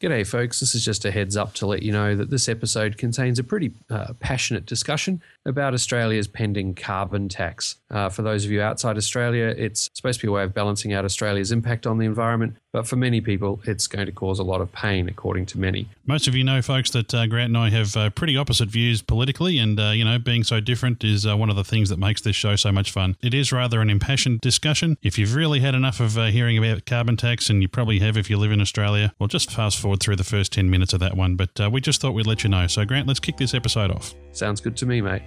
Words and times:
G'day, 0.00 0.24
folks. 0.24 0.60
This 0.60 0.76
is 0.76 0.84
just 0.84 1.04
a 1.04 1.10
heads 1.10 1.36
up 1.36 1.54
to 1.54 1.66
let 1.66 1.82
you 1.82 1.90
know 1.90 2.14
that 2.14 2.30
this 2.30 2.48
episode 2.48 2.98
contains 2.98 3.40
a 3.40 3.42
pretty 3.42 3.72
uh, 3.90 4.12
passionate 4.20 4.64
discussion 4.64 5.20
about 5.44 5.74
Australia's 5.74 6.28
pending 6.28 6.76
carbon 6.76 7.28
tax. 7.28 7.74
Uh, 7.90 8.08
for 8.08 8.22
those 8.22 8.44
of 8.44 8.52
you 8.52 8.62
outside 8.62 8.96
Australia, 8.96 9.52
it's 9.58 9.90
supposed 9.94 10.20
to 10.20 10.26
be 10.28 10.30
a 10.30 10.32
way 10.32 10.44
of 10.44 10.54
balancing 10.54 10.92
out 10.92 11.04
Australia's 11.04 11.50
impact 11.50 11.84
on 11.84 11.98
the 11.98 12.06
environment, 12.06 12.56
but 12.72 12.86
for 12.86 12.96
many 12.96 13.20
people, 13.20 13.60
it's 13.64 13.86
going 13.86 14.06
to 14.06 14.12
cause 14.12 14.38
a 14.38 14.42
lot 14.42 14.60
of 14.60 14.70
pain, 14.72 15.08
according 15.08 15.46
to 15.46 15.58
many. 15.58 15.88
Most 16.06 16.28
of 16.28 16.34
you 16.34 16.44
know, 16.44 16.60
folks, 16.60 16.90
that 16.90 17.12
uh, 17.14 17.26
Grant 17.26 17.48
and 17.48 17.58
I 17.58 17.70
have 17.70 17.96
uh, 17.96 18.10
pretty 18.10 18.36
opposite 18.36 18.68
views 18.68 19.02
politically, 19.02 19.58
and 19.58 19.78
uh, 19.78 19.90
you 19.90 20.04
know, 20.04 20.18
being 20.18 20.44
so 20.44 20.60
different 20.60 21.02
is 21.04 21.26
uh, 21.26 21.36
one 21.36 21.50
of 21.50 21.56
the 21.56 21.64
things 21.64 21.88
that 21.88 21.98
makes 21.98 22.20
this 22.20 22.36
show 22.36 22.56
so 22.56 22.70
much 22.70 22.90
fun. 22.90 23.16
It 23.22 23.34
is 23.34 23.52
rather 23.52 23.80
an 23.80 23.90
impassioned 23.90 24.40
discussion. 24.40 24.98
If 25.02 25.18
you've 25.18 25.34
really 25.34 25.60
had 25.60 25.74
enough 25.74 26.00
of 26.00 26.18
uh, 26.18 26.26
hearing 26.26 26.58
about 26.58 26.84
carbon 26.86 27.16
tax, 27.16 27.48
and 27.48 27.62
you 27.62 27.68
probably 27.68 28.00
have 28.00 28.16
if 28.16 28.28
you 28.28 28.36
live 28.36 28.52
in 28.52 28.60
Australia, 28.60 29.12
well, 29.18 29.28
just 29.28 29.50
fast 29.50 29.78
forward 29.80 30.00
through 30.00 30.16
the 30.16 30.24
first 30.24 30.52
ten 30.52 30.68
minutes 30.70 30.92
of 30.92 31.00
that 31.00 31.16
one. 31.16 31.36
But 31.36 31.60
uh, 31.60 31.70
we 31.70 31.80
just 31.80 32.00
thought 32.00 32.12
we'd 32.12 32.26
let 32.26 32.44
you 32.44 32.50
know. 32.50 32.66
So, 32.66 32.84
Grant, 32.84 33.06
let's 33.06 33.20
kick 33.20 33.36
this 33.36 33.54
episode 33.54 33.90
off. 33.90 34.14
Sounds 34.32 34.60
good 34.60 34.76
to 34.78 34.86
me, 34.86 35.00
mate. 35.00 35.22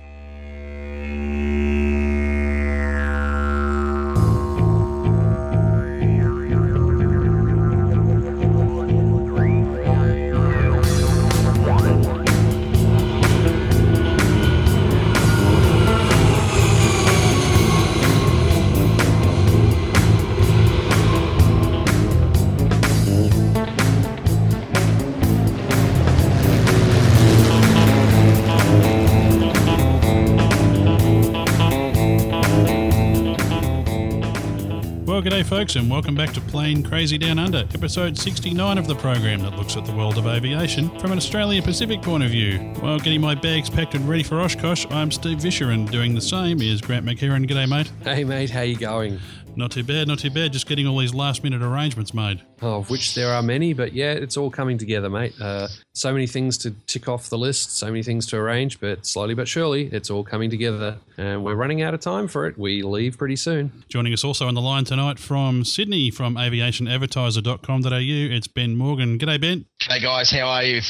Folks, 35.51 35.75
and 35.75 35.91
welcome 35.91 36.15
back 36.15 36.31
to 36.31 36.39
Plane 36.39 36.81
Crazy 36.81 37.17
Down 37.17 37.37
Under, 37.37 37.67
episode 37.75 38.17
69 38.17 38.77
of 38.77 38.87
the 38.87 38.95
program 38.95 39.41
that 39.41 39.57
looks 39.57 39.75
at 39.75 39.83
the 39.83 39.91
world 39.91 40.17
of 40.17 40.25
aviation 40.25 40.97
from 40.97 41.11
an 41.11 41.17
Australia 41.17 41.61
Pacific 41.61 42.01
point 42.01 42.23
of 42.23 42.29
view. 42.29 42.57
While 42.79 42.99
getting 42.99 43.19
my 43.19 43.35
bags 43.35 43.69
packed 43.69 43.93
and 43.93 44.07
ready 44.07 44.23
for 44.23 44.39
Oshkosh, 44.39 44.85
I'm 44.91 45.11
Steve 45.11 45.39
Visscher, 45.39 45.73
and 45.73 45.91
doing 45.91 46.15
the 46.15 46.21
same 46.21 46.61
is 46.61 46.79
Grant 46.79 47.05
McHerron. 47.05 47.45
G'day, 47.49 47.67
mate. 47.67 47.91
Hey, 48.01 48.23
mate, 48.23 48.49
how 48.49 48.61
you 48.61 48.77
going? 48.77 49.19
Not 49.55 49.71
too 49.71 49.83
bad, 49.83 50.07
not 50.07 50.19
too 50.19 50.29
bad. 50.29 50.53
Just 50.53 50.67
getting 50.67 50.87
all 50.87 50.97
these 50.97 51.13
last 51.13 51.43
minute 51.43 51.61
arrangements 51.61 52.13
made. 52.13 52.41
Oh, 52.61 52.77
of 52.77 52.89
which 52.89 53.15
there 53.15 53.33
are 53.33 53.41
many, 53.41 53.73
but 53.73 53.93
yeah, 53.93 54.13
it's 54.13 54.37
all 54.37 54.49
coming 54.49 54.77
together, 54.77 55.09
mate. 55.09 55.33
Uh, 55.41 55.67
so 55.93 56.13
many 56.13 56.27
things 56.27 56.57
to 56.59 56.71
tick 56.87 57.07
off 57.07 57.29
the 57.29 57.37
list, 57.37 57.77
so 57.77 57.87
many 57.87 58.03
things 58.03 58.25
to 58.27 58.37
arrange, 58.37 58.79
but 58.79 59.05
slowly 59.05 59.33
but 59.33 59.47
surely, 59.47 59.87
it's 59.87 60.09
all 60.09 60.23
coming 60.23 60.49
together. 60.49 60.97
And 61.17 61.43
we're 61.43 61.55
running 61.55 61.81
out 61.81 61.93
of 61.93 61.99
time 61.99 62.27
for 62.27 62.47
it. 62.47 62.57
We 62.57 62.81
leave 62.81 63.17
pretty 63.17 63.35
soon. 63.35 63.83
Joining 63.89 64.13
us 64.13 64.23
also 64.23 64.47
on 64.47 64.53
the 64.53 64.61
line 64.61 64.85
tonight 64.85 65.19
from 65.19 65.65
Sydney, 65.65 66.11
from 66.11 66.35
aviationadvertiser.com.au, 66.35 68.35
it's 68.35 68.47
Ben 68.47 68.75
Morgan. 68.75 69.19
G'day, 69.19 69.41
Ben. 69.41 69.65
Hey 69.81 69.99
guys, 69.99 70.31
how 70.31 70.47
are 70.47 70.63
you? 70.63 70.81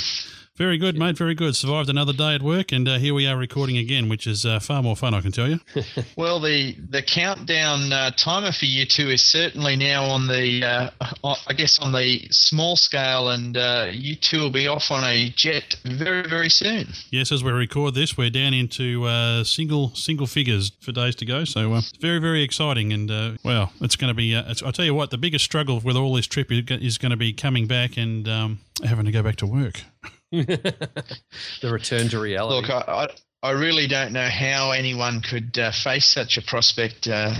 Very 0.62 0.78
good, 0.78 0.95
mate. 0.95 1.17
Very 1.17 1.34
good. 1.34 1.56
Survived 1.56 1.90
another 1.90 2.14
day 2.14 2.36
at 2.36 2.44
work, 2.44 2.72
and 2.72 2.88
uh, 2.88 3.00
here 3.00 3.16
we 3.16 3.26
are 3.26 3.36
recording 3.36 3.80
again, 3.80 4.09
which 4.09 4.28
is 4.28 4.45
uh, 4.45 4.59
far 4.59 4.84
more 4.84 4.95
fun, 4.95 5.16
I 5.16 5.22
can 5.22 5.31
tell 5.31 5.50
you. 5.50 5.59
Well, 6.16 6.40
the 6.40 6.76
the 6.90 7.02
countdown 7.02 7.92
uh, 7.92 8.12
timer 8.12 8.52
for 8.52 8.66
you 8.66 8.86
two 8.86 9.09
is 9.09 9.23
certainly 9.23 9.76
now 9.76 10.03
on 10.03 10.28
the, 10.28 10.64
uh, 10.64 11.36
I 11.48 11.53
guess, 11.53 11.80
on 11.80 11.94
the 11.94 12.28
small 12.30 12.76
scale, 12.76 13.30
and 13.30 13.58
uh, 13.58 13.88
you 13.92 14.16
two 14.16 14.40
will 14.40 14.52
be 14.52 14.68
off 14.68 14.92
on 14.92 15.03
a 15.03 15.30
jet 15.36 15.78
very, 15.84 16.30
very 16.30 16.50
soon. 16.50 16.90
Yes, 17.09 17.31
as 17.31 17.44
we 17.44 17.52
record 17.52 17.96
this, 17.96 18.16
we're 18.16 18.30
down 18.30 18.53
into 18.53 19.06
uh, 19.06 19.44
single 19.44 19.96
single 19.96 20.28
figures 20.28 20.73
for 20.80 20.92
days 20.92 21.16
to 21.16 21.25
go. 21.25 21.44
So 21.44 21.73
uh, 21.73 21.80
it's 21.80 21.97
very 21.97 22.19
very 22.19 22.44
exciting, 22.44 22.94
and 22.94 23.09
uh, 23.09 23.31
well, 23.44 23.74
it's 23.81 23.96
going 23.96 24.09
to 24.09 24.16
be. 24.16 24.36
Uh, 24.36 24.52
it's, 24.52 24.62
I'll 24.62 24.72
tell 24.72 24.86
you 24.86 24.94
what, 24.94 25.09
the 25.09 25.18
biggest 25.18 25.44
struggle 25.44 25.80
with 25.80 25.96
all 25.96 26.13
this 26.13 26.28
trip 26.28 26.52
is, 26.52 26.66
is 26.69 27.00
going 27.00 27.09
to 27.09 27.18
be 27.18 27.34
coming 27.34 27.66
back 27.66 27.97
and 27.97 28.28
um, 28.28 28.59
having 28.84 29.06
to 29.06 29.12
go 29.12 29.24
back 29.24 29.38
to 29.38 29.47
work. 29.47 29.81
The 30.31 31.69
return 31.72 32.08
to 32.09 32.19
reality. 32.19 32.56
Look, 32.56 32.69
I, 32.69 32.84
I, 32.88 33.08
I 33.44 33.52
really 33.52 33.88
don't 33.88 34.14
know 34.14 34.28
how 34.28 34.69
anyone 34.69 35.22
could 35.22 35.58
uh, 35.58 35.72
face 35.72 36.06
such 36.06 36.38
a 36.38 36.44
prospect. 36.44 37.08
Uh, 37.08 37.34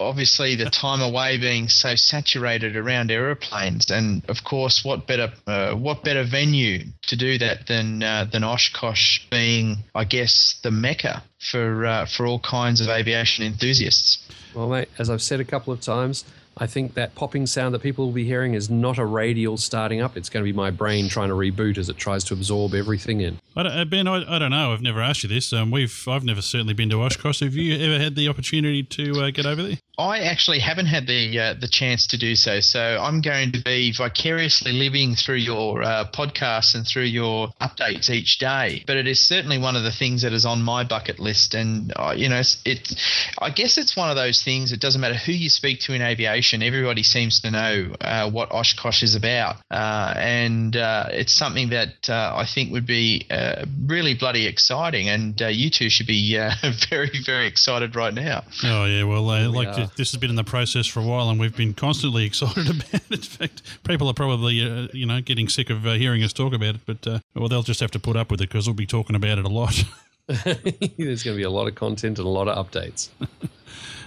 obviously, 0.00 0.56
the 0.56 0.70
time 0.70 1.02
away 1.02 1.36
being 1.36 1.68
so 1.68 1.94
saturated 1.94 2.74
around 2.74 3.10
aeroplanes, 3.10 3.90
and 3.90 4.24
of 4.30 4.44
course, 4.44 4.82
what 4.82 5.06
better 5.06 5.30
uh, 5.46 5.74
what 5.74 6.04
better 6.04 6.24
venue 6.24 6.84
to 7.02 7.16
do 7.16 7.36
that 7.36 7.66
than 7.66 8.02
uh, 8.02 8.24
than 8.32 8.44
Oshkosh 8.44 9.20
being, 9.30 9.76
I 9.94 10.04
guess, 10.04 10.58
the 10.62 10.70
mecca 10.70 11.22
for 11.38 11.84
uh, 11.84 12.06
for 12.06 12.26
all 12.26 12.40
kinds 12.40 12.80
of 12.80 12.88
aviation 12.88 13.44
enthusiasts. 13.44 14.26
Well, 14.54 14.68
mate, 14.68 14.88
as 14.98 15.10
I've 15.10 15.22
said 15.22 15.40
a 15.40 15.44
couple 15.44 15.72
of 15.74 15.82
times, 15.82 16.24
I 16.56 16.66
think 16.66 16.94
that 16.94 17.14
popping 17.14 17.46
sound 17.46 17.74
that 17.74 17.82
people 17.82 18.06
will 18.06 18.12
be 18.12 18.24
hearing 18.24 18.54
is 18.54 18.68
not 18.68 18.98
a 18.98 19.04
radial 19.04 19.56
starting 19.56 20.00
up. 20.00 20.16
It's 20.16 20.28
going 20.28 20.44
to 20.44 20.50
be 20.50 20.56
my 20.56 20.70
brain 20.70 21.08
trying 21.08 21.28
to 21.28 21.34
reboot 21.34 21.78
as 21.78 21.88
it 21.88 21.96
tries 21.96 22.24
to 22.24 22.34
absorb 22.34 22.74
everything 22.74 23.20
in. 23.20 23.38
I 23.56 23.62
uh, 23.62 23.84
ben, 23.84 24.06
I, 24.06 24.36
I 24.36 24.38
don't 24.38 24.50
know. 24.50 24.72
I've 24.72 24.82
never 24.82 25.00
asked 25.00 25.22
you 25.22 25.28
this. 25.28 25.52
Um, 25.52 25.70
we've 25.70 26.06
I've 26.06 26.24
never 26.24 26.42
certainly 26.42 26.74
been 26.74 26.90
to 26.90 27.02
Oshkosh. 27.02 27.40
Have 27.40 27.54
you 27.54 27.74
ever 27.78 28.02
had 28.02 28.16
the 28.16 28.28
opportunity 28.28 28.82
to 28.82 29.22
uh, 29.22 29.30
get 29.30 29.46
over 29.46 29.62
there? 29.62 29.78
I 30.02 30.18
actually 30.24 30.58
haven't 30.58 30.86
had 30.86 31.06
the 31.06 31.38
uh, 31.38 31.54
the 31.54 31.68
chance 31.68 32.08
to 32.08 32.18
do 32.18 32.34
so, 32.34 32.58
so 32.58 32.98
I'm 33.00 33.20
going 33.20 33.52
to 33.52 33.62
be 33.62 33.92
vicariously 33.92 34.72
living 34.72 35.14
through 35.14 35.36
your 35.36 35.82
uh, 35.82 36.10
podcasts 36.12 36.74
and 36.74 36.84
through 36.84 37.04
your 37.04 37.48
updates 37.60 38.10
each 38.10 38.38
day. 38.38 38.82
But 38.84 38.96
it 38.96 39.06
is 39.06 39.20
certainly 39.20 39.58
one 39.58 39.76
of 39.76 39.84
the 39.84 39.92
things 39.92 40.22
that 40.22 40.32
is 40.32 40.44
on 40.44 40.60
my 40.60 40.82
bucket 40.82 41.20
list, 41.20 41.54
and 41.54 41.92
uh, 41.94 42.14
you 42.16 42.28
know, 42.28 42.40
it's, 42.40 42.60
it. 42.64 43.00
I 43.38 43.50
guess 43.50 43.78
it's 43.78 43.96
one 43.96 44.10
of 44.10 44.16
those 44.16 44.42
things. 44.42 44.72
It 44.72 44.80
doesn't 44.80 45.00
matter 45.00 45.14
who 45.14 45.32
you 45.32 45.48
speak 45.48 45.78
to 45.82 45.94
in 45.94 46.02
aviation; 46.02 46.64
everybody 46.64 47.04
seems 47.04 47.38
to 47.40 47.52
know 47.52 47.94
uh, 48.00 48.28
what 48.28 48.50
Oshkosh 48.50 49.04
is 49.04 49.14
about, 49.14 49.56
uh, 49.70 50.14
and 50.16 50.76
uh, 50.76 51.06
it's 51.10 51.32
something 51.32 51.70
that 51.70 52.10
uh, 52.10 52.34
I 52.36 52.44
think 52.52 52.72
would 52.72 52.86
be 52.86 53.24
uh, 53.30 53.66
really 53.86 54.14
bloody 54.14 54.46
exciting. 54.46 55.08
And 55.08 55.40
uh, 55.40 55.46
you 55.46 55.70
two 55.70 55.90
should 55.90 56.08
be 56.08 56.36
uh, 56.36 56.50
very, 56.90 57.22
very 57.24 57.46
excited 57.46 57.94
right 57.94 58.12
now. 58.12 58.42
Oh 58.64 58.86
yeah, 58.86 59.04
well, 59.04 59.30
uh, 59.30 59.48
like 59.48 59.68
are. 59.68 59.91
Th- 59.92 59.96
this 59.96 60.12
has 60.12 60.20
been 60.20 60.30
in 60.30 60.36
the 60.36 60.44
process 60.44 60.86
for 60.86 61.00
a 61.00 61.04
while, 61.04 61.30
and 61.30 61.38
we've 61.38 61.56
been 61.56 61.74
constantly 61.74 62.24
excited 62.26 62.68
about 62.68 62.94
it. 62.94 63.10
In 63.10 63.18
fact, 63.18 63.62
people 63.84 64.08
are 64.08 64.14
probably 64.14 64.62
uh, 64.62 64.88
you 64.92 65.06
know 65.06 65.20
getting 65.20 65.48
sick 65.48 65.70
of 65.70 65.86
uh, 65.86 65.92
hearing 65.92 66.22
us 66.22 66.32
talk 66.32 66.52
about 66.52 66.76
it, 66.76 66.80
but 66.86 67.06
uh, 67.06 67.18
well, 67.34 67.48
they'll 67.48 67.62
just 67.62 67.80
have 67.80 67.90
to 67.92 67.98
put 67.98 68.16
up 68.16 68.30
with 68.30 68.40
it 68.40 68.48
because 68.48 68.66
we'll 68.66 68.74
be 68.74 68.86
talking 68.86 69.16
about 69.16 69.38
it 69.38 69.44
a 69.44 69.48
lot. 69.48 69.84
There's 70.26 71.22
going 71.24 71.34
to 71.34 71.36
be 71.36 71.42
a 71.42 71.50
lot 71.50 71.66
of 71.66 71.74
content 71.74 72.18
and 72.18 72.26
a 72.26 72.30
lot 72.30 72.48
of 72.48 72.70
updates. 72.70 73.10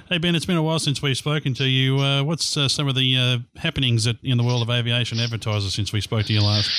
hey 0.09 0.18
Ben, 0.18 0.34
it's 0.34 0.46
been 0.46 0.56
a 0.56 0.63
while 0.63 0.79
since 0.79 1.01
we've 1.01 1.18
spoken 1.18 1.53
to 1.56 1.66
you. 1.66 2.00
Uh, 2.00 2.23
what's 2.23 2.56
uh, 2.56 2.69
some 2.69 2.88
of 2.88 2.96
the 2.96 3.17
uh, 3.17 3.59
happenings 3.59 4.07
at, 4.07 4.16
in 4.23 4.38
the 4.38 4.44
world 4.44 4.62
of 4.62 4.69
aviation 4.69 5.19
advertisers 5.19 5.73
since 5.73 5.91
we 5.91 6.00
spoke 6.00 6.25
to 6.25 6.34
you 6.34 6.41
last? 6.41 6.72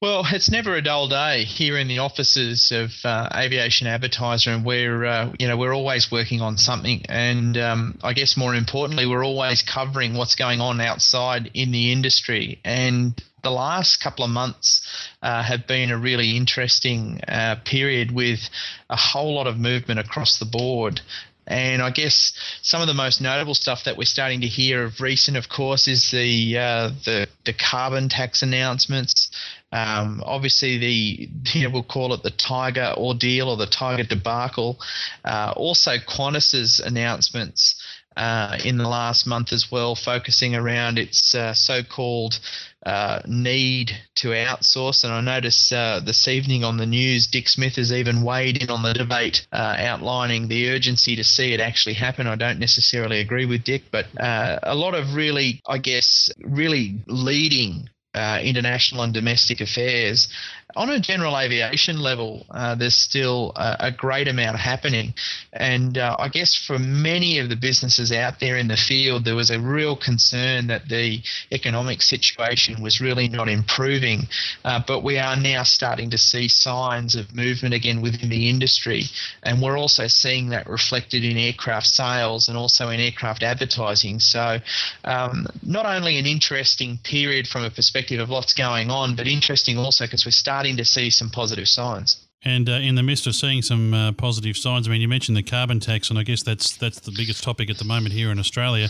Well, 0.00 0.24
it's 0.32 0.50
never 0.50 0.74
a 0.76 0.80
dull 0.80 1.08
day 1.08 1.44
here 1.44 1.76
in 1.76 1.86
the 1.86 1.98
offices 1.98 2.72
of 2.72 2.90
uh, 3.04 3.28
Aviation 3.34 3.86
Advertiser, 3.86 4.50
and 4.50 4.64
we're 4.64 5.04
uh, 5.04 5.30
you 5.38 5.46
know 5.46 5.58
we're 5.58 5.74
always 5.74 6.10
working 6.10 6.40
on 6.40 6.56
something, 6.56 7.04
and 7.06 7.58
um, 7.58 7.98
I 8.02 8.14
guess 8.14 8.34
more 8.34 8.54
importantly, 8.54 9.04
we're 9.04 9.26
always 9.26 9.60
covering 9.60 10.14
what's 10.14 10.36
going 10.36 10.62
on 10.62 10.80
outside 10.80 11.50
in 11.52 11.70
the 11.70 11.92
industry. 11.92 12.60
And 12.64 13.22
the 13.42 13.50
last 13.50 14.02
couple 14.02 14.24
of 14.24 14.30
months 14.30 14.80
uh, 15.20 15.42
have 15.42 15.66
been 15.66 15.90
a 15.90 15.98
really 15.98 16.34
interesting 16.34 17.20
uh, 17.28 17.56
period 17.66 18.10
with 18.10 18.40
a 18.88 18.96
whole 18.96 19.34
lot 19.34 19.46
of 19.46 19.58
movement 19.58 20.00
across 20.00 20.38
the 20.38 20.46
board. 20.46 21.02
And 21.46 21.82
I 21.82 21.90
guess 21.90 22.32
some 22.62 22.80
of 22.80 22.86
the 22.86 22.94
most 22.94 23.20
notable 23.20 23.56
stuff 23.56 23.84
that 23.84 23.96
we're 23.96 24.04
starting 24.04 24.42
to 24.42 24.46
hear 24.46 24.84
of 24.84 25.00
recent, 25.00 25.36
of 25.36 25.48
course, 25.48 25.88
is 25.88 26.10
the 26.10 26.56
uh, 26.56 26.90
the 27.04 27.28
the 27.44 27.52
carbon 27.52 28.08
tax 28.08 28.42
announcements. 28.42 29.30
Um, 29.72 30.22
obviously, 30.26 30.78
the 30.78 31.28
you 31.58 31.64
know, 31.64 31.70
we'll 31.70 31.82
call 31.82 32.12
it 32.14 32.22
the 32.22 32.30
Tiger 32.30 32.94
ordeal 32.96 33.48
or 33.48 33.56
the 33.56 33.66
Tiger 33.66 34.04
debacle. 34.04 34.78
Uh, 35.24 35.52
also, 35.56 35.92
Qantas's 35.98 36.80
announcements 36.80 37.80
uh, 38.16 38.58
in 38.64 38.76
the 38.76 38.88
last 38.88 39.26
month 39.26 39.52
as 39.52 39.70
well, 39.70 39.94
focusing 39.94 40.54
around 40.54 40.98
its 40.98 41.34
uh, 41.34 41.54
so-called 41.54 42.38
uh, 42.84 43.20
need 43.26 43.92
to 44.16 44.28
outsource. 44.28 45.04
And 45.04 45.12
I 45.12 45.20
notice 45.20 45.70
uh, 45.70 46.00
this 46.04 46.26
evening 46.26 46.64
on 46.64 46.76
the 46.76 46.86
news, 46.86 47.26
Dick 47.26 47.48
Smith 47.48 47.76
has 47.76 47.92
even 47.92 48.22
weighed 48.22 48.62
in 48.62 48.68
on 48.68 48.82
the 48.82 48.92
debate, 48.92 49.46
uh, 49.52 49.76
outlining 49.78 50.48
the 50.48 50.70
urgency 50.70 51.14
to 51.16 51.24
see 51.24 51.52
it 51.52 51.60
actually 51.60 51.94
happen. 51.94 52.26
I 52.26 52.36
don't 52.36 52.58
necessarily 52.58 53.20
agree 53.20 53.46
with 53.46 53.64
Dick, 53.64 53.84
but 53.90 54.06
uh, 54.18 54.58
a 54.62 54.74
lot 54.74 54.94
of 54.94 55.14
really, 55.14 55.60
I 55.66 55.78
guess, 55.78 56.30
really 56.40 57.00
leading 57.06 57.88
uh, 58.14 58.40
international 58.42 59.02
and 59.02 59.14
domestic 59.14 59.60
affairs, 59.60 60.28
on 60.76 60.90
a 60.90 61.00
general 61.00 61.38
aviation 61.38 62.00
level, 62.00 62.46
uh, 62.50 62.74
there's 62.74 62.94
still 62.94 63.52
a, 63.56 63.76
a, 63.80 63.92
great 63.92 64.28
amount 64.28 64.58
happening. 64.58 65.14
And 65.52 65.98
uh, 65.98 66.16
I 66.18 66.28
guess 66.28 66.54
for 66.54 66.78
many 66.78 67.38
of 67.38 67.48
the 67.48 67.56
businesses 67.56 68.12
out 68.12 68.40
there 68.40 68.56
in 68.56 68.68
the 68.68 68.76
field, 68.76 69.24
there 69.24 69.34
was 69.34 69.50
a 69.50 69.60
real 69.60 69.96
concern 69.96 70.68
that 70.68 70.88
the 70.88 71.22
economic 71.50 72.02
situation 72.02 72.82
was 72.82 73.00
really 73.00 73.28
not 73.28 73.48
improving. 73.48 74.22
Uh, 74.64 74.80
but 74.86 75.02
we 75.02 75.18
are 75.18 75.36
now 75.36 75.62
starting 75.62 76.10
to 76.10 76.18
see 76.18 76.48
signs 76.48 77.14
of 77.14 77.34
movement 77.34 77.74
again 77.74 78.00
within 78.00 78.28
the 78.28 78.48
industry. 78.48 79.04
And 79.42 79.60
we're 79.60 79.78
also 79.78 80.06
seeing 80.06 80.50
that 80.50 80.68
reflected 80.68 81.24
in 81.24 81.36
aircraft 81.36 81.86
sales 81.86 82.48
and 82.48 82.56
also 82.56 82.90
in 82.90 83.00
aircraft 83.00 83.42
advertising. 83.42 84.20
So, 84.20 84.58
um, 85.04 85.46
not 85.62 85.86
only 85.86 86.18
an 86.18 86.26
interesting 86.26 86.98
period 87.02 87.46
from 87.48 87.64
a 87.64 87.70
perspective 87.70 88.20
of 88.20 88.28
what's 88.28 88.54
going 88.54 88.90
on, 88.90 89.16
but 89.16 89.26
interesting 89.26 89.76
also 89.78 90.04
because 90.04 90.24
we're 90.24 90.30
starting 90.30 90.59
starting 90.60 90.76
to 90.76 90.84
see 90.84 91.08
some 91.08 91.30
positive 91.30 91.66
signs. 91.66 92.26
And 92.42 92.68
uh, 92.68 92.72
in 92.72 92.94
the 92.94 93.02
midst 93.02 93.26
of 93.26 93.34
seeing 93.34 93.62
some 93.62 93.94
uh, 93.94 94.12
positive 94.12 94.58
signs, 94.58 94.86
I 94.86 94.90
mean, 94.90 95.00
you 95.00 95.08
mentioned 95.08 95.38
the 95.38 95.42
carbon 95.42 95.80
tax, 95.80 96.10
and 96.10 96.18
I 96.18 96.22
guess 96.22 96.42
that's 96.42 96.76
that's 96.76 97.00
the 97.00 97.12
biggest 97.16 97.42
topic 97.42 97.70
at 97.70 97.78
the 97.78 97.84
moment 97.86 98.12
here 98.12 98.30
in 98.30 98.38
Australia. 98.38 98.88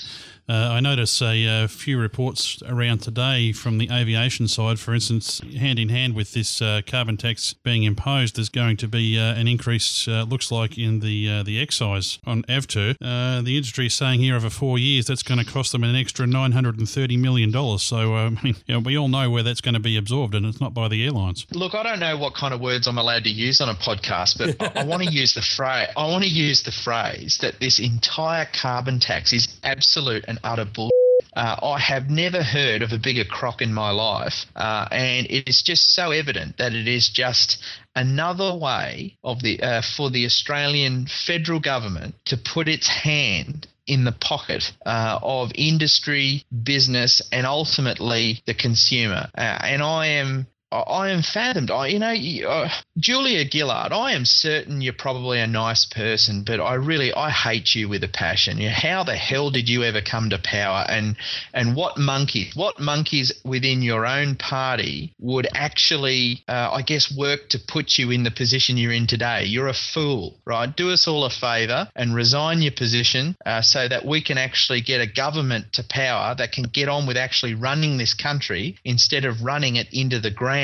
Uh, 0.50 0.70
I 0.72 0.80
notice 0.80 1.22
a, 1.22 1.62
a, 1.62 1.68
few 1.68 1.96
reports 1.96 2.60
around 2.66 2.98
today 2.98 3.52
from 3.52 3.78
the 3.78 3.88
aviation 3.88 4.48
side. 4.48 4.80
For 4.80 4.92
instance, 4.92 5.40
hand 5.56 5.78
in 5.78 5.90
hand 5.90 6.16
with 6.16 6.32
this 6.32 6.60
uh, 6.60 6.80
carbon 6.84 7.16
tax 7.16 7.54
being 7.62 7.84
imposed, 7.84 8.34
there's 8.34 8.48
going 8.48 8.76
to 8.78 8.88
be 8.88 9.16
uh, 9.16 9.34
an 9.34 9.46
increase. 9.46 10.08
Uh, 10.08 10.24
looks 10.24 10.50
like 10.50 10.76
in 10.76 10.98
the 10.98 11.30
uh, 11.30 11.42
the 11.44 11.60
excise 11.60 12.18
on 12.26 12.42
Avtur. 12.48 12.96
Uh, 13.00 13.42
the 13.42 13.56
industry 13.56 13.86
is 13.86 13.94
saying 13.94 14.18
here 14.18 14.34
over 14.34 14.50
four 14.50 14.76
years 14.76 15.06
that's 15.06 15.22
going 15.22 15.38
to 15.38 15.46
cost 15.46 15.70
them 15.70 15.84
an 15.84 15.94
extra 15.94 16.26
nine 16.26 16.50
hundred 16.50 16.78
and 16.78 16.88
thirty 16.88 17.16
million 17.16 17.52
dollars. 17.52 17.84
So 17.84 18.14
I 18.16 18.30
mean, 18.30 18.56
you 18.66 18.74
know, 18.74 18.80
we 18.80 18.98
all 18.98 19.08
know 19.08 19.30
where 19.30 19.44
that's 19.44 19.60
going 19.60 19.74
to 19.74 19.80
be 19.80 19.96
absorbed, 19.96 20.34
and 20.34 20.44
it's 20.44 20.60
not 20.60 20.74
by 20.74 20.88
the 20.88 21.04
airlines. 21.04 21.46
Look, 21.52 21.76
I 21.76 21.84
don't 21.84 22.00
know 22.00 22.16
what 22.18 22.34
kind 22.34 22.52
of 22.52 22.60
words 22.60 22.88
I'm 22.88 22.98
allowed 22.98 23.22
to 23.22 23.30
use 23.30 23.60
on 23.60 23.68
a 23.68 23.74
podcast, 23.74 24.38
but 24.38 24.76
I, 24.76 24.80
I 24.80 24.84
want 24.84 25.04
to 25.04 25.10
use 25.12 25.34
the 25.34 25.42
phrase. 25.42 25.90
I 25.96 26.08
want 26.08 26.24
to 26.24 26.30
use 26.30 26.64
the 26.64 26.72
phrase 26.72 27.38
that 27.40 27.60
this 27.60 27.78
entire 27.78 28.48
carbon 28.52 28.98
tax 28.98 29.32
is 29.32 29.46
absolute 29.62 30.24
and 30.26 30.39
utter 30.44 30.64
bull. 30.64 30.90
Uh, 31.34 31.56
I 31.62 31.78
have 31.78 32.10
never 32.10 32.42
heard 32.42 32.82
of 32.82 32.92
a 32.92 32.98
bigger 32.98 33.24
crock 33.24 33.62
in 33.62 33.72
my 33.72 33.90
life, 33.90 34.46
uh, 34.56 34.88
and 34.90 35.26
it 35.30 35.48
is 35.48 35.62
just 35.62 35.94
so 35.94 36.10
evident 36.10 36.56
that 36.58 36.72
it 36.72 36.88
is 36.88 37.08
just 37.08 37.62
another 37.94 38.54
way 38.54 39.16
of 39.22 39.42
the 39.42 39.62
uh, 39.62 39.82
for 39.96 40.10
the 40.10 40.24
Australian 40.24 41.06
federal 41.06 41.60
government 41.60 42.14
to 42.26 42.36
put 42.36 42.68
its 42.68 42.88
hand 42.88 43.68
in 43.86 44.04
the 44.04 44.12
pocket 44.12 44.72
uh, 44.86 45.18
of 45.22 45.50
industry, 45.54 46.44
business, 46.62 47.20
and 47.32 47.46
ultimately 47.46 48.40
the 48.46 48.54
consumer. 48.54 49.28
Uh, 49.36 49.58
and 49.62 49.82
I 49.82 50.06
am 50.06 50.46
I 50.72 51.10
am 51.10 51.22
fathomed. 51.22 51.68
I, 51.72 51.88
you 51.88 51.98
know, 51.98 52.48
uh, 52.48 52.68
Julia 52.96 53.44
Gillard. 53.50 53.92
I 53.92 54.12
am 54.12 54.24
certain 54.24 54.80
you're 54.80 54.92
probably 54.92 55.40
a 55.40 55.46
nice 55.48 55.84
person, 55.84 56.44
but 56.44 56.60
I 56.60 56.74
really 56.74 57.12
I 57.12 57.30
hate 57.30 57.74
you 57.74 57.88
with 57.88 58.04
a 58.04 58.08
passion. 58.08 58.58
You 58.58 58.68
know, 58.68 58.74
how 58.76 59.02
the 59.02 59.16
hell 59.16 59.50
did 59.50 59.68
you 59.68 59.82
ever 59.82 60.00
come 60.00 60.30
to 60.30 60.38
power? 60.38 60.84
And 60.88 61.16
and 61.52 61.74
what 61.74 61.98
monkey, 61.98 62.52
what 62.54 62.78
monkeys 62.78 63.32
within 63.44 63.82
your 63.82 64.06
own 64.06 64.36
party 64.36 65.12
would 65.18 65.48
actually, 65.54 66.44
uh, 66.46 66.70
I 66.72 66.82
guess, 66.82 67.12
work 67.16 67.48
to 67.48 67.58
put 67.58 67.98
you 67.98 68.12
in 68.12 68.22
the 68.22 68.30
position 68.30 68.76
you're 68.76 68.92
in 68.92 69.08
today? 69.08 69.46
You're 69.46 69.66
a 69.66 69.74
fool, 69.74 70.36
right? 70.44 70.74
Do 70.74 70.90
us 70.90 71.08
all 71.08 71.24
a 71.24 71.30
favour 71.30 71.88
and 71.96 72.14
resign 72.14 72.62
your 72.62 72.72
position 72.72 73.36
uh, 73.44 73.62
so 73.62 73.88
that 73.88 74.06
we 74.06 74.22
can 74.22 74.38
actually 74.38 74.82
get 74.82 75.00
a 75.00 75.06
government 75.08 75.72
to 75.72 75.82
power 75.82 76.36
that 76.36 76.52
can 76.52 76.64
get 76.64 76.88
on 76.88 77.08
with 77.08 77.16
actually 77.16 77.54
running 77.54 77.98
this 77.98 78.14
country 78.14 78.76
instead 78.84 79.24
of 79.24 79.42
running 79.42 79.74
it 79.74 79.88
into 79.92 80.20
the 80.20 80.30
ground 80.30 80.59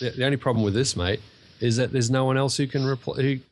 the, 0.00 0.10
the, 0.10 0.24
only 0.24 0.36
problem 0.36 0.64
with 0.64 0.74
this, 0.74 0.96
mate, 0.96 1.20
is 1.60 1.76
that 1.76 1.92
there's 1.92 2.10
no 2.10 2.24
one 2.24 2.36
else 2.36 2.56
who 2.56 2.66
can 2.66 2.86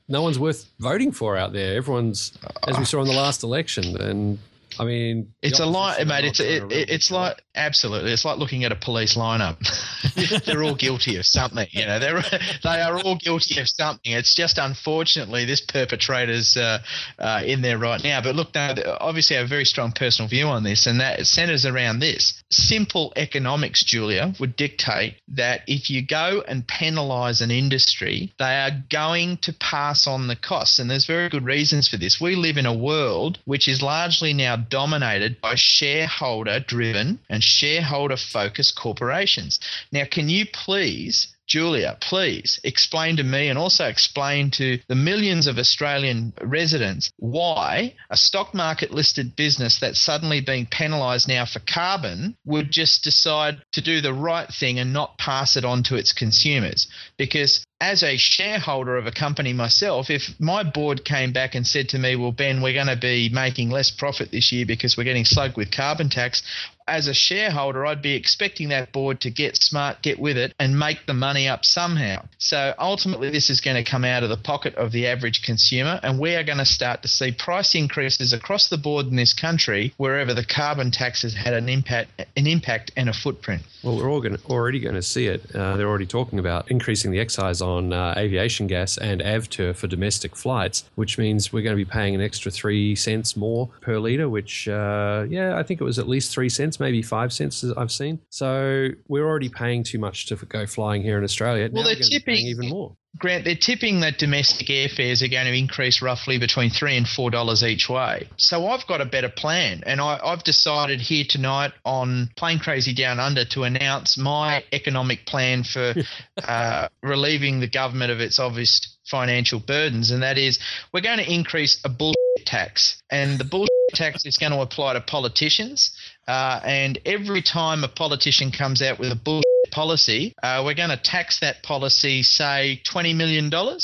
no 0.09 0.23
one's 0.23 0.39
worth 0.39 0.67
voting 0.79 1.13
for 1.13 1.37
out 1.37 1.53
there. 1.53 1.77
Everyone's, 1.77 2.33
as 2.67 2.79
we 2.79 2.85
saw 2.85 3.01
in 3.01 3.07
the 3.07 3.15
last 3.15 3.43
election, 3.43 4.01
and 4.01 4.39
I 4.79 4.85
mean, 4.85 5.33
it's 5.43 5.61
a 5.61 5.67
lot, 5.67 6.05
mate. 6.07 6.25
It's 6.25 6.41
it, 6.41 6.65
it's 6.71 7.11
like 7.11 7.43
absolutely. 7.55 8.13
It's 8.13 8.25
like 8.25 8.39
looking 8.39 8.65
at 8.65 8.73
a 8.73 8.77
police 8.77 9.17
lineup. 9.17 9.59
they're 10.47 10.63
all 10.63 10.75
guilty 10.75 11.17
of 11.17 11.27
something. 11.27 11.67
You 11.71 11.87
know, 11.87 11.99
they're 11.99 12.23
they 12.63 12.81
are 12.81 12.99
all 13.01 13.17
guilty 13.17 13.61
of 13.61 13.69
something. 13.69 14.13
It's 14.13 14.35
just 14.35 14.59
unfortunately 14.59 15.45
this 15.45 15.61
perpetrator's 15.61 16.57
uh, 16.57 16.79
uh, 17.19 17.43
in 17.45 17.63
there 17.63 17.79
right 17.79 18.03
now. 18.03 18.21
But 18.23 18.35
look, 18.35 18.55
no, 18.55 18.75
obviously 19.01 19.37
I 19.37 19.41
have 19.41 19.47
a 19.47 19.49
very 19.49 19.65
strong 19.65 19.93
personal 19.93 20.29
view 20.29 20.47
on 20.47 20.63
this, 20.63 20.87
and 20.87 21.01
that 21.01 21.27
centers 21.27 21.67
around 21.67 22.01
this. 22.01 22.43
Simple 22.51 23.13
economics, 23.17 23.85
Julia, 23.85 24.35
would 24.41 24.57
dictate 24.57 25.15
that 25.29 25.63
if 25.67 25.91
you 25.91 26.05
go 26.07 26.43
and 26.47 26.67
penalise 26.67 27.41
an 27.41 27.51
industry, 27.51 28.33
they 28.39 28.57
are 28.57 28.71
going 28.91 29.39
to 29.39 29.53
pass 29.53 30.07
on 30.07 30.29
the 30.29 30.37
costs, 30.37 30.79
and 30.79 30.91
there's 30.91 31.07
very 31.07 31.29
good 31.29 31.45
reasons 31.45 31.89
for 31.89 31.97
this. 31.97 32.21
We 32.21 32.37
live 32.37 32.57
in 32.57 32.67
a 32.67 32.77
world 32.77 33.39
which 33.45 33.69
is 33.69 33.83
largely 33.83 34.33
now 34.33 34.57
dominated 34.59 35.41
by 35.41 35.55
shareholder 35.55 36.61
driven 36.61 37.19
and 37.29 37.43
shareholder 37.43 38.17
focused 38.17 38.77
corporations. 38.77 39.61
Now, 39.93 40.05
can 40.11 40.29
you 40.29 40.47
please 40.47 41.35
Julia, 41.49 41.97
please 42.01 42.61
explain 42.63 43.17
to 43.17 43.25
me 43.25 43.49
and 43.49 43.59
also 43.59 43.87
explain 43.87 44.51
to 44.53 44.79
the 44.87 44.95
millions 44.95 45.47
of 45.47 45.59
Australian 45.59 46.35
residents 46.43 47.11
why 47.17 47.95
a 48.11 48.19
stock 48.19 48.53
market 48.53 48.91
listed 48.91 49.35
business 49.35 49.81
that's 49.81 49.99
suddenly 49.99 50.43
being 50.43 50.67
penalised 50.67 51.27
now 51.27 51.47
for 51.47 51.61
carbon 51.61 52.37
would 52.45 52.71
just 52.71 53.03
decide 53.03 53.63
to 53.73 53.81
do 53.81 54.03
the 54.03 54.13
right 54.13 54.53
thing 54.53 54.79
and 54.79 54.93
not 54.93 55.17
pass 55.17 55.57
it 55.57 55.65
on 55.65 55.83
to 55.85 55.97
its 55.97 56.13
consumers. 56.13 56.87
Because 57.17 57.65
as 57.81 58.03
a 58.03 58.17
shareholder 58.17 58.97
of 58.97 59.07
a 59.07 59.13
company 59.13 59.53
myself, 59.53 60.11
if 60.11 60.29
my 60.41 60.63
board 60.63 61.05
came 61.05 61.33
back 61.33 61.55
and 61.55 61.67
said 61.67 61.89
to 61.91 61.99
me, 61.99 62.17
Well, 62.17 62.33
Ben, 62.33 62.61
we're 62.61 62.75
going 62.75 62.89
to 62.89 62.97
be 62.97 63.29
making 63.29 63.71
less 63.71 63.91
profit 63.91 64.31
this 64.31 64.51
year 64.51 64.67
because 64.67 64.97
we're 64.97 65.05
getting 65.05 65.25
slugged 65.25 65.57
with 65.57 65.71
carbon 65.71 66.09
tax, 66.09 66.43
as 66.89 67.07
a 67.07 67.15
shareholder, 67.15 67.87
I'd 67.87 68.03
be 68.03 68.15
expecting 68.15 68.71
that 68.71 68.93
board 68.93 69.21
to 69.21 69.31
get 69.31 69.57
smart, 69.57 70.03
get 70.03 70.19
with 70.19 70.37
it, 70.37 70.55
and 70.59 70.79
make 70.79 71.07
the 71.07 71.15
money 71.15 71.47
up 71.47 71.65
somehow. 71.65 72.25
So 72.39 72.75
ultimately, 72.79 73.31
this 73.31 73.51
is 73.51 73.61
going 73.61 73.83
to 73.83 73.89
come 73.89 74.05
out 74.05 74.23
of 74.23 74.31
the 74.31 74.37
pocket 74.37 74.75
of 74.75 74.91
the 74.91 75.07
average 75.07 75.43
consumer, 75.43 76.01
and 76.03 76.19
we 76.19 76.35
are 76.35 76.43
going 76.43 76.59
to 76.59 76.65
start 76.65 77.03
to 77.03 77.09
see 77.09 77.31
price 77.31 77.75
increases 77.75 78.33
across 78.33 78.69
the 78.69 78.79
board 78.79 79.07
in 79.07 79.17
this 79.17 79.35
country 79.35 79.93
wherever 79.99 80.35
the 80.35 80.45
carbon 80.45 80.91
tax 80.91 81.23
has 81.23 81.35
had 81.35 81.55
an 81.55 81.69
impact, 81.69 82.11
an 82.37 82.47
impact 82.47 82.91
and 82.97 83.09
a 83.09 83.13
footprint. 83.13 83.63
Well, 83.83 83.97
we're 83.97 84.11
all 84.11 84.21
going 84.21 84.37
to, 84.37 84.45
already 84.47 84.81
going 84.81 84.95
to 84.95 85.03
see 85.03 85.27
it. 85.27 85.55
Uh, 85.55 85.77
they're 85.77 85.89
already 85.89 86.07
talking 86.07 86.39
about 86.39 86.71
increasing 86.71 87.11
the 87.11 87.21
excise 87.21 87.61
on 87.61 87.68
uh, 87.77 88.15
aviation 88.17 88.67
gas 88.67 88.97
and 88.99 89.21
AVTUR 89.21 89.75
for 89.75 89.87
domestic 89.87 90.35
flights, 90.35 90.85
which 90.95 91.19
means 91.19 91.53
we're 91.53 91.63
going 91.63 91.77
to 91.77 91.85
be 91.85 91.89
paying 91.91 92.15
an 92.15 92.21
extra 92.21 92.51
three 92.51 92.95
cents 92.95 93.37
more 93.37 93.69
per 93.81 93.99
litre, 93.99 94.29
which, 94.29 94.69
uh, 94.69 95.27
yeah, 95.29 95.57
I 95.57 95.63
think 95.63 95.81
it 95.81 95.85
was 95.85 95.99
at 95.99 96.09
least 96.09 96.33
three 96.33 96.49
cents, 96.49 96.81
maybe 96.81 97.03
five 97.03 97.33
cents 97.33 97.65
I've 97.77 97.93
seen. 97.93 98.21
So 98.31 98.89
we're 99.09 99.27
already 99.27 99.49
paying 99.49 99.83
too 99.83 99.99
much 99.99 100.27
to 100.27 100.37
go 100.37 100.67
flying 100.67 101.03
here 101.03 101.19
in 101.19 101.25
Australia. 101.25 101.69
Well, 101.73 101.85
now 101.85 101.91
they're 101.91 101.97
tipping 101.97 102.47
even 102.47 102.69
more. 102.69 102.97
Grant, 103.17 103.45
they're 103.45 103.57
tipping 103.57 104.01
that 104.01 104.19
domestic 104.19 104.69
airfares 104.69 105.23
are 105.23 105.29
going 105.29 105.47
to 105.47 105.57
increase 105.57 106.03
roughly 106.03 106.39
between 106.39 106.71
three 106.71 106.97
and 106.97 107.09
four 107.09 107.31
dollars 107.31 107.65
each 107.65 107.89
way. 107.89 108.29
So 108.37 108.69
I've 108.69 108.87
got 108.87 109.01
a 109.01 109.07
better 109.07 109.31
plan, 109.31 109.83
and 109.87 110.01
I, 110.01 110.21
have 110.25 110.45
decided 110.45 111.01
here 111.01 111.25
tonight 111.29 111.73
on 111.85 112.31
Plane 112.37 112.59
Crazy 112.59 112.95
Down 112.95 113.19
Under 113.19 113.45
to 113.47 113.65
announce 113.65 114.19
my 114.19 114.63
economic 114.73 115.25
plan 115.27 115.65
for 115.65 115.95
uh, 116.47 116.89
relieving 117.03 117.61
the 117.61 117.67
government 117.67 118.13
of 118.13 118.21
its 118.21 118.39
obvious 118.39 118.97
financial 119.07 119.59
burdens, 119.59 120.11
and 120.11 120.23
that 120.23 120.37
is 120.37 120.59
we're 120.93 121.01
going 121.01 121.19
to 121.19 121.33
increase 121.33 121.81
a 121.85 121.89
bullshit 121.89 122.47
tax, 122.47 123.03
and 123.11 123.39
the 123.39 123.45
bullshit 123.45 123.69
tax 123.95 124.27
is 124.27 124.37
going 124.37 124.53
to 124.53 124.61
apply 124.61 124.93
to 124.93 125.01
politicians. 125.01 125.97
Uh, 126.29 126.61
and 126.63 126.99
every 127.07 127.41
time 127.41 127.83
a 127.83 127.89
politician 127.89 128.53
comes 128.53 128.83
out 128.83 128.99
with 128.99 129.11
a 129.11 129.17
bullshit 129.17 129.48
policy, 129.79 130.35
uh, 130.43 130.61
we're 130.65 130.75
going 130.75 130.91
to 130.91 130.97
tax 130.97 131.39
that 131.39 131.63
policy, 131.63 132.25
say, 132.25 132.83
$20 132.85 133.15
million. 133.15 133.49
Oh, 133.55 133.79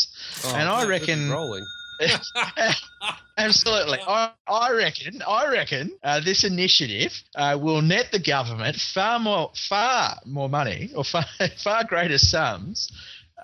and 0.46 0.68
I 0.68 0.84
reckon. 0.86 1.30
Rolling. 1.30 1.64
Absolutely, 3.38 4.00
I, 4.04 4.32
I, 4.48 4.72
reckon. 4.72 5.22
I 5.22 5.46
reckon 5.46 5.92
uh, 6.02 6.18
this 6.18 6.42
initiative 6.42 7.12
uh, 7.36 7.56
will 7.62 7.80
net 7.80 8.06
the 8.10 8.18
government 8.18 8.74
far 8.74 9.20
more, 9.20 9.52
far 9.68 10.18
more 10.26 10.48
money, 10.48 10.90
or 10.96 11.04
far, 11.04 11.26
far 11.62 11.84
greater 11.84 12.18
sums 12.18 12.90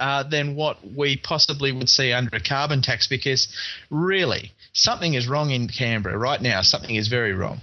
uh, 0.00 0.24
than 0.24 0.56
what 0.56 0.78
we 0.84 1.18
possibly 1.18 1.70
would 1.70 1.88
see 1.88 2.12
under 2.12 2.34
a 2.34 2.40
carbon 2.40 2.82
tax. 2.82 3.06
Because 3.06 3.46
really, 3.90 4.50
something 4.72 5.14
is 5.14 5.28
wrong 5.28 5.50
in 5.50 5.68
Canberra 5.68 6.18
right 6.18 6.42
now. 6.42 6.62
Something 6.62 6.96
is 6.96 7.06
very 7.06 7.32
wrong 7.32 7.60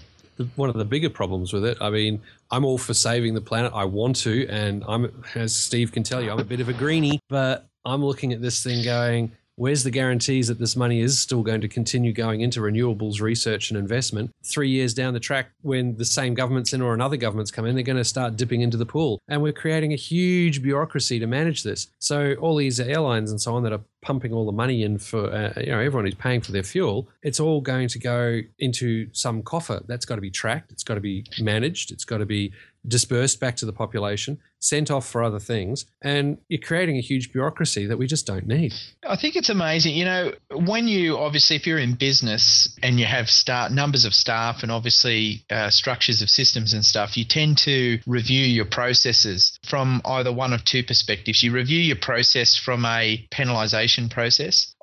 one 0.55 0.69
of 0.69 0.75
the 0.75 0.85
bigger 0.85 1.09
problems 1.09 1.53
with 1.53 1.65
it. 1.65 1.77
I 1.81 1.89
mean, 1.89 2.21
I'm 2.51 2.65
all 2.65 2.77
for 2.77 2.93
saving 2.93 3.33
the 3.33 3.41
planet. 3.41 3.71
I 3.73 3.85
want 3.85 4.15
to, 4.17 4.47
and 4.47 4.83
I'm, 4.87 5.23
as 5.35 5.55
Steve 5.55 5.91
can 5.91 6.03
tell 6.03 6.21
you, 6.21 6.31
I'm 6.31 6.39
a 6.39 6.43
bit 6.43 6.59
of 6.59 6.69
a 6.69 6.73
greenie, 6.73 7.19
but 7.29 7.67
I'm 7.85 8.03
looking 8.03 8.33
at 8.33 8.41
this 8.41 8.63
thing 8.63 8.83
going, 8.83 9.31
Where's 9.57 9.83
the 9.83 9.89
guarantees 9.89 10.49
that 10.49 10.59
this 10.59 10.75
money 10.75 11.01
is 11.01 11.19
still 11.19 11.41
going 11.41 11.61
to 11.61 11.67
continue 11.67 12.13
going 12.13 12.41
into 12.41 12.59
renewables 12.59 13.21
research 13.21 13.71
and 13.71 13.79
investment? 13.79 14.29
Three 14.45 14.69
years 14.69 14.93
down 14.93 15.15
the 15.15 15.19
track, 15.19 15.49
when 15.63 15.97
the 15.97 16.05
same 16.05 16.35
government's 16.35 16.73
in 16.73 16.81
or 16.83 16.93
another 16.93 17.17
government's 17.17 17.49
come 17.49 17.65
in, 17.65 17.73
they're 17.73 17.83
going 17.83 17.97
to 17.97 18.03
start 18.03 18.35
dipping 18.35 18.61
into 18.61 18.77
the 18.77 18.85
pool. 18.85 19.19
And 19.27 19.41
we're 19.41 19.53
creating 19.53 19.93
a 19.93 19.95
huge 19.95 20.61
bureaucracy 20.61 21.17
to 21.17 21.25
manage 21.25 21.63
this. 21.63 21.87
So 21.97 22.35
all 22.35 22.55
these 22.55 22.79
airlines 22.79 23.31
and 23.31 23.41
so 23.41 23.55
on 23.55 23.63
that 23.63 23.73
are 23.73 23.81
pumping 24.01 24.31
all 24.31 24.45
the 24.45 24.51
money 24.51 24.83
in 24.83 24.97
for 24.97 25.31
uh, 25.33 25.53
you 25.57 25.67
know 25.71 25.79
everyone 25.79 26.05
who's 26.05 26.15
paying 26.15 26.41
for 26.41 26.51
their 26.51 26.63
fuel 26.63 27.07
it's 27.23 27.39
all 27.39 27.61
going 27.61 27.87
to 27.87 27.99
go 27.99 28.39
into 28.59 29.07
some 29.11 29.41
coffer 29.41 29.81
that's 29.87 30.05
got 30.05 30.15
to 30.15 30.21
be 30.21 30.29
tracked 30.29 30.71
it's 30.71 30.83
got 30.83 30.95
to 30.95 31.01
be 31.01 31.25
managed 31.39 31.91
it's 31.91 32.05
got 32.05 32.19
to 32.19 32.25
be 32.25 32.53
dispersed 32.87 33.39
back 33.39 33.55
to 33.57 33.65
the 33.65 33.73
population, 33.73 34.39
sent 34.59 34.89
off 34.89 35.07
for 35.07 35.23
other 35.23 35.39
things, 35.39 35.85
and 36.01 36.37
you're 36.47 36.61
creating 36.61 36.97
a 36.97 37.01
huge 37.01 37.31
bureaucracy 37.31 37.85
that 37.85 37.97
we 37.97 38.07
just 38.07 38.25
don't 38.25 38.47
need. 38.47 38.73
I 39.07 39.15
think 39.15 39.35
it's 39.35 39.49
amazing. 39.49 39.95
You 39.95 40.05
know, 40.05 40.31
when 40.55 40.87
you 40.87 41.17
obviously, 41.17 41.55
if 41.55 41.67
you're 41.67 41.77
in 41.77 41.95
business 41.95 42.75
and 42.81 42.99
you 42.99 43.05
have 43.05 43.29
start 43.29 43.71
numbers 43.71 44.05
of 44.05 44.13
staff 44.13 44.63
and 44.63 44.71
obviously 44.71 45.45
uh, 45.49 45.69
structures 45.69 46.21
of 46.21 46.29
systems 46.29 46.73
and 46.73 46.85
stuff, 46.85 47.17
you 47.17 47.25
tend 47.25 47.57
to 47.59 47.99
review 48.07 48.45
your 48.45 48.65
processes 48.65 49.57
from 49.67 50.01
either 50.05 50.31
one 50.31 50.53
of 50.53 50.63
two 50.63 50.83
perspectives. 50.83 51.43
You 51.43 51.51
review 51.51 51.79
your 51.79 51.97
process 51.97 52.55
from 52.55 52.85
a 52.85 53.27
penalisation 53.31 53.86
process. 54.09 54.73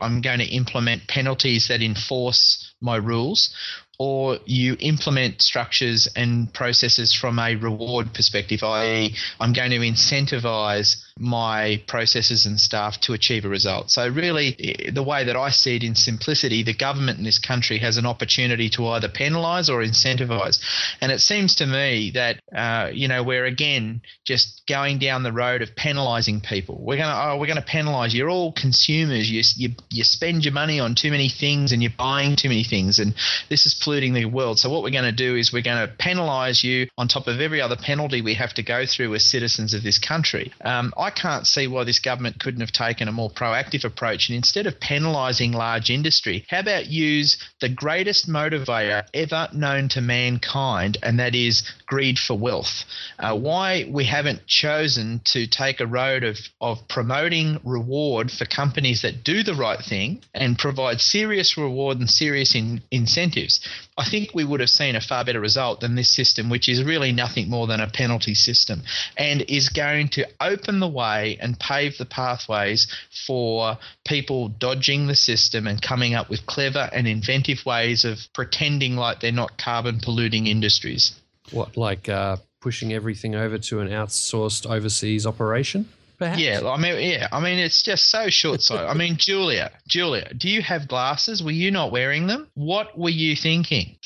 I'm 0.00 0.20
going 0.20 0.38
to 0.38 0.44
implement 0.46 1.08
penalties 1.08 1.68
that 1.68 1.82
enforce 1.82 2.72
my 2.80 2.96
rules 2.96 3.54
or 4.02 4.36
you 4.46 4.76
implement 4.80 5.40
structures 5.40 6.08
and 6.16 6.52
processes 6.52 7.12
from 7.12 7.38
a 7.38 7.54
reward 7.54 8.12
perspective, 8.12 8.60
i.e., 8.64 9.14
I'm 9.38 9.52
going 9.52 9.70
to 9.70 9.78
incentivize 9.78 10.96
my 11.16 11.80
processes 11.86 12.44
and 12.44 12.58
staff 12.58 13.00
to 13.02 13.12
achieve 13.12 13.44
a 13.44 13.48
result. 13.48 13.92
So, 13.92 14.08
really, 14.08 14.90
the 14.92 15.04
way 15.04 15.22
that 15.24 15.36
I 15.36 15.50
see 15.50 15.76
it 15.76 15.84
in 15.84 15.94
simplicity, 15.94 16.64
the 16.64 16.74
government 16.74 17.18
in 17.18 17.24
this 17.24 17.38
country 17.38 17.78
has 17.78 17.96
an 17.96 18.06
opportunity 18.06 18.68
to 18.70 18.88
either 18.88 19.08
penalise 19.08 19.68
or 19.68 19.84
incentivise. 19.84 20.58
And 21.00 21.12
it 21.12 21.20
seems 21.20 21.54
to 21.56 21.66
me 21.66 22.10
that, 22.14 22.40
uh, 22.52 22.90
you 22.92 23.06
know, 23.06 23.22
we're 23.22 23.44
again 23.44 24.02
just 24.24 24.62
going 24.66 24.98
down 24.98 25.22
the 25.22 25.32
road 25.32 25.62
of 25.62 25.76
penalising 25.76 26.42
people. 26.42 26.76
We're 26.80 26.96
going 26.96 27.08
to, 27.08 27.22
oh, 27.24 27.36
we're 27.38 27.46
going 27.46 27.62
to 27.62 27.68
penalise. 27.68 28.14
You're 28.14 28.30
all 28.30 28.50
consumers. 28.50 29.30
You, 29.30 29.42
you, 29.56 29.76
you 29.90 30.02
spend 30.02 30.44
your 30.44 30.54
money 30.54 30.80
on 30.80 30.96
too 30.96 31.12
many 31.12 31.28
things 31.28 31.70
and 31.70 31.82
you're 31.82 31.92
buying 31.96 32.34
too 32.34 32.48
many 32.48 32.64
things. 32.64 32.98
And 32.98 33.14
this 33.48 33.66
is 33.66 33.74
polluting 33.92 34.14
the 34.14 34.24
world. 34.24 34.58
So, 34.58 34.70
what 34.70 34.82
we're 34.82 34.90
going 34.90 35.04
to 35.04 35.12
do 35.12 35.36
is 35.36 35.52
we're 35.52 35.60
going 35.60 35.86
to 35.86 35.94
penalise 35.96 36.64
you 36.64 36.88
on 36.96 37.08
top 37.08 37.26
of 37.26 37.40
every 37.40 37.60
other 37.60 37.76
penalty 37.76 38.22
we 38.22 38.32
have 38.34 38.54
to 38.54 38.62
go 38.62 38.86
through 38.86 39.14
as 39.14 39.22
citizens 39.22 39.74
of 39.74 39.82
this 39.82 39.98
country. 39.98 40.50
Um, 40.64 40.94
I 40.96 41.10
can't 41.10 41.46
see 41.46 41.66
why 41.66 41.84
this 41.84 41.98
government 41.98 42.40
couldn't 42.40 42.62
have 42.62 42.72
taken 42.72 43.06
a 43.06 43.12
more 43.12 43.28
proactive 43.28 43.84
approach 43.84 44.30
and 44.30 44.36
instead 44.36 44.66
of 44.66 44.80
penalising 44.80 45.52
large 45.52 45.90
industry, 45.90 46.46
how 46.48 46.60
about 46.60 46.86
use 46.86 47.36
the 47.60 47.68
greatest 47.68 48.30
motivator 48.30 49.04
ever 49.12 49.48
known 49.52 49.90
to 49.90 50.00
mankind, 50.00 50.96
and 51.02 51.18
that 51.18 51.34
is 51.34 51.62
greed 51.84 52.18
for 52.18 52.38
wealth? 52.38 52.84
Uh, 53.18 53.36
why 53.36 53.86
we 53.90 54.04
haven't 54.04 54.46
chosen 54.46 55.20
to 55.24 55.46
take 55.46 55.80
a 55.80 55.86
road 55.86 56.24
of, 56.24 56.38
of 56.62 56.88
promoting 56.88 57.60
reward 57.62 58.30
for 58.30 58.46
companies 58.46 59.02
that 59.02 59.22
do 59.22 59.42
the 59.42 59.54
right 59.54 59.80
thing 59.80 60.22
and 60.32 60.58
provide 60.58 60.98
serious 60.98 61.58
reward 61.58 61.98
and 61.98 62.08
serious 62.08 62.54
in, 62.54 62.80
incentives. 62.90 63.60
I 63.96 64.08
think 64.08 64.30
we 64.34 64.44
would 64.44 64.60
have 64.60 64.70
seen 64.70 64.96
a 64.96 65.00
far 65.00 65.24
better 65.24 65.40
result 65.40 65.80
than 65.80 65.94
this 65.94 66.10
system, 66.10 66.48
which 66.48 66.68
is 66.68 66.82
really 66.82 67.12
nothing 67.12 67.48
more 67.48 67.66
than 67.66 67.80
a 67.80 67.88
penalty 67.88 68.34
system 68.34 68.82
and 69.16 69.42
is 69.48 69.68
going 69.68 70.08
to 70.10 70.26
open 70.40 70.80
the 70.80 70.88
way 70.88 71.36
and 71.40 71.58
pave 71.58 71.98
the 71.98 72.04
pathways 72.04 72.86
for 73.26 73.78
people 74.06 74.48
dodging 74.48 75.06
the 75.06 75.14
system 75.14 75.66
and 75.66 75.80
coming 75.82 76.14
up 76.14 76.30
with 76.30 76.46
clever 76.46 76.88
and 76.92 77.06
inventive 77.06 77.64
ways 77.66 78.04
of 78.04 78.18
pretending 78.34 78.96
like 78.96 79.20
they're 79.20 79.32
not 79.32 79.58
carbon 79.58 80.00
polluting 80.00 80.46
industries. 80.46 81.12
What, 81.50 81.76
like 81.76 82.08
uh, 82.08 82.36
pushing 82.60 82.92
everything 82.92 83.34
over 83.34 83.58
to 83.58 83.80
an 83.80 83.88
outsourced 83.88 84.70
overseas 84.70 85.26
operation? 85.26 85.88
Perhaps. 86.22 86.40
Yeah, 86.40 86.60
I 86.68 86.76
mean, 86.76 87.10
yeah, 87.10 87.26
I 87.32 87.40
mean, 87.40 87.58
it's 87.58 87.82
just 87.82 88.08
so 88.08 88.28
short-sighted. 88.30 88.88
I 88.88 88.94
mean, 88.94 89.16
Julia, 89.18 89.72
Julia, 89.88 90.32
do 90.32 90.48
you 90.48 90.62
have 90.62 90.86
glasses? 90.86 91.42
Were 91.42 91.50
you 91.50 91.72
not 91.72 91.90
wearing 91.90 92.28
them? 92.28 92.48
What 92.54 92.96
were 92.96 93.10
you 93.10 93.34
thinking? 93.34 93.96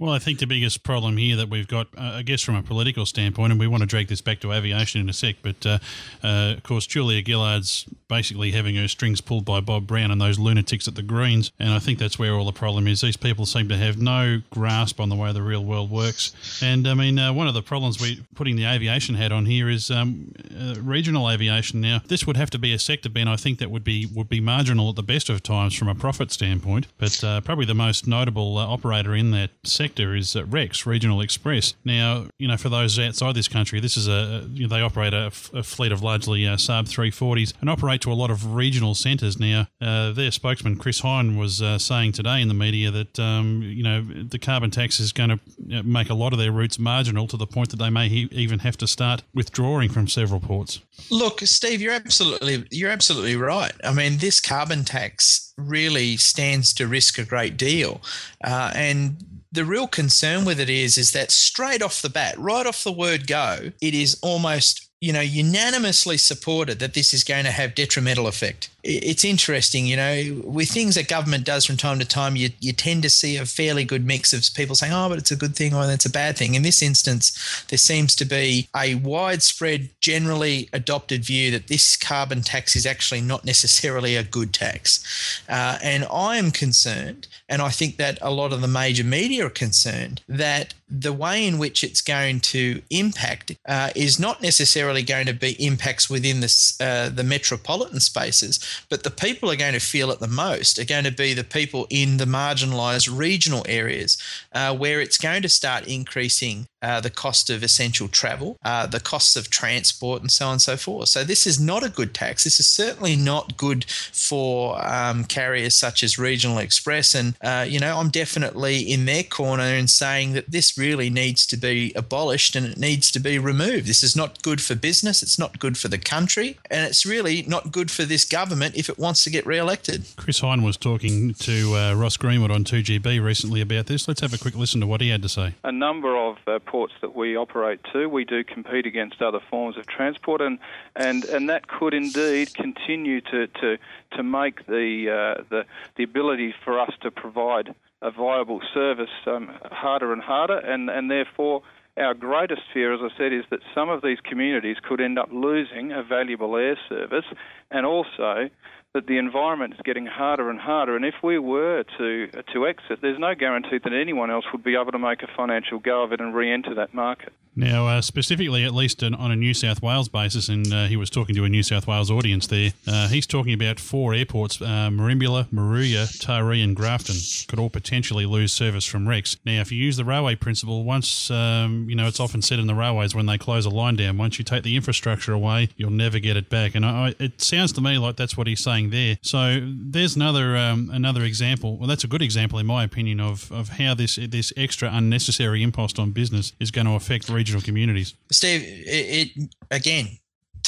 Well, 0.00 0.12
I 0.12 0.18
think 0.18 0.38
the 0.38 0.46
biggest 0.46 0.82
problem 0.82 1.16
here 1.16 1.36
that 1.36 1.48
we've 1.48 1.68
got, 1.68 1.88
uh, 1.96 2.14
I 2.16 2.22
guess, 2.22 2.42
from 2.42 2.56
a 2.56 2.62
political 2.62 3.06
standpoint, 3.06 3.52
and 3.52 3.60
we 3.60 3.66
want 3.66 3.82
to 3.82 3.86
drag 3.86 4.08
this 4.08 4.20
back 4.20 4.40
to 4.40 4.52
aviation 4.52 5.00
in 5.00 5.08
a 5.08 5.12
sec, 5.12 5.36
but 5.42 5.64
uh, 5.64 5.78
uh, 6.22 6.54
of 6.56 6.62
course, 6.62 6.86
Julia 6.86 7.22
Gillard's 7.22 7.86
basically 8.08 8.50
having 8.50 8.74
her 8.76 8.88
strings 8.88 9.20
pulled 9.20 9.44
by 9.44 9.60
Bob 9.60 9.86
Brown 9.86 10.10
and 10.10 10.20
those 10.20 10.38
lunatics 10.38 10.88
at 10.88 10.94
the 10.94 11.02
Greens, 11.02 11.52
and 11.58 11.70
I 11.70 11.78
think 11.78 11.98
that's 11.98 12.18
where 12.18 12.34
all 12.34 12.44
the 12.44 12.52
problem 12.52 12.86
is. 12.86 13.00
These 13.00 13.16
people 13.16 13.46
seem 13.46 13.68
to 13.68 13.76
have 13.76 13.98
no 13.98 14.42
grasp 14.50 15.00
on 15.00 15.08
the 15.08 15.16
way 15.16 15.32
the 15.32 15.42
real 15.42 15.64
world 15.64 15.90
works, 15.90 16.60
and 16.62 16.88
I 16.88 16.94
mean, 16.94 17.18
uh, 17.18 17.32
one 17.32 17.46
of 17.46 17.54
the 17.54 17.62
problems 17.62 18.00
we 18.00 18.24
putting 18.34 18.56
the 18.56 18.64
aviation 18.64 19.14
hat 19.14 19.32
on 19.32 19.46
here 19.46 19.68
is 19.68 19.90
um, 19.90 20.32
uh, 20.58 20.74
regional 20.80 21.30
aviation. 21.30 21.80
Now, 21.80 22.00
this 22.06 22.26
would 22.26 22.36
have 22.36 22.50
to 22.50 22.58
be 22.58 22.72
a 22.72 22.78
sector, 22.78 23.08
Ben. 23.08 23.28
I 23.28 23.36
think 23.36 23.58
that 23.60 23.70
would 23.70 23.84
be 23.84 24.06
would 24.06 24.28
be 24.28 24.40
marginal 24.40 24.90
at 24.90 24.96
the 24.96 25.02
best 25.02 25.28
of 25.28 25.42
times 25.42 25.74
from 25.74 25.88
a 25.88 25.94
profit 25.94 26.32
standpoint, 26.32 26.86
but 26.98 27.22
uh, 27.22 27.40
probably 27.42 27.66
the 27.66 27.74
most 27.74 28.06
notable 28.06 28.58
operator 28.58 29.14
in 29.14 29.19
that 29.30 29.50
sector 29.64 30.14
is 30.14 30.34
uh, 30.34 30.44
Rex 30.46 30.86
Regional 30.86 31.20
Express. 31.20 31.74
Now, 31.84 32.26
you 32.38 32.48
know, 32.48 32.56
for 32.56 32.68
those 32.68 32.98
outside 32.98 33.34
this 33.34 33.48
country, 33.48 33.80
this 33.80 33.96
is 33.96 34.08
a 34.08 34.48
you 34.52 34.66
know, 34.66 34.74
they 34.74 34.82
operate 34.82 35.14
a, 35.14 35.30
fleet 35.30 35.92
of 35.92 36.02
largely 36.02 36.46
uh, 36.46 36.56
Saab 36.56 36.88
340s 36.88 37.52
and 37.60 37.68
operate 37.68 38.00
to 38.00 38.12
a 38.12 38.14
lot 38.14 38.30
of 38.30 38.54
regional 38.54 38.94
centres. 38.94 39.38
Now, 39.38 39.66
uh, 39.80 40.12
their 40.12 40.30
spokesman 40.30 40.76
Chris 40.76 41.00
Hine 41.00 41.36
was 41.36 41.60
uh, 41.60 41.78
saying 41.78 42.12
today 42.12 42.40
in 42.40 42.48
the 42.48 42.54
media 42.54 42.90
that 42.90 43.18
um, 43.18 43.62
you 43.62 43.82
know 43.82 44.02
the 44.02 44.38
carbon 44.38 44.70
tax 44.70 44.98
is 44.98 45.12
going 45.12 45.30
to 45.30 45.82
make 45.82 46.10
a 46.10 46.14
lot 46.14 46.32
of 46.32 46.38
their 46.38 46.52
routes 46.52 46.78
marginal 46.78 47.26
to 47.28 47.36
the 47.36 47.46
point 47.46 47.70
that 47.70 47.76
they 47.76 47.90
may 47.90 48.08
he- 48.08 48.28
even 48.32 48.60
have 48.60 48.76
to 48.78 48.86
start 48.86 49.22
withdrawing 49.34 49.90
from 49.90 50.08
several 50.08 50.40
ports. 50.40 50.80
Look, 51.10 51.40
Steve, 51.40 51.80
you're 51.80 51.92
absolutely 51.92 52.66
you're 52.70 52.90
absolutely 52.90 53.36
right. 53.36 53.72
I 53.84 53.92
mean, 53.92 54.18
this 54.18 54.40
carbon 54.40 54.84
tax 54.84 55.49
really 55.68 56.16
stands 56.16 56.72
to 56.74 56.86
risk 56.86 57.18
a 57.18 57.24
great 57.24 57.56
deal, 57.56 58.00
uh, 58.42 58.72
and 58.74 59.24
the 59.52 59.64
real 59.64 59.86
concern 59.86 60.44
with 60.44 60.60
it 60.60 60.70
is 60.70 60.96
is 60.96 61.12
that 61.12 61.30
straight 61.30 61.82
off 61.82 62.02
the 62.02 62.10
bat, 62.10 62.38
right 62.38 62.66
off 62.66 62.84
the 62.84 62.92
word 62.92 63.26
go, 63.26 63.72
it 63.80 63.94
is 63.94 64.18
almost 64.22 64.89
you 65.00 65.12
know 65.12 65.20
unanimously 65.20 66.16
supported 66.16 66.78
that 66.78 66.94
this 66.94 67.14
is 67.14 67.24
going 67.24 67.44
to 67.44 67.50
have 67.50 67.74
detrimental 67.74 68.26
effect 68.26 68.68
it's 68.82 69.24
interesting, 69.24 69.86
you 69.86 69.96
know, 69.96 70.40
with 70.42 70.70
things 70.70 70.94
that 70.94 71.08
government 71.08 71.44
does 71.44 71.66
from 71.66 71.76
time 71.76 71.98
to 71.98 72.06
time, 72.06 72.36
you, 72.36 72.50
you 72.60 72.72
tend 72.72 73.02
to 73.02 73.10
see 73.10 73.36
a 73.36 73.44
fairly 73.44 73.84
good 73.84 74.06
mix 74.06 74.32
of 74.32 74.42
people 74.54 74.74
saying, 74.74 74.92
oh, 74.92 75.08
but 75.08 75.18
it's 75.18 75.30
a 75.30 75.36
good 75.36 75.54
thing 75.54 75.74
or 75.74 75.86
that's 75.86 76.06
a 76.06 76.10
bad 76.10 76.38
thing. 76.38 76.54
In 76.54 76.62
this 76.62 76.80
instance, 76.80 77.64
there 77.68 77.78
seems 77.78 78.16
to 78.16 78.24
be 78.24 78.68
a 78.74 78.94
widespread, 78.94 79.90
generally 80.00 80.70
adopted 80.72 81.24
view 81.24 81.50
that 81.50 81.66
this 81.66 81.96
carbon 81.96 82.40
tax 82.40 82.74
is 82.74 82.86
actually 82.86 83.20
not 83.20 83.44
necessarily 83.44 84.16
a 84.16 84.22
good 84.22 84.54
tax. 84.54 85.42
Uh, 85.48 85.78
and 85.82 86.06
I 86.10 86.38
am 86.38 86.50
concerned, 86.50 87.28
and 87.48 87.60
I 87.60 87.68
think 87.68 87.96
that 87.98 88.18
a 88.22 88.30
lot 88.30 88.52
of 88.52 88.62
the 88.62 88.68
major 88.68 89.04
media 89.04 89.46
are 89.46 89.50
concerned, 89.50 90.22
that 90.26 90.72
the 90.90 91.12
way 91.12 91.46
in 91.46 91.58
which 91.58 91.84
it's 91.84 92.00
going 92.00 92.40
to 92.40 92.82
impact 92.90 93.56
uh, 93.68 93.90
is 93.94 94.18
not 94.18 94.42
necessarily 94.42 95.02
going 95.02 95.26
to 95.26 95.32
be 95.32 95.52
impacts 95.64 96.10
within 96.10 96.38
uh, 96.38 97.08
the 97.08 97.24
metropolitan 97.24 98.00
spaces, 98.00 98.58
but 98.88 99.02
the 99.02 99.10
people 99.10 99.50
are 99.50 99.56
going 99.56 99.74
to 99.74 99.80
feel 99.80 100.10
it 100.10 100.18
the 100.18 100.26
most 100.26 100.78
are 100.78 100.84
going 100.84 101.04
to 101.04 101.12
be 101.12 101.32
the 101.32 101.44
people 101.44 101.86
in 101.90 102.16
the 102.16 102.24
marginalised 102.24 103.08
regional 103.16 103.64
areas 103.68 104.18
uh, 104.52 104.74
where 104.74 105.00
it's 105.00 105.18
going 105.18 105.42
to 105.42 105.48
start 105.48 105.86
increasing 105.86 106.66
uh, 106.82 107.00
the 107.00 107.10
cost 107.10 107.50
of 107.50 107.62
essential 107.62 108.08
travel, 108.08 108.58
uh, 108.64 108.86
the 108.86 109.00
costs 109.00 109.36
of 109.36 109.50
transport, 109.50 110.20
and 110.20 110.30
so 110.30 110.46
on 110.46 110.52
and 110.52 110.62
so 110.62 110.76
forth. 110.76 111.08
So, 111.08 111.24
this 111.24 111.46
is 111.46 111.60
not 111.60 111.82
a 111.82 111.88
good 111.88 112.14
tax. 112.14 112.44
This 112.44 112.60
is 112.60 112.68
certainly 112.68 113.16
not 113.16 113.56
good 113.56 113.84
for 113.84 114.84
um, 114.86 115.24
carriers 115.24 115.74
such 115.74 116.02
as 116.02 116.18
Regional 116.18 116.58
Express. 116.58 117.14
And, 117.14 117.34
uh, 117.42 117.66
you 117.68 117.78
know, 117.78 117.98
I'm 117.98 118.10
definitely 118.10 118.80
in 118.80 119.04
their 119.04 119.22
corner 119.22 119.64
in 119.64 119.88
saying 119.88 120.32
that 120.32 120.50
this 120.50 120.76
really 120.76 121.10
needs 121.10 121.46
to 121.46 121.56
be 121.56 121.92
abolished 121.94 122.56
and 122.56 122.66
it 122.66 122.78
needs 122.78 123.10
to 123.12 123.20
be 123.20 123.38
removed. 123.38 123.86
This 123.86 124.02
is 124.02 124.16
not 124.16 124.42
good 124.42 124.60
for 124.60 124.74
business, 124.74 125.22
it's 125.22 125.38
not 125.38 125.58
good 125.58 125.76
for 125.76 125.88
the 125.88 125.98
country, 125.98 126.58
and 126.70 126.86
it's 126.86 127.04
really 127.06 127.42
not 127.42 127.72
good 127.72 127.90
for 127.90 128.04
this 128.04 128.24
government 128.24 128.76
if 128.76 128.88
it 128.88 128.98
wants 128.98 129.24
to 129.24 129.30
get 129.30 129.46
re 129.46 129.58
elected. 129.58 130.04
Chris 130.16 130.40
Hine 130.40 130.62
was 130.62 130.76
talking 130.76 131.34
to 131.34 131.76
uh, 131.76 131.94
Ross 131.94 132.16
Greenwood 132.16 132.50
on 132.50 132.64
2GB 132.64 133.22
recently 133.22 133.60
about 133.60 133.86
this. 133.86 134.08
Let's 134.08 134.20
have 134.20 134.32
a 134.32 134.38
quick 134.38 134.56
listen 134.56 134.80
to 134.80 134.86
what 134.86 135.00
he 135.00 135.08
had 135.08 135.22
to 135.22 135.28
say. 135.28 135.54
A 135.64 135.72
number 135.72 136.16
of 136.16 136.36
uh, 136.46 136.58
ports 136.70 136.94
that 137.00 137.16
we 137.16 137.36
operate 137.36 137.80
to, 137.92 138.08
we 138.08 138.24
do 138.24 138.44
compete 138.44 138.86
against 138.86 139.20
other 139.20 139.40
forms 139.50 139.76
of 139.76 139.86
transport, 139.86 140.40
and 140.40 140.58
and, 140.94 141.24
and 141.24 141.48
that 141.48 141.66
could 141.66 141.92
indeed 141.92 142.54
continue 142.54 143.20
to 143.20 143.48
to, 143.48 143.76
to 144.16 144.22
make 144.22 144.66
the, 144.66 145.10
uh, 145.10 145.42
the 145.50 145.64
the 145.96 146.04
ability 146.04 146.54
for 146.64 146.78
us 146.78 146.92
to 147.02 147.10
provide 147.10 147.74
a 148.02 148.10
viable 148.10 148.60
service 148.72 149.10
um, 149.26 149.50
harder 149.64 150.12
and 150.12 150.22
harder, 150.22 150.58
and 150.58 150.88
and 150.88 151.10
therefore. 151.10 151.62
Our 151.96 152.14
greatest 152.14 152.62
fear, 152.72 152.94
as 152.94 153.00
I 153.02 153.14
said, 153.18 153.32
is 153.32 153.44
that 153.50 153.60
some 153.74 153.90
of 153.90 154.00
these 154.00 154.18
communities 154.20 154.76
could 154.88 155.00
end 155.00 155.18
up 155.18 155.28
losing 155.32 155.92
a 155.92 156.02
valuable 156.04 156.56
air 156.56 156.78
service 156.88 157.26
and 157.70 157.84
also 157.84 158.48
that 158.94 159.06
the 159.06 159.18
environment 159.18 159.74
is 159.74 159.80
getting 159.84 160.06
harder 160.06 160.50
and 160.50 160.58
harder. 160.58 160.96
And 160.96 161.04
if 161.04 161.14
we 161.22 161.38
were 161.38 161.84
to 161.98 162.26
to 162.52 162.66
exit, 162.66 163.00
there's 163.00 163.18
no 163.18 163.34
guarantee 163.34 163.78
that 163.82 163.92
anyone 163.92 164.30
else 164.30 164.44
would 164.52 164.64
be 164.64 164.74
able 164.74 164.92
to 164.92 164.98
make 164.98 165.22
a 165.22 165.28
financial 165.36 165.78
go 165.78 166.02
of 166.02 166.12
it 166.12 166.20
and 166.20 166.34
re-enter 166.34 166.74
that 166.74 166.92
market. 166.92 167.32
Now, 167.56 167.88
uh, 167.88 168.00
specifically, 168.00 168.64
at 168.64 168.72
least 168.72 169.02
on 169.02 169.14
a 169.14 169.36
New 169.36 169.54
South 169.54 169.82
Wales 169.82 170.08
basis, 170.08 170.48
and 170.48 170.72
uh, 170.72 170.84
he 170.86 170.96
was 170.96 171.10
talking 171.10 171.34
to 171.34 171.44
a 171.44 171.48
New 171.48 171.64
South 171.64 171.86
Wales 171.86 172.10
audience 172.10 172.46
there, 172.46 172.70
uh, 172.86 173.08
he's 173.08 173.26
talking 173.26 173.52
about 173.52 173.80
four 173.80 174.14
airports 174.14 174.62
uh, 174.62 174.88
Merimbula, 174.90 175.46
Moruya, 175.46 176.06
Taree, 176.24 176.62
and 176.62 176.76
Grafton 176.76 177.16
could 177.48 177.58
all 177.58 177.68
potentially 177.68 178.24
lose 178.24 178.52
service 178.52 178.84
from 178.84 179.08
Rex. 179.08 179.36
Now, 179.44 179.60
if 179.60 179.72
you 179.72 179.78
use 179.82 179.96
the 179.96 180.04
railway 180.04 180.36
principle, 180.36 180.84
once, 180.84 181.30
um, 181.30 181.86
you 181.88 181.96
know, 181.96 182.06
it's 182.06 182.20
often 182.20 182.40
said 182.40 182.60
in 182.60 182.68
the 182.68 182.74
railways 182.74 183.14
when 183.14 183.26
they 183.26 183.36
close 183.36 183.66
a 183.66 183.70
line 183.70 183.96
down, 183.96 184.16
once 184.16 184.38
you 184.38 184.44
take 184.44 184.62
the 184.62 184.76
infrastructure 184.76 185.32
away, 185.32 185.68
you'll 185.76 185.90
never 185.90 186.20
get 186.20 186.36
it 186.36 186.48
back. 186.48 186.76
And 186.76 186.86
I, 186.86 187.14
it 187.18 187.42
sounds 187.42 187.72
to 187.72 187.80
me 187.80 187.98
like 187.98 188.14
that's 188.14 188.36
what 188.36 188.46
he's 188.46 188.60
saying 188.60 188.79
there. 188.88 189.18
So 189.20 189.60
there's 189.62 190.16
another 190.16 190.56
um, 190.56 190.88
another 190.90 191.24
example. 191.24 191.76
Well, 191.76 191.86
that's 191.86 192.04
a 192.04 192.08
good 192.08 192.22
example, 192.22 192.58
in 192.58 192.64
my 192.64 192.84
opinion, 192.84 193.20
of, 193.20 193.52
of 193.52 193.68
how 193.68 193.92
this, 193.92 194.16
this 194.16 194.54
extra 194.56 194.88
unnecessary 194.90 195.62
impost 195.62 195.98
on 195.98 196.12
business 196.12 196.54
is 196.58 196.70
going 196.70 196.86
to 196.86 196.94
affect 196.94 197.28
regional 197.28 197.60
communities. 197.60 198.14
Steve, 198.32 198.62
it, 198.62 199.36
it 199.36 199.54
again, 199.70 200.18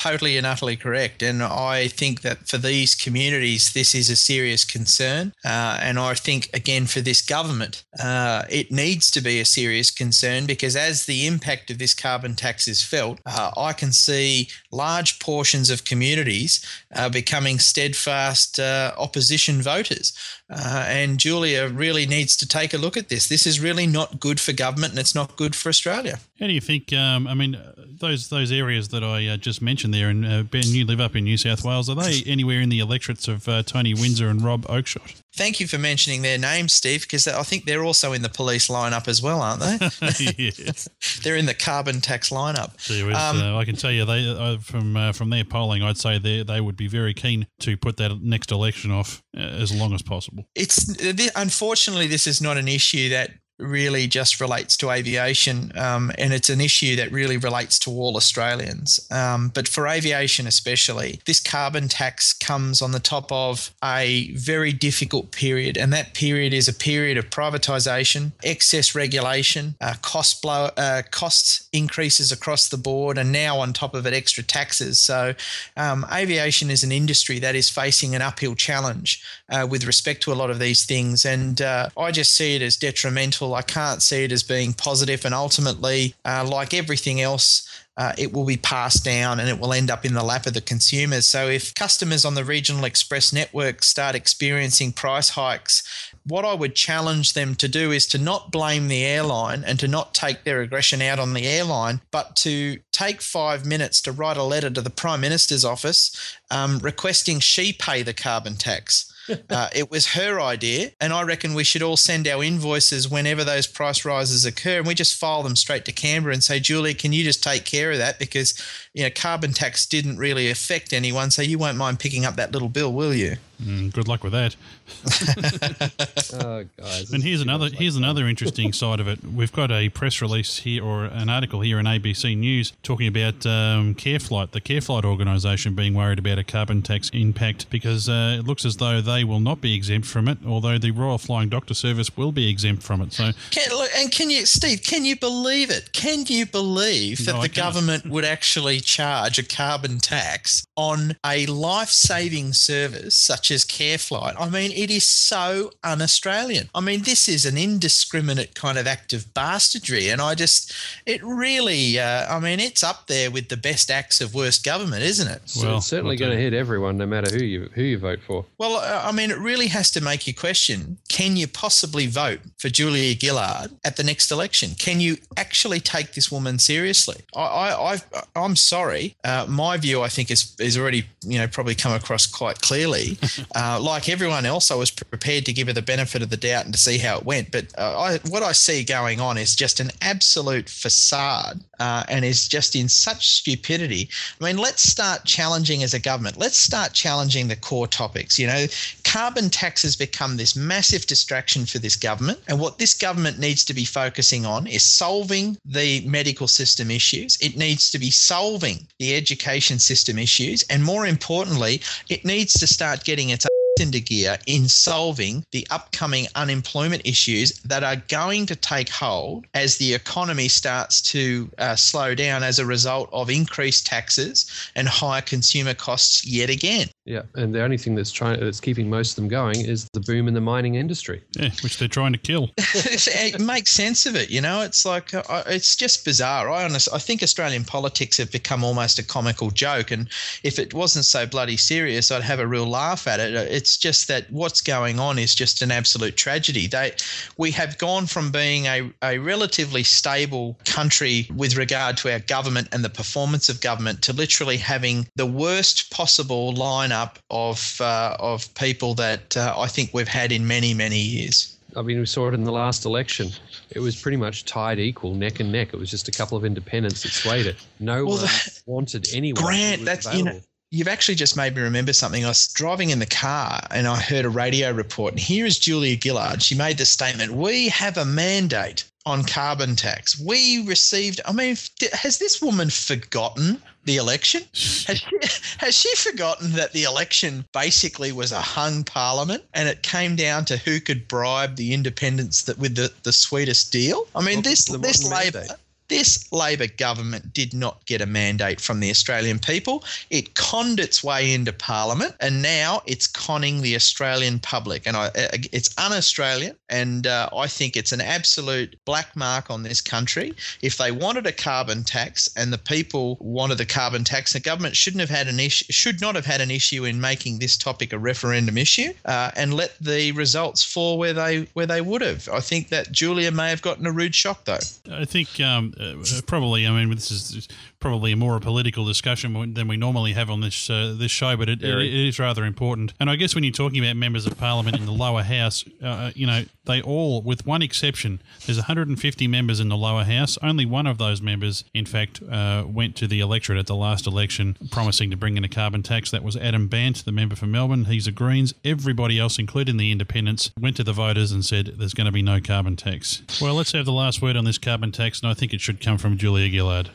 totally 0.03 0.37
and 0.37 0.47
utterly 0.47 0.77
correct. 0.77 1.23
And 1.23 1.43
I 1.43 1.87
think 1.87 2.23
that 2.23 2.49
for 2.49 2.59
these 2.59 2.95
communities, 2.95 3.73
this 3.73 3.95
is 3.95 4.11
a 4.11 4.17
serious 4.17 4.65
concern. 4.65 5.33
Uh, 5.45 5.79
and 5.81 5.97
I 5.99 6.15
think, 6.15 6.51
again, 6.53 6.87
for 6.87 7.01
this 7.01 7.23
government, 7.23 7.85
uh, 8.03 8.43
it 8.51 8.73
needs 8.73 9.11
to 9.13 9.21
be 9.21 9.39
a 9.39 9.45
serious 9.45 9.91
concern 9.93 10.47
because 10.47 10.75
as 10.75 11.07
the 11.07 11.27
impact 11.27 11.71
of 11.71 11.79
this 11.79 11.95
carbon 11.95 12.35
tax 12.35 12.67
is 12.67 12.83
felt, 12.83 13.21
uh, 13.27 13.53
I 13.57 13.73
can 13.73 13.93
see 13.93 14.49
large 14.73 15.21
portions 15.21 15.71
of 15.71 15.85
communities 15.85 16.65
uh, 16.95 17.09
becoming 17.09 17.61
steadfast 17.61 18.59
uh, 18.59 18.93
opposition 18.99 19.63
voters. 19.63 20.13
Uh, 20.53 20.85
and 20.87 21.19
Julia 21.19 21.69
really 21.69 22.07
needs 22.07 22.37
to 22.37 22.47
take 22.47 22.75
a 22.75 22.79
look 22.79 22.97
at 22.97 23.09
this. 23.09 23.29
This 23.29 23.47
is 23.47 23.59
really 23.59 23.87
not 23.87 24.21
good 24.21 24.39
for 24.39 24.53
government 24.53 24.93
and 24.93 24.99
it's 24.99 25.15
not 25.15 25.37
good 25.37 25.57
for 25.57 25.71
Australia. 25.71 26.19
How 26.39 26.47
do 26.47 26.53
you 26.53 26.61
think? 26.61 26.93
Um, 26.93 27.27
I 27.27 27.35
mean, 27.35 27.59
those 27.77 28.29
those 28.29 28.53
areas 28.53 28.89
that 28.89 29.03
I 29.03 29.29
uh, 29.29 29.37
just 29.37 29.63
mentioned 29.63 29.95
there, 29.95 30.09
and 30.09 30.27
uh, 30.27 30.43
Ben, 30.43 30.65
you 30.67 30.85
live 30.85 31.01
up 31.01 31.17
in 31.17 31.25
New 31.25 31.37
South 31.37 31.65
Wales. 31.65 31.89
Are 31.89 31.95
they 31.95 32.23
anywhere 32.27 32.61
in 32.61 32.69
the 32.69 32.81
electorates 32.81 33.29
of 33.29 33.49
uh, 33.49 33.63
Tony 33.63 33.95
Windsor 33.95 34.29
and 34.29 34.43
Rob 34.43 34.67
Oakeshott? 34.67 35.23
Thank 35.35 35.61
you 35.61 35.67
for 35.67 35.79
mentioning 35.79 36.21
their 36.23 36.37
names, 36.37 36.75
Steve, 36.75 37.03
because 37.03 37.27
I 37.27 37.43
think 37.43 37.65
they're 37.65 37.85
also 37.85 38.13
in 38.13 38.21
the 38.21 38.29
police 38.29 38.69
lineup 38.69 39.09
as 39.09 39.23
well, 39.23 39.41
aren't 39.41 39.61
they? 39.61 39.79
yes. 40.39 40.89
they're 41.23 41.37
in 41.37 41.47
the 41.47 41.55
carbon 41.55 42.01
tax 42.03 42.31
lineup. 42.31 42.73
Um, 43.15 43.41
uh, 43.41 43.59
I 43.59 43.65
can 43.65 43.77
tell 43.77 43.91
you, 43.91 44.05
they 44.05 44.29
uh, 44.29 44.59
from 44.59 44.97
uh, 44.97 45.13
from 45.13 45.31
their 45.31 45.45
polling, 45.45 45.83
I'd 45.83 45.97
say 45.97 46.19
they 46.19 46.43
they 46.43 46.61
would 46.61 46.77
be 46.77 46.87
very 46.87 47.15
keen 47.15 47.47
to 47.61 47.77
put 47.77 47.97
that 47.97 48.21
next 48.23 48.53
election 48.53 48.91
off 48.91 49.23
as 49.35 49.75
long 49.75 49.95
as 49.95 50.03
possible. 50.03 50.45
It's 50.55 50.97
unfortunately 51.35 52.09
this 52.09 52.27
is 52.27 52.43
not 52.43 52.59
an 52.59 52.69
issue 52.69 53.09
that 53.11 53.31
really 53.63 54.07
just 54.07 54.41
relates 54.41 54.77
to 54.79 54.91
aviation, 54.91 55.73
um, 55.79 56.13
and 56.19 56.33
it's 56.33 56.51
an 56.51 56.61
issue 56.61 56.97
that 56.97 57.13
really 57.13 57.37
relates 57.37 57.79
to 57.81 57.91
all 57.91 58.17
Australians. 58.17 59.07
Um, 59.11 59.49
but 59.55 59.69
for 59.69 59.87
aviation, 59.87 60.47
especially, 60.47 61.21
this 61.27 61.41
carbon 61.41 61.89
tax 61.89 62.33
comes 62.33 62.83
on 62.83 62.93
the 62.93 63.01
top 63.01 63.31
of 63.31 63.73
a 63.83 64.33
very 64.33 64.73
difficult 64.73 65.31
period, 65.31 65.77
and 65.77 65.93
that 65.93 66.15
period 66.15 66.53
is 66.53 66.69
a 66.69 66.75
period 66.75 67.17
of 67.17 67.31
privatisation, 67.31 68.33
excess 68.43 68.95
regulation, 68.95 69.75
uh, 69.81 69.95
cost 70.03 70.43
blow, 70.43 70.71
uh, 70.77 71.03
costs 71.11 71.69
increases 71.73 72.33
across 72.33 72.69
the 72.69 72.77
board, 72.77 73.19
and 73.19 73.33
now 73.33 73.59
on 73.59 73.73
top 73.73 73.95
of 73.95 74.07
it, 74.07 74.15
extra 74.15 74.43
taxes. 74.43 74.99
So, 74.99 75.35
um, 75.77 76.07
aviation 76.13 76.71
is 76.71 76.83
an 76.83 76.93
industry 76.93 77.39
that 77.39 77.55
is 77.55 77.69
facing 77.71 78.15
an 78.15 78.23
uphill 78.23 78.55
challenge 78.55 79.23
uh, 79.49 79.67
with 79.69 79.85
respect 79.87 80.23
to 80.23 80.33
a 80.33 80.35
lot 80.35 80.51
of 80.51 80.59
these 80.59 80.85
things, 80.85 81.25
and 81.25 81.61
uh, 81.61 81.89
I 81.97 82.11
just 82.11 82.35
see 82.35 82.57
it 82.57 82.63
as 82.63 82.77
detrimental 82.77 83.52
I 83.55 83.63
can't 83.63 84.03
see 84.03 84.25
it 84.25 84.33
as 84.33 84.43
being 84.43 84.73
positive, 84.73 85.25
and 85.25 85.35
ultimately, 85.35 86.15
uh, 86.25 86.47
like 86.49 86.75
everything 86.75 87.21
else, 87.21 87.69
uh, 87.97 88.13
it 88.17 88.33
will 88.33 88.47
be 88.47 88.57
passed 88.57 89.05
down 89.05 89.39
and 89.39 89.49
it 89.51 89.59
will 89.59 89.73
end 89.73 89.91
up 89.91 90.05
in 90.05 90.15
the 90.15 90.23
lap 90.23 90.47
of 90.47 90.55
the 90.55 90.63
consumers. 90.63 91.27
So, 91.27 91.49
if 91.49 91.75
customers 91.75 92.25
on 92.25 92.35
the 92.35 92.45
regional 92.45 92.85
express 92.85 93.33
network 93.33 93.83
start 93.83 94.15
experiencing 94.15 94.93
price 94.93 95.31
hikes, 95.31 95.83
what 96.25 96.45
I 96.45 96.55
would 96.55 96.75
challenge 96.75 97.35
them 97.35 97.55
to 97.57 97.69
do 97.69 97.91
is 97.91 98.07
to 98.09 98.19
not 98.19 98.51
blame 98.51 98.89
the 98.89 99.05
airline 99.05 99.63
and 99.65 99.79
to 99.81 99.89
not 99.89 100.15
take 100.15 100.45
their 100.45 100.63
aggression 100.63 101.03
out 101.03 101.19
on 101.19 101.35
the 101.35 101.47
airline, 101.47 102.01
but 102.11 102.37
to 102.37 102.79
take 102.93 103.21
five 103.21 103.67
minutes 103.67 104.01
to 104.03 104.13
write 104.13 104.37
a 104.37 104.43
letter 104.43 104.71
to 104.71 104.81
the 104.81 104.91
Prime 104.91 105.21
Minister's 105.21 105.65
office 105.65 106.37
um, 106.51 106.79
requesting 106.79 107.41
she 107.41 107.73
pay 107.73 108.03
the 108.03 108.15
carbon 108.15 108.57
tax. 108.57 109.12
uh, 109.51 109.69
it 109.75 109.91
was 109.91 110.09
her 110.09 110.41
idea, 110.41 110.91
and 111.01 111.13
I 111.13 111.23
reckon 111.23 111.55
we 111.55 111.65
should 111.65 111.83
all 111.83 111.97
send 111.97 112.27
our 112.27 112.43
invoices 112.43 113.09
whenever 113.09 113.45
those 113.45 113.67
price 113.67 114.05
rises 114.05 114.45
occur, 114.45 114.79
and 114.79 114.87
we 114.87 114.95
just 114.95 115.19
file 115.19 115.43
them 115.43 115.57
straight 115.57 115.85
to 115.87 115.93
Canberra 115.93 116.35
and 116.35 116.43
say, 116.43 116.61
Julie, 116.61 116.95
can 116.95 117.13
you 117.13 117.25
just 117.25 117.43
take 117.43 117.65
care 117.65 117.93
of 117.93 117.99
that 117.99 118.19
because 118.19 118.61
you 118.93 119.03
know 119.03 119.11
carbon 119.15 119.53
tax 119.53 119.87
didn't 119.87 120.19
really 120.19 120.51
affect 120.51 120.93
anyone, 120.93 121.31
so 121.31 121.43
you 121.43 121.59
won't 121.59 121.79
mind 121.79 122.01
picking 122.01 122.25
up 122.25 122.37
that 122.37 122.53
little 122.53 122.69
bill, 122.69 122.93
will 122.93 123.15
you? 123.15 123.37
Mm, 123.63 123.93
good 123.93 124.09
luck 124.09 124.25
with 124.25 124.33
that. 124.33 124.57
oh, 126.45 126.65
guys. 126.77 127.13
And 127.13 127.23
here's 127.23 127.41
another 127.41 127.69
here's 127.69 127.97
another 127.97 128.27
interesting 128.27 128.73
side 128.83 128.99
of 128.99 129.07
it. 129.07 129.21
We've 129.25 129.53
got 129.53 129.71
a 129.71 129.89
press 129.89 130.21
release 130.21 130.59
here 130.59 130.85
or 130.85 131.05
an 131.05 131.29
article 131.29 131.61
here 131.61 131.79
in 131.79 131.87
ABC 131.87 132.37
News 132.37 132.73
talking 132.83 133.07
about 133.07 133.47
um, 133.47 133.95
CareFlight, 133.95 134.51
the 134.51 134.61
CareFlight 134.61 135.05
organisation, 135.05 135.75
being 135.75 135.95
worried 135.95 136.19
about 136.19 136.39
a 136.39 136.45
carbon 136.45 136.83
tax 136.83 137.09
impact 137.11 137.71
because 137.71 138.09
uh, 138.09 138.37
it 138.39 138.47
looks 138.47 138.65
as 138.65 138.79
though 138.79 139.01
they 139.01 139.23
will 139.23 139.41
not 139.41 139.61
be 139.61 139.75
exempt 139.75 140.09
from 140.09 140.29
it, 140.29 140.39
although 140.47 140.79
the 140.79 140.91
Royal 140.91 141.19
Flying 141.19 141.49
Doctor 141.49 141.75
Service 141.75 142.17
will 142.17 142.33
be 142.33 142.51
exempt 142.51 142.83
from 142.83 143.01
it. 143.01 143.13
So, 143.13 143.31
can, 143.51 143.71
look, 143.71 143.91
and 143.97 144.11
can 144.11 144.31
you, 144.31 144.45
Steve? 144.45 144.83
Can 144.83 145.05
you 145.05 145.17
believe 145.17 145.71
it? 145.71 145.93
Can 145.93 146.25
you 146.27 146.47
believe 146.47 147.25
that 147.27 147.35
no, 147.35 147.43
the 147.43 147.49
government 147.49 148.07
would 148.07 148.25
actually 148.25 148.81
charge 148.81 149.39
a 149.39 149.45
carbon 149.45 149.99
tax 149.99 150.67
on 150.77 151.17
a 151.25 151.47
life-saving 151.47 152.53
service 152.53 153.17
such 153.17 153.52
as 153.53 153.65
CareFlight? 153.65 154.35
I 154.39 154.49
mean, 154.49 154.73
it 154.73 154.91
is 154.91 155.07
so 155.07 155.71
un-Australian. 155.85 156.71
I 156.75 156.81
mean, 156.81 157.03
this 157.03 157.29
is 157.29 157.47
an 157.47 157.57
indiscriminate 157.57 158.55
kind 158.55 158.79
of 158.79 158.87
act 158.87 159.13
of 159.13 159.33
bastardry, 159.35 160.09
and 160.09 160.21
I 160.21 160.35
just, 160.35 160.73
it 161.07 161.23
really, 161.23 161.99
uh, 161.99 162.35
I 162.35 162.41
mean, 162.41 162.61
it's 162.61 162.83
up 162.83 163.07
there 163.07 163.31
with 163.31 163.49
the 163.49 163.57
best 163.57 163.91
acts 163.91 164.21
of 164.21 164.35
worst 164.35 164.65
government, 164.65 165.03
isn't 165.03 165.29
it? 165.29 165.43
Well, 165.63 165.79
it's 165.79 165.87
certainly 165.87 166.17
going 166.17 166.33
to 166.33 166.39
hit 166.39 166.55
everyone, 166.55 166.97
no 166.99 167.07
matter 167.07 167.31
who 167.35 167.45
you 167.45 167.71
who 167.75 167.83
you 167.83 167.99
vote 167.99 168.21
for. 168.27 168.45
Well, 168.59 168.77
uh, 168.77 169.03
I 169.05 169.13
mean, 169.13 169.31
it 169.31 169.39
really 169.39 169.69
has 169.69 169.91
to 169.93 170.01
make 170.01 170.27
you 170.27 170.35
question: 170.35 170.99
Can 171.09 171.37
you 171.37 171.47
possibly 171.47 172.07
vote 172.07 172.41
for 172.59 172.69
Julia 172.69 173.15
Gillard 173.19 173.73
at 173.85 173.97
the 173.97 174.05
next 174.05 174.31
election? 174.31 174.71
Can 174.79 175.01
you 175.01 175.17
actually 175.37 175.81
take 175.81 176.15
this 176.15 176.31
woman 176.31 176.59
seriously? 176.59 177.23
I, 177.37 178.01
I, 178.35 178.45
am 178.45 178.57
sorry. 178.57 179.17
Uh, 179.25 179.47
my 179.49 179.77
view, 179.77 180.03
I 180.03 180.09
think, 180.09 180.31
is 180.31 180.55
is 180.59 180.79
already 180.79 181.07
you 181.25 181.39
know 181.39 181.47
probably 181.47 181.75
come 181.75 181.93
across 181.93 182.27
quite 182.27 182.61
clearly. 182.61 183.19
uh, 183.55 183.79
like 183.81 184.09
everyone 184.09 184.47
else, 184.47 184.71
I 184.71 184.75
was 184.75 184.91
prepared 184.91 185.47
to 185.47 185.53
give 185.53 185.67
her 185.67 185.73
the 185.73 185.83
benefit 185.83 186.23
of 186.23 186.31
the 186.31 186.37
doubt 186.37 186.65
and 186.65 186.75
to 186.75 186.81
see 186.81 186.99
how 186.99 187.19
it 187.19 187.25
went. 187.25 187.51
But 187.51 187.67
uh, 187.79 187.99
I, 187.99 188.19
what 188.29 188.43
I 188.43 188.53
see 188.53 188.85
going 188.85 189.21
on 189.21 189.39
is 189.39 189.55
just 189.57 189.81
an 189.81 189.91
absolute 190.01 190.69
facade 190.69 191.61
uh, 191.79 192.05
and 192.09 192.25
is 192.25 192.49
just 192.49 192.77
in 192.77 192.89
such 192.89 193.29
stupidity. 193.29 194.09
I 194.41 194.45
mean, 194.45 194.59
let's 194.59 194.83
start 194.83 195.25
challenging 195.25 195.83
as 195.83 195.95
a 195.95 195.99
government. 195.99 196.37
Let's 196.37 196.59
start 196.59 196.93
challenging 196.93 197.49
the 197.49 197.57
core 197.57 197.87
topics. 197.87 198.39
You 198.39 198.47
know, 198.47 198.67
carbon 199.13 199.51
tax 199.51 199.83
has 199.83 199.95
become 199.95 200.39
this 200.39 200.57
massive 200.57 201.05
distraction 201.07 201.67
for 201.67 201.79
this 201.79 201.97
government. 201.97 202.39
And 202.49 202.59
what 202.59 202.79
this 202.79 202.95
government 202.95 203.39
needs 203.39 203.63
to 203.67 203.75
be 203.75 203.85
focusing 203.85 204.47
on 204.47 204.67
is 204.67 204.83
solving 204.83 205.59
the 205.67 206.01
medical 206.07 206.49
system 206.49 206.91
issues. 206.91 207.37
It 207.43 207.59
needs 207.59 207.91
to 207.91 207.99
be 207.99 208.11
solving 208.11 208.87
the 208.99 209.15
education 209.15 209.79
system 209.79 210.19
issues. 210.19 210.63
And 210.71 210.83
more 210.83 211.05
importantly, 211.05 211.83
it 212.09 212.25
needs 212.25 212.55
to 212.55 212.67
start 212.67 213.05
getting 213.05 213.29
its 213.29 213.45
into 213.81 214.01
gear 214.01 214.39
in 214.47 214.69
solving 214.69 215.45
the 215.51 215.67
upcoming 215.71 216.27
unemployment 216.35 217.03
issues 217.05 217.53
that 217.61 217.83
are 217.83 217.97
going 218.09 218.47
to 218.47 218.57
take 218.57 218.89
hold 218.89 219.47
as 219.55 219.79
the 219.79 219.95
economy 219.95 220.49
starts 220.49 221.01
to 221.01 221.51
uh, 221.59 221.75
slow 221.75 222.15
down 222.15 222.43
as 222.43 222.59
a 222.59 222.67
result 222.67 223.09
of 223.13 223.31
increased 223.31 223.87
taxes 223.87 224.51
and 224.77 224.89
higher 224.89 225.23
consumer 225.23 225.75
costs 225.75 226.27
yet 226.27 226.51
again. 226.51 226.89
Yeah, 227.05 227.23
and 227.35 227.53
the 227.53 227.63
only 227.63 227.79
thing 227.79 227.97
that's 227.97 228.13
trying 228.13 228.39
that's 228.39 228.61
keeping 228.61 228.89
most 228.89 229.11
of 229.11 229.17
them 229.17 229.29
going 229.29 229.61
is 229.65 229.89
the 229.93 230.01
boom 230.01 230.29
in 230.29 230.35
the 230.35 230.41
mining 230.41 230.77
industry. 230.77 231.21
Yeah, 231.33 231.51
which 231.63 231.79
they're 231.79 231.89
trying 231.89 232.13
to 232.13 232.19
kill. 232.19 232.51
it 232.57 233.41
makes 233.41 233.73
sense 233.73 234.07
of 234.07 234.15
it, 234.15 234.31
you 234.31 234.41
know. 234.41 234.61
It's 234.61 234.85
like 234.85 235.13
uh, 235.13 235.43
it's 235.47 235.75
just 235.75 236.05
bizarre. 236.05 236.49
I 236.49 236.65
honestly, 236.65 236.93
I 236.95 237.01
think 237.01 237.25
Australian 237.25 237.65
politics 237.65 238.19
have 238.19 238.31
become 238.31 238.63
almost 238.63 239.01
a 239.01 239.03
comical 239.03 239.51
joke, 239.51 239.91
and 239.91 240.09
if 240.45 240.61
it 240.61 240.75
wasn't 240.75 241.05
so 241.05 241.27
bloody 241.27 241.57
serious, 241.57 242.13
I'd 242.13 242.23
have 242.23 242.39
a 242.39 242.47
real 242.47 242.67
laugh 242.67 243.09
at 243.09 243.19
it. 243.19 243.35
It's 243.35 243.72
It's 243.73 243.79
just 243.79 244.09
that 244.09 244.31
what's 244.31 244.61
going 244.61 245.01
on 245.01 245.19
is 245.19 245.35
just 245.35 245.63
an 245.63 245.71
absolute 245.71 246.15
tragedy. 246.15 246.67
They, 246.67 246.93
we 247.39 247.53
have 247.53 247.79
gone 247.79 248.07
from 248.07 248.31
being 248.31 248.67
a, 248.67 248.93
a 249.03 249.17
relatively 249.17 249.83
stable 249.83 250.59
country 250.67 251.27
with 251.35 251.57
regard 251.57 251.97
to 251.99 252.13
our 252.13 252.19
government 252.19 252.69
and 252.73 252.85
the 252.85 252.91
performance 252.91 253.49
of 253.49 253.63
government 253.63 254.03
to 254.03 254.13
literally 254.13 254.59
having 254.59 255.09
the 255.17 255.25
worst 255.25 255.91
possible 255.91 256.53
lineup 256.53 257.15
of 257.31 257.81
uh, 257.81 258.15
of 258.21 258.55
people 258.57 258.93
that 258.97 259.39
uh, 259.39 259.55
I 259.57 259.69
think 259.69 259.95
we've 259.95 260.07
had 260.07 260.33
in 260.33 260.47
many 260.47 260.75
many 260.75 261.01
years. 261.01 261.57
I 261.75 261.81
mean, 261.81 261.99
we 261.99 262.05
saw 262.05 262.29
it 262.29 262.35
in 262.35 262.45
the 262.45 262.53
last 262.53 262.85
election. 262.85 263.31
It 263.71 263.81
was 263.81 263.97
pretty 263.97 264.19
much 264.19 264.45
tied 264.45 264.79
equal, 264.81 265.15
neck 265.15 265.41
and 265.41 265.51
neck. 265.51 265.73
It 265.73 265.79
was 265.79 265.91
just 265.91 266.09
a 266.09 266.13
couple 266.13 266.37
of 266.37 266.45
independents 266.45 267.05
that 267.05 267.13
swayed 267.13 267.47
it. 267.47 267.57
No 267.81 268.05
well, 268.05 268.17
one 268.17 268.27
the, 268.27 268.61
wanted 268.67 269.09
anyone. 269.15 269.43
Grant, 269.43 269.87
that's 269.87 270.05
available. 270.05 270.33
you 270.33 270.35
know 270.35 270.41
You've 270.73 270.89
actually 270.89 271.17
just 271.17 271.37
made 271.37 271.55
me 271.55 271.61
remember 271.61 271.93
something. 271.93 272.25
I 272.25 272.29
was 272.29 272.49
driving 272.49 272.89
in 272.89 272.99
the 272.99 273.05
car 273.05 273.61
and 273.71 273.87
I 273.87 274.01
heard 274.01 274.25
a 274.25 274.31
radio 274.31 274.73
report. 274.73 275.13
And 275.13 275.21
here 275.21 275.45
is 275.45 275.59
Julia 275.59 275.99
Gillard. 276.03 276.43
She 276.43 276.55
made 276.55 276.79
the 276.79 276.87
statement 276.87 277.33
We 277.33 277.69
have 277.69 277.99
a 277.99 278.07
mandate 278.07 278.85
on 279.05 279.23
carbon 279.25 279.77
tax. 279.77 280.19
We 280.19 280.65
received, 280.67 281.21
I 281.27 281.33
mean, 281.33 281.59
has 281.93 282.17
this 282.17 282.41
woman 282.41 282.71
forgotten 282.71 283.63
the 283.85 283.99
election? 283.99 284.45
Has 284.87 284.99
she, 284.99 285.19
has 285.59 285.77
she 285.77 285.95
forgotten 285.97 286.53
that 286.53 286.73
the 286.73 286.85
election 286.85 287.45
basically 287.53 288.11
was 288.11 288.33
a 288.33 288.41
hung 288.41 288.83
parliament 288.83 289.45
and 289.53 289.69
it 289.69 289.83
came 289.83 290.17
down 290.17 290.47
to 290.47 290.57
who 290.57 290.81
could 290.81 291.07
bribe 291.07 291.57
the 291.57 291.75
independents 291.75 292.45
that 292.45 292.57
with 292.57 292.77
the, 292.77 292.91
the 293.03 293.13
sweetest 293.13 293.73
deal? 293.73 294.07
I 294.15 294.23
mean, 294.23 294.41
this, 294.41 294.65
this 294.65 295.05
Labor. 295.11 295.45
This 295.93 296.33
Labor 296.33 296.69
government 296.69 297.35
did 297.35 297.53
not 297.53 297.85
get 297.85 298.01
a 298.01 298.07
mandate 298.07 298.63
from 298.63 298.81
the 298.81 298.89
Australian 298.89 299.39
people. 299.39 299.85
It 300.09 300.35
conned 300.35 300.81
its 300.81 301.05
way 301.05 301.35
into 301.35 301.53
Parliament, 301.53 302.15
and 302.19 302.41
now 302.41 302.81
it's 302.87 303.07
conning 303.07 303.61
the 303.61 303.75
Australian 303.75 304.39
public. 304.39 304.87
And 304.87 304.97
I, 304.97 305.11
it's 305.53 305.69
un-Australian, 305.77 306.57
and 306.71 307.07
uh, 307.07 307.29
I 307.37 307.47
think 307.47 307.77
it's 307.77 307.93
an 307.93 308.01
absolute 308.01 308.75
black 308.87 309.15
mark 309.15 309.51
on 309.51 309.65
this 309.65 309.83
country. 309.83 310.33
If 310.63 310.79
they 310.79 310.93
wanted 310.93 311.27
a 311.27 311.33
carbon 311.33 311.85
tax, 311.85 312.27
and 312.39 312.51
the 312.51 312.57
people 312.57 313.19
wanted 313.21 313.59
the 313.59 313.67
carbon 313.67 314.03
tax, 314.03 314.33
the 314.33 314.41
government 314.41 314.75
shouldn't 314.75 315.03
have 315.03 315.11
had 315.11 315.29
an 315.29 315.39
issue, 315.39 315.71
should 315.71 316.01
not 316.01 316.15
have 316.15 316.25
had 316.25 316.41
an 316.41 316.51
issue 316.51 316.87
in 316.87 317.03
making 317.03 317.39
this 317.39 317.59
topic 317.59 317.93
a 317.93 317.99
referendum 317.99 318.57
issue, 318.57 318.95
uh, 319.05 319.31
and 319.37 319.53
let 319.53 319.79
the 319.79 320.13
results 320.13 320.65
fall 320.65 320.97
where 320.97 321.13
they 321.13 321.47
where 321.53 321.67
they 321.67 321.83
would 321.83 322.01
have. 322.01 322.31
I 322.31 322.41
think 322.41 322.71
that 322.71 322.93
Julia 322.93 323.31
may 323.31 323.51
have 323.51 323.61
gotten 323.61 323.87
a 323.87 323.93
rude 323.93 324.15
shock, 324.15 324.45
though. 324.45 324.65
I 324.91 325.05
think 325.05 325.39
um, 325.39 325.75
uh, 325.83 326.21
probably. 326.27 326.67
I 326.67 326.71
mean, 326.71 326.91
this 326.91 327.11
is 327.11 327.49
probably 327.83 328.15
more 328.15 328.37
a 328.37 328.41
political 328.41 328.85
discussion 328.87 329.53
than 329.53 329.69
we 329.69 329.77
normally 329.77 330.13
have 330.13 330.31
on 330.31 330.41
this 330.41 330.71
uh, 330.71 330.95
this 330.97 331.11
show, 331.11 331.37
but 331.37 331.49
it, 331.49 331.63
it, 331.63 331.79
it 331.79 332.09
is 332.09 332.19
rather 332.19 332.45
important. 332.45 332.95
And 332.99 333.11
I 333.11 333.17
guess 333.17 333.35
when 333.35 333.45
you're 333.45 333.53
talking 333.53 333.85
about 333.85 333.97
members 333.97 334.25
of 334.25 334.39
parliament 334.39 334.79
in 334.79 334.87
the 334.87 334.93
lower 334.93 335.23
house, 335.23 335.65
uh, 335.83 335.87
uh 335.87 336.11
you 336.15 336.27
know, 336.27 336.45
they 336.65 336.81
all, 336.81 337.21
with 337.23 337.45
one 337.45 337.61
exception, 337.61 338.23
there's 338.47 338.59
150 338.59 339.27
members 339.27 339.59
in 339.61 339.69
the 339.69 339.77
lower 339.77 340.05
house. 340.05 340.39
Only 340.43 340.65
one 340.65 340.87
of 340.87 340.99
those 340.99 341.21
members, 341.21 341.65
in 341.75 341.85
fact, 341.85 342.23
uh, 342.23 342.65
went 342.67 342.95
to 342.97 343.09
the 343.09 343.21
electorate 343.21 343.59
at 343.59 343.67
the 343.67 343.75
last 343.75 344.07
election, 344.07 344.57
promising 344.71 345.11
to 345.11 345.17
bring 345.17 345.37
in 345.37 345.45
a 345.45 345.49
carbon 345.49 345.83
tax. 345.83 346.11
That 346.13 346.23
was 346.23 346.37
Adam 346.37 346.69
Bandt, 346.69 347.05
the 347.05 347.13
member 347.13 347.35
for 347.35 347.47
Melbourne. 347.47 347.87
He's 347.87 348.07
a 348.07 348.13
Greens. 348.13 348.55
Everybody 348.65 349.19
else, 349.19 349.39
including 349.39 349.77
the 349.77 349.91
independents, 349.91 350.53
went 350.61 350.77
to 350.77 350.85
the 350.85 350.93
voters 350.93 351.33
and 351.33 351.45
said 351.45 351.75
there's 351.79 351.95
going 351.95 352.07
to 352.07 352.13
be 352.13 352.23
no 352.23 352.41
carbon 352.41 352.77
tax. 352.77 353.23
Well, 353.41 353.55
let's 353.55 353.73
have 353.73 353.85
the 353.85 353.93
last 353.93 354.23
word 354.23 354.37
on 354.37 354.45
this 354.45 354.59
carbon 354.59 354.93
tax, 354.93 355.21
and 355.21 355.31
I 355.31 355.35
think 355.35 355.53
it 355.53 355.61
should 355.61 355.81
come 355.81 355.99
from 355.99 356.17
Julia 356.17 356.49
Gillard. 356.49 356.91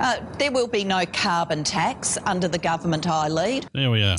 Uh, 0.00 0.20
there 0.38 0.52
will 0.52 0.66
be 0.66 0.84
no 0.84 1.04
carbon 1.06 1.64
tax 1.64 2.18
under 2.24 2.48
the 2.48 2.58
government 2.58 3.06
I 3.06 3.28
lead. 3.28 3.66
There 3.72 3.90
we 3.90 4.02
are. 4.02 4.16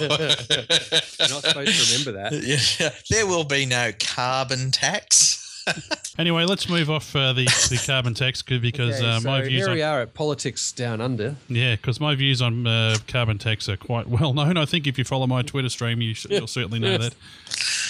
You're 0.00 1.28
not 1.28 1.44
supposed 1.44 1.74
to 1.74 1.98
remember 1.98 2.12
that. 2.12 2.32
Yeah, 2.80 2.90
there 3.10 3.26
will 3.26 3.44
be 3.44 3.64
no 3.66 3.92
carbon 3.98 4.70
tax. 4.70 5.47
anyway, 6.18 6.44
let's 6.44 6.68
move 6.68 6.90
off 6.90 7.14
uh, 7.14 7.32
the, 7.32 7.44
the 7.44 7.82
carbon 7.86 8.14
tax 8.14 8.42
because 8.42 8.96
okay, 8.96 9.08
uh, 9.08 9.20
my 9.20 9.40
so 9.40 9.46
views. 9.46 9.60
Here 9.60 9.68
on, 9.68 9.74
we 9.74 9.82
are 9.82 10.00
at 10.00 10.14
politics 10.14 10.72
down 10.72 11.00
under. 11.00 11.36
Yeah, 11.48 11.76
because 11.76 12.00
my 12.00 12.14
views 12.14 12.42
on 12.42 12.66
uh, 12.66 12.96
carbon 13.06 13.38
tax 13.38 13.68
are 13.68 13.76
quite 13.76 14.06
well 14.08 14.32
known. 14.34 14.56
I 14.56 14.64
think 14.64 14.86
if 14.86 14.98
you 14.98 15.04
follow 15.04 15.26
my 15.26 15.42
Twitter 15.42 15.68
stream, 15.68 16.00
you 16.00 16.14
will 16.30 16.46
certainly 16.46 16.78
know 16.78 16.98
that. 16.98 17.14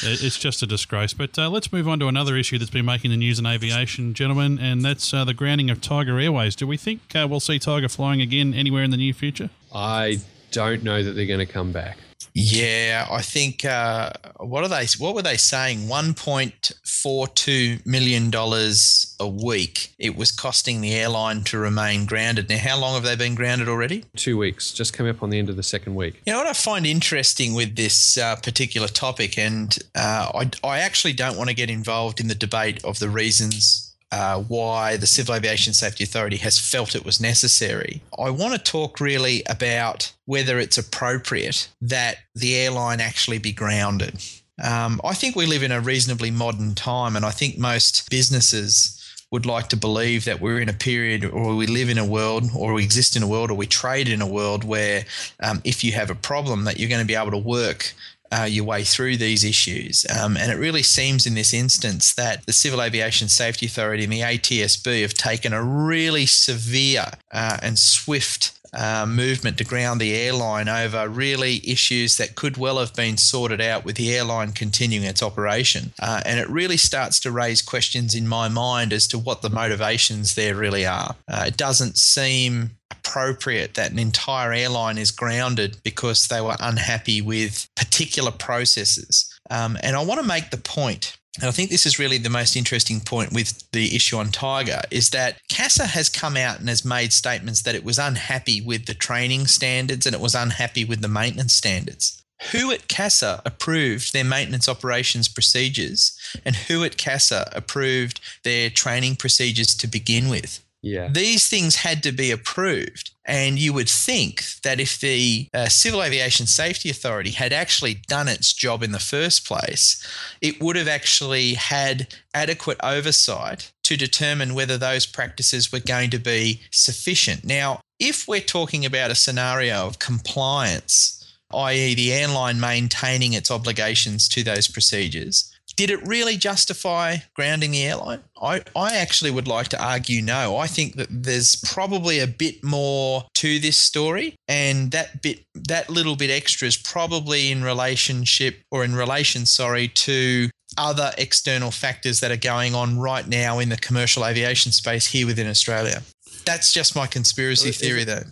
It's 0.03 0.39
just 0.39 0.63
a 0.63 0.67
disgrace. 0.67 1.13
But 1.13 1.39
uh, 1.39 1.51
let's 1.51 1.73
move 1.73 1.89
on 1.89 1.99
to 2.01 2.09
another 2.09 2.37
issue 2.37 2.59
that's 2.59 2.71
been 2.71 2.85
making 2.85 3.11
the 3.11 3.17
news 3.17 3.39
in 3.39 3.47
aviation, 3.47 4.15
gentlemen, 4.15 4.59
and 4.59 4.85
that's 4.85 5.13
uh, 5.13 5.25
the 5.25 5.35
grounding 5.35 5.71
of 5.71 5.81
Tiger 5.81 6.19
Airways. 6.19 6.55
Do 6.55 6.67
we 6.67 6.77
think 6.77 7.01
uh, 7.15 7.27
we'll 7.29 7.41
see 7.41 7.59
Tiger 7.59 7.89
flying 7.89 8.21
again 8.21 8.55
anywhere 8.55 8.85
in 8.85 8.91
the 8.91 8.97
near 8.97 9.13
future? 9.13 9.51
I 9.75 10.19
don't 10.51 10.83
know 10.83 11.03
that 11.03 11.13
they're 11.13 11.27
going 11.27 11.45
to 11.45 11.53
come 11.53 11.73
back. 11.73 11.99
Yeah, 12.35 13.07
I 13.11 13.23
think 13.23 13.65
uh, 13.65 14.11
what 14.39 14.65
are 14.65 14.69
they? 14.69 14.87
What 14.99 15.15
were 15.15 15.23
they 15.23 15.37
saying? 15.37 15.89
One 15.89 16.15
point 16.15 16.73
four 16.85 17.29
two 17.29 17.79
million 17.85 18.31
dollars 18.31 19.17
a 19.21 19.29
week. 19.29 19.93
It 19.99 20.17
was 20.17 20.31
costing 20.31 20.81
the 20.81 20.95
airline 20.95 21.45
to 21.45 21.59
remain 21.59 22.07
grounded. 22.07 22.49
Now, 22.49 22.59
how 22.59 22.79
long 22.79 22.95
have 22.95 23.03
they 23.03 23.17
been 23.17 23.35
grounded 23.35 23.69
already? 23.69 24.05
Two 24.17 24.39
weeks. 24.39 24.73
Just 24.73 24.93
coming 24.93 25.15
up 25.15 25.23
on 25.23 25.31
the 25.31 25.39
end 25.39 25.49
of 25.49 25.57
the 25.57 25.63
second 25.63 25.95
week. 25.95 26.23
You 26.27 26.33
know 26.33 26.39
what 26.39 26.49
I 26.49 26.53
find 26.53 26.87
interesting 26.87 27.55
with 27.55 27.77
this 27.77 28.17
uh, 28.19 28.37
particular 28.37 28.89
topic, 28.89 29.39
and 29.39 29.77
uh, 29.95 30.31
I, 30.35 30.51
I 30.67 30.79
actually 30.81 31.15
don't 31.15 31.37
want 31.37 31.51
to 31.51 31.55
get 31.57 31.71
involved 31.71 32.21
in 32.21 32.29
the 32.29 32.35
debate 32.35 32.85
of 32.85 32.99
the 32.99 33.09
reasons 33.09 33.88
uh, 34.11 34.43
why 34.43 34.97
the 34.97 35.07
Civil 35.07 35.35
Aviation 35.35 35.75
Safety 35.75 36.05
Authority 36.05 36.37
has 36.39 36.59
felt 36.59 36.95
it 36.95 37.05
was 37.05 37.21
necessary. 37.21 38.03
I 38.19 38.31
want 38.31 38.55
to 38.55 38.59
talk 38.59 39.01
really 39.01 39.43
about 39.49 40.13
whether 40.25 40.59
it's 40.59 40.79
appropriate 40.79 41.69
that 41.81 42.19
the 42.35 42.57
airline 42.57 43.01
actually 43.01 43.39
be 43.39 43.53
grounded. 43.53 44.23
Um, 44.63 45.01
I 45.05 45.15
think 45.15 45.37
we 45.37 45.47
live 45.47 45.63
in 45.63 45.73
a 45.73 45.81
reasonably 45.81 46.31
modern 46.31 46.75
time, 46.75 47.17
and 47.17 47.25
I 47.25 47.31
think 47.31 47.59
most 47.59 48.11
businesses 48.11 48.95
would 49.31 49.45
like 49.45 49.69
to 49.69 49.77
believe 49.77 50.25
that 50.25 50.41
we're 50.41 50.61
in 50.61 50.71
a 50.71 50.75
period 50.75 51.25
or 51.25 51.55
we 51.55 51.67
live 51.67 51.91
in 51.91 51.99
a 51.99 52.05
world 52.05 52.45
or 52.57 52.73
we 52.73 52.83
exist 52.83 53.15
in 53.15 53.23
a 53.23 53.29
world 53.29 53.51
or 53.51 53.55
we 53.55 53.67
trade 53.67 54.09
in 54.09 54.23
a 54.23 54.27
world 54.27 54.65
where 54.65 55.05
um, 55.41 55.61
if 55.65 55.85
you 55.85 55.93
have 55.93 56.09
a 56.09 56.15
problem 56.15 56.65
that 56.65 56.79
you're 56.81 56.89
going 56.89 57.03
to 57.03 57.07
be 57.07 57.15
able 57.15 57.31
to 57.31 57.39
work 57.39 57.93
uh, 58.31 58.47
your 58.49 58.65
way 58.65 58.85
through 58.85 59.17
these 59.17 59.45
issues. 59.45 60.07
Um, 60.09 60.37
and 60.37 60.53
it 60.53 60.57
really 60.57 60.83
seems 60.83 61.27
in 61.27 61.35
this 61.35 61.55
instance 61.55 62.15
that 62.15 62.47
the 62.47 62.53
Civil 62.53 62.83
Aviation 62.83 63.29
Safety 63.29 63.67
Authority 63.67 64.05
and 64.05 64.13
the 64.13 64.21
ATSB 64.21 65.03
have 65.03 65.15
taken 65.15 65.53
a 65.53 65.63
really 65.63 66.27
severe 66.27 67.07
uh, 67.33 67.59
and 67.63 67.79
swift 67.79 68.59
uh, 68.73 69.07
movement 69.09 69.57
to 69.59 69.65
ground 69.65 70.01
the 70.01 70.15
airline 70.15 70.69
over 70.69 71.09
really 71.09 71.63
issues 71.69 72.17
that 72.17 72.35
could 72.35 72.57
well 72.57 72.79
have 72.79 72.95
been 72.95 73.17
sorted 73.17 73.61
out 73.61 73.85
with 73.85 73.97
the 73.97 74.15
airline 74.15 74.53
continuing 74.53 75.07
its 75.07 75.23
operation. 75.23 75.93
Uh, 75.99 76.21
and 76.27 76.39
it 76.39 76.49
really 76.51 76.77
starts 76.77 77.19
to 77.21 77.33
raise 77.33 77.63
questions 77.63 78.15
in 78.15 78.29
my 78.29 78.49
mind 78.49 78.93
as 78.93 79.07
to 79.07 79.19
what 79.19 79.43
the 79.43 79.51
motivations 79.51 80.35
there 80.35 80.55
really 80.55 80.85
are. 80.85 81.17
Uh, 81.27 81.45
it 81.47 81.57
doesn't 81.57 81.97
seem 81.97 82.71
appropriate 82.91 83.75
that 83.75 83.93
an 83.93 83.99
entire 83.99 84.53
airline 84.53 84.99
is 84.99 85.11
grounded 85.11 85.79
because 85.83 86.29
they 86.29 86.41
were 86.41 86.57
unhappy 86.61 87.21
with 87.21 87.69
particular 87.75 88.31
processes. 88.31 89.33
Um, 89.51 89.79
and 89.83 89.97
I 89.97 90.05
want 90.05 90.21
to 90.21 90.27
make 90.27 90.51
the 90.51 90.59
point 90.59 91.19
and 91.41 91.47
I 91.47 91.53
think 91.53 91.71
this 91.71 91.87
is 91.87 91.99
really 91.99 92.19
the 92.19 92.31
most 92.31 92.57
interesting 92.57 93.01
point 93.01 93.33
with 93.33 93.71
the 93.71 93.95
issue 93.95 94.17
on 94.17 94.31
Tiger 94.31 94.81
is 94.91 95.11
that 95.11 95.39
CASA 95.49 95.87
has 95.87 96.09
come 96.09 96.37
out 96.37 96.59
and 96.59 96.69
has 96.69 96.85
made 96.85 97.13
statements 97.13 97.63
that 97.63 97.77
it 97.77 97.85
was 97.85 97.99
unhappy 97.99 98.61
with 98.61 98.87
the 98.87 98.95
training 98.95 99.47
standards 99.47 100.05
and 100.05 100.15
it 100.15 100.21
was 100.21 100.35
unhappy 100.35 100.85
with 100.85 101.01
the 101.01 101.09
maintenance 101.09 101.55
standards. 101.55 102.23
Who 102.53 102.73
at 102.73 102.89
CASA 102.89 103.43
approved 103.45 104.13
their 104.13 104.25
maintenance 104.25 104.69
operations 104.69 105.29
procedures 105.29 106.19
and 106.45 106.57
who 106.57 106.83
at 106.83 106.97
CASA 106.97 107.51
approved 107.53 108.21
their 108.43 108.71
training 108.71 109.17
procedures 109.17 109.77
to 109.77 109.87
begin 109.87 110.29
with? 110.29 110.65
Yeah. 110.83 111.09
These 111.09 111.49
things 111.49 111.77
had 111.77 112.03
to 112.05 112.13
be 112.13 112.31
approved. 112.31 113.11
And 113.25 113.59
you 113.59 113.73
would 113.73 113.89
think 113.89 114.45
that 114.63 114.81
if 114.81 115.01
the 115.01 115.49
uh, 115.53 115.69
Civil 115.69 116.03
Aviation 116.03 116.47
Safety 116.47 116.89
Authority 116.89 117.31
had 117.31 117.53
actually 117.53 117.95
done 117.95 118.29
its 118.29 118.53
job 118.53 118.83
in 118.83 118.93
the 118.93 118.99
first 118.99 119.47
place, 119.47 120.07
it 120.41 120.63
would 120.63 120.77
have 120.77 120.89
actually 120.89 121.55
had 121.55 122.15
adequate 122.33 122.79
oversight 122.83 123.73
to 123.85 123.97
determine 123.97 124.55
whether 124.55 124.79
those 124.79 125.05
practices 125.05 125.73
were 125.73 125.81
going 125.81 126.11
to 126.11 126.19
be 126.19 126.61
sufficient. 126.71 127.45
Now, 127.45 127.81
if 127.99 128.29
we're 128.29 128.41
talking 128.41 128.87
about 128.87 129.11
a 129.11 129.17
scenario 129.17 129.87
of 129.87 129.99
compliance, 129.99 131.15
i.e., 131.53 131.95
the 131.95 132.13
airline 132.13 132.61
maintaining 132.61 133.33
its 133.33 133.51
obligations 133.51 134.29
to 134.29 134.45
those 134.45 134.69
procedures, 134.69 135.53
did 135.79 135.91
it 135.91 136.05
really 136.05 136.37
justify 136.37 137.19
grounding 137.35 137.71
the 137.71 137.85
airline? 137.85 138.21
I, 138.43 138.63
I 138.75 138.97
actually 138.97 139.31
would 139.31 139.47
like 139.47 139.69
to 139.69 139.81
argue 139.83 140.21
no. 140.21 140.57
I 140.57 140.67
think 140.67 140.97
that 140.97 141.07
there's 141.09 141.55
probably 141.55 142.19
a 142.19 142.27
bit 142.27 142.65
more 142.65 143.27
to 143.35 143.61
this 143.61 143.77
story, 143.77 144.35
and 144.49 144.91
that 144.91 145.23
bit, 145.23 145.45
that 145.55 145.89
little 145.89 146.17
bit 146.17 146.31
extra 146.31 146.67
is 146.67 146.77
probably 146.77 147.53
in 147.53 147.63
relationship 147.63 148.61
or 148.73 148.85
in 148.85 148.97
relation, 148.97 149.47
sorry, 149.47 149.87
to 149.87 150.51
other 150.77 151.13
external 151.17 151.71
factors 151.71 152.19
that 152.21 152.33
are 152.33 152.37
going 152.37 152.75
on 152.75 152.99
right 152.99 153.29
now 153.29 153.61
in 153.61 153.69
the 153.69 153.77
commercial 153.77 154.27
aviation 154.27 154.73
space 154.73 155.07
here 155.07 155.29
within 155.29 155.47
Australia. 155.47 156.03
that's 156.45 156.73
just 156.73 156.97
my 156.97 157.07
conspiracy 157.07 157.71
theory, 157.71 158.03
though. 158.03 158.25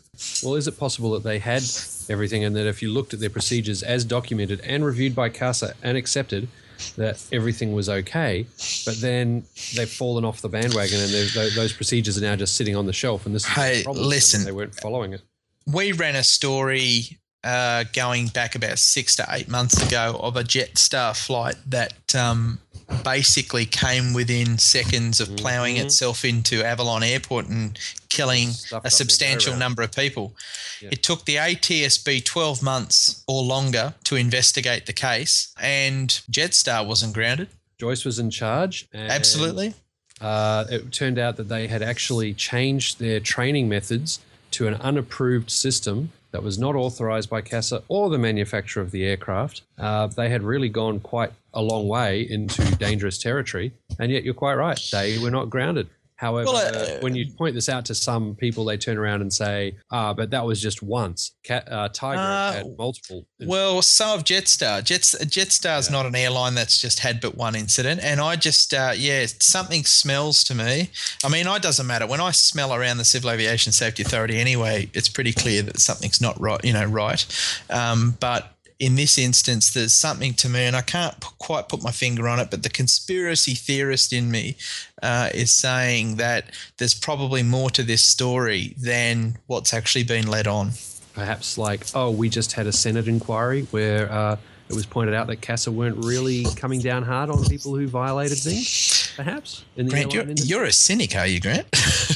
Well, 0.43 0.57
is 0.57 0.67
it 0.67 0.81
possible 0.81 1.13
that 1.13 1.23
they 1.23 1.39
had 1.39 1.63
everything 2.09 2.43
and 2.43 2.57
that 2.57 2.67
if 2.67 2.83
you 2.83 2.91
looked 2.91 3.15
at 3.15 3.21
their 3.21 3.31
procedures 3.31 3.85
as 3.85 4.05
documented 4.05 4.61
and 4.63 4.85
reviewed 4.85 5.15
by 5.15 5.29
CASA 5.29 5.75
and 5.83 5.97
accepted, 5.97 6.49
that 6.97 7.23
everything 7.33 7.73
was 7.75 7.89
okay, 7.89 8.47
but 8.85 8.97
then 9.01 9.45
they've 9.75 9.89
fallen 9.91 10.25
off 10.25 10.41
the 10.41 10.49
bandwagon 10.49 11.01
and 11.01 11.11
those 11.55 11.73
procedures 11.73 12.19
are 12.19 12.23
now 12.23 12.37
just 12.37 12.57
sitting 12.57 12.77
on 12.77 12.87
the 12.87 12.93
shelf 12.93 13.27
and 13.27 13.35
this 13.35 13.45
is 13.45 13.49
Hey, 13.53 13.79
the 13.79 13.85
problem 13.85 14.07
listen. 14.07 14.45
they 14.45 14.53
weren't 14.53 14.75
following 14.75 15.13
it. 15.13 15.23
we 15.67 15.93
ran 15.93 16.17
a 16.17 16.23
story 16.23 17.19
uh, 17.45 17.85
going 17.93 18.27
back 18.29 18.55
about 18.57 18.79
six 18.79 19.15
to 19.17 19.27
eight 19.31 19.49
months 19.49 19.81
ago 19.87 20.19
of 20.21 20.37
a 20.37 20.43
Jetstar 20.43 21.17
flight 21.17 21.55
that 21.67 22.15
um, 22.15 22.59
basically 23.03 23.67
came 23.67 24.15
within 24.15 24.59
seconds 24.59 25.21
of 25.21 25.37
plowing 25.37 25.77
itself 25.77 26.25
into 26.25 26.65
Avalon 26.65 27.03
Airport 27.03 27.49
and 27.49 27.79
killing 28.09 28.49
Stuffed 28.49 28.87
a 28.87 28.91
substantial 28.91 29.57
number 29.57 29.83
of 29.83 29.93
people. 29.95 30.35
Yeah. 30.81 30.91
It 30.93 31.03
took 31.03 31.25
the 31.25 31.37
ATSB 31.37 32.25
12 32.25 32.63
months 32.63 33.25
or 33.27 33.43
longer 33.43 33.95
to 34.05 34.17
investigate 34.17 34.87
the 34.87 34.93
case, 34.93 35.53
and 35.61 36.09
Jetstar 36.31 36.87
wasn't 36.87 37.15
grounded. 37.15 37.49
Joyce 37.79 38.05
was 38.05 38.19
in 38.19 38.31
charge. 38.31 38.89
And, 38.93 39.11
Absolutely. 39.11 39.75
Uh, 40.21 40.65
it 40.71 40.93
turned 40.93 41.19
out 41.19 41.37
that 41.37 41.49
they 41.49 41.67
had 41.67 41.83
actually 41.83 42.33
changed 42.33 42.99
their 42.99 43.21
training 43.21 43.69
methods 43.69 44.21
to 44.53 44.67
an 44.67 44.75
unapproved 44.75 45.51
system 45.51 46.13
that 46.31 46.43
was 46.43 46.59
not 46.59 46.75
authorized 46.75 47.29
by 47.29 47.41
CASA 47.41 47.83
or 47.89 48.11
the 48.11 48.19
manufacturer 48.19 48.83
of 48.83 48.91
the 48.91 49.05
aircraft. 49.05 49.63
Uh, 49.79 50.07
they 50.07 50.29
had 50.29 50.43
really 50.43 50.69
gone 50.69 51.01
quite 51.01 51.33
a 51.57 51.61
long 51.61 51.89
way 51.89 52.23
into 52.31 52.63
dangerous 52.77 53.19
territory, 53.19 53.73
and 53.99 54.13
yet 54.13 54.23
you're 54.23 54.35
quite 54.35 54.55
right. 54.55 54.81
They 54.93 55.19
were 55.19 55.33
not 55.33 55.51
grounded. 55.51 55.89
However, 56.19 56.51
Well, 56.51 56.75
uh, 56.97 57.01
when 57.01 57.15
you 57.15 57.31
point 57.37 57.55
this 57.55 57.69
out 57.69 57.85
to 57.87 57.95
some 57.95 58.35
people, 58.37 58.65
they 58.65 58.79
turn 58.79 58.97
around 58.97 59.21
and 59.21 59.31
say, 59.31 59.75
"Ah, 59.91 60.15
but 60.15 60.31
that 60.31 60.47
was 60.47 60.63
just 60.63 60.83
once." 60.83 61.33
Cat, 61.43 61.71
uh, 61.71 61.91
Tiger 61.91 62.21
Uh, 62.21 62.53
had 62.55 62.79
multiple. 62.79 63.27
Well, 63.39 63.83
so 63.83 64.15
of 64.15 64.25
Jetstar. 64.25 64.83
Jets, 64.83 65.15
Jetstar 65.15 65.47
Jetstar's 65.47 65.91
not 65.91 66.07
an 66.07 66.15
airline 66.17 66.55
that's 66.55 66.81
just 66.81 67.01
had 67.01 67.21
but 67.21 67.37
one 67.37 67.55
incident, 67.55 68.01
and 68.03 68.19
I 68.19 68.37
just, 68.37 68.73
uh, 68.73 68.95
yeah, 68.97 69.27
something 69.41 69.85
smells 69.85 70.43
to 70.45 70.55
me. 70.55 70.89
I 71.23 71.29
mean, 71.29 71.47
it 71.47 71.61
doesn't 71.63 71.87
matter 71.87 72.07
when 72.07 72.23
I 72.23 72.31
smell 72.31 72.73
around 72.73 72.97
the 72.97 73.05
Civil 73.05 73.31
Aviation 73.31 73.73
Safety 73.73 74.03
Authority. 74.03 74.39
Anyway, 74.39 74.89
it's 74.95 75.11
pretty 75.11 75.35
clear 75.35 75.61
that 75.63 75.81
something's 75.81 76.23
not 76.23 76.41
right, 76.41 76.65
you 76.65 76.73
know, 76.73 76.87
right. 76.87 77.27
Um, 77.69 78.17
but 78.21 78.56
in 78.79 78.95
this 78.97 79.17
instance, 79.19 79.73
there's 79.73 79.95
something 79.95 80.35
to 80.35 80.49
me, 80.49 80.65
and 80.65 80.77
I 80.77 80.83
can't 80.83 81.19
p- 81.21 81.29
quite 81.39 81.69
put 81.69 81.83
my 81.83 81.93
finger 81.93 82.29
on 82.29 82.39
it. 82.39 82.51
But 82.51 82.63
the 82.63 82.69
conspiracy 82.69 83.55
theorist 83.55 84.13
in 84.13 84.31
me 84.31 84.57
uh, 85.03 85.31
is 85.33 85.53
saying 85.53 86.17
that 86.17 86.51
there's 86.79 86.95
probably 86.95 87.43
more 87.43 87.71
to 87.71 87.83
this 87.83 88.03
story 88.03 88.75
than 88.79 89.39
what's 89.47 89.73
actually 89.73 90.05
been 90.05 90.27
led 90.27 90.47
on. 90.47 90.73
perhaps 91.15 91.57
like, 91.57 91.87
oh, 91.95 92.11
we 92.11 92.29
just 92.29 92.53
had 92.53 92.67
a 92.67 92.73
Senate 92.73 93.09
inquiry 93.09 93.63
where 93.71 94.13
uh, 94.13 94.37
it 94.69 94.75
was 94.75 94.87
pointed 94.87 95.15
out 95.15 95.27
that 95.29 95.41
CASA 95.41 95.71
weren't 95.71 96.05
really 96.05 96.45
coming 96.57 96.81
down 96.81 97.03
hard 97.03 97.31
on 97.31 97.45
people 97.45 97.75
who 97.77 97.87
violated 97.87 98.39
things. 98.39 99.13
Perhaps 99.17 99.65
in 99.77 99.87
the 99.87 99.91
Grant, 99.91 100.13
you're, 100.13 100.25
you're 100.25 100.65
a 100.65 100.73
cynic, 100.73 101.15
are 101.17 101.27
you, 101.27 101.41
Grant? 101.41 101.67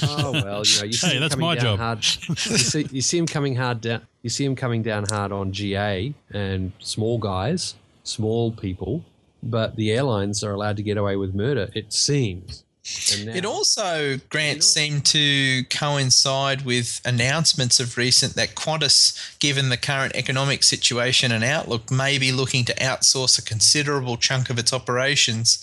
Oh 0.02 0.32
well, 0.32 0.64
you 0.64 0.78
know, 0.78 0.84
you 0.84 0.92
see 0.92 1.08
Hey, 1.08 1.18
that's 1.18 1.36
my 1.36 1.56
job. 1.56 1.78
Hard. 1.78 1.98
You 2.28 2.34
see, 2.36 2.86
you 2.90 3.00
see 3.00 3.18
him 3.18 3.26
coming 3.26 3.56
hard 3.56 3.80
down. 3.80 4.02
You 4.22 4.30
see 4.30 4.44
him 4.44 4.56
coming 4.56 4.82
down 4.82 5.04
hard 5.08 5.32
on 5.32 5.52
GA 5.52 6.12
and 6.30 6.72
small 6.78 7.18
guys, 7.18 7.74
small 8.02 8.52
people, 8.52 9.04
but 9.42 9.76
the 9.76 9.92
airlines 9.92 10.44
are 10.44 10.52
allowed 10.52 10.76
to 10.76 10.82
get 10.82 10.96
away 10.96 11.16
with 11.16 11.34
murder. 11.34 11.70
It 11.74 11.92
seems. 11.92 12.64
And 13.12 13.26
now, 13.26 13.35
It 13.35 13.44
also, 13.44 14.18
Grant, 14.29 14.59
not? 14.59 14.64
seemed 14.64 15.05
to 15.07 15.64
coincide 15.64 16.64
with 16.64 17.00
announcements 17.05 17.81
of 17.81 17.96
recent 17.96 18.35
that 18.35 18.55
Qantas, 18.55 19.38
given 19.38 19.68
the 19.68 19.76
current 19.76 20.14
economic 20.14 20.62
situation 20.62 21.33
and 21.33 21.44
outlook, 21.44 21.90
may 21.90 22.18
be 22.18 22.33
looking 22.33 22.64
to 22.66 22.74
outsource 22.74 23.38
a 23.38 23.42
considerable 23.42 24.16
chunk 24.16 24.50
of 24.50 24.59
its 24.59 24.72
operations 24.72 25.59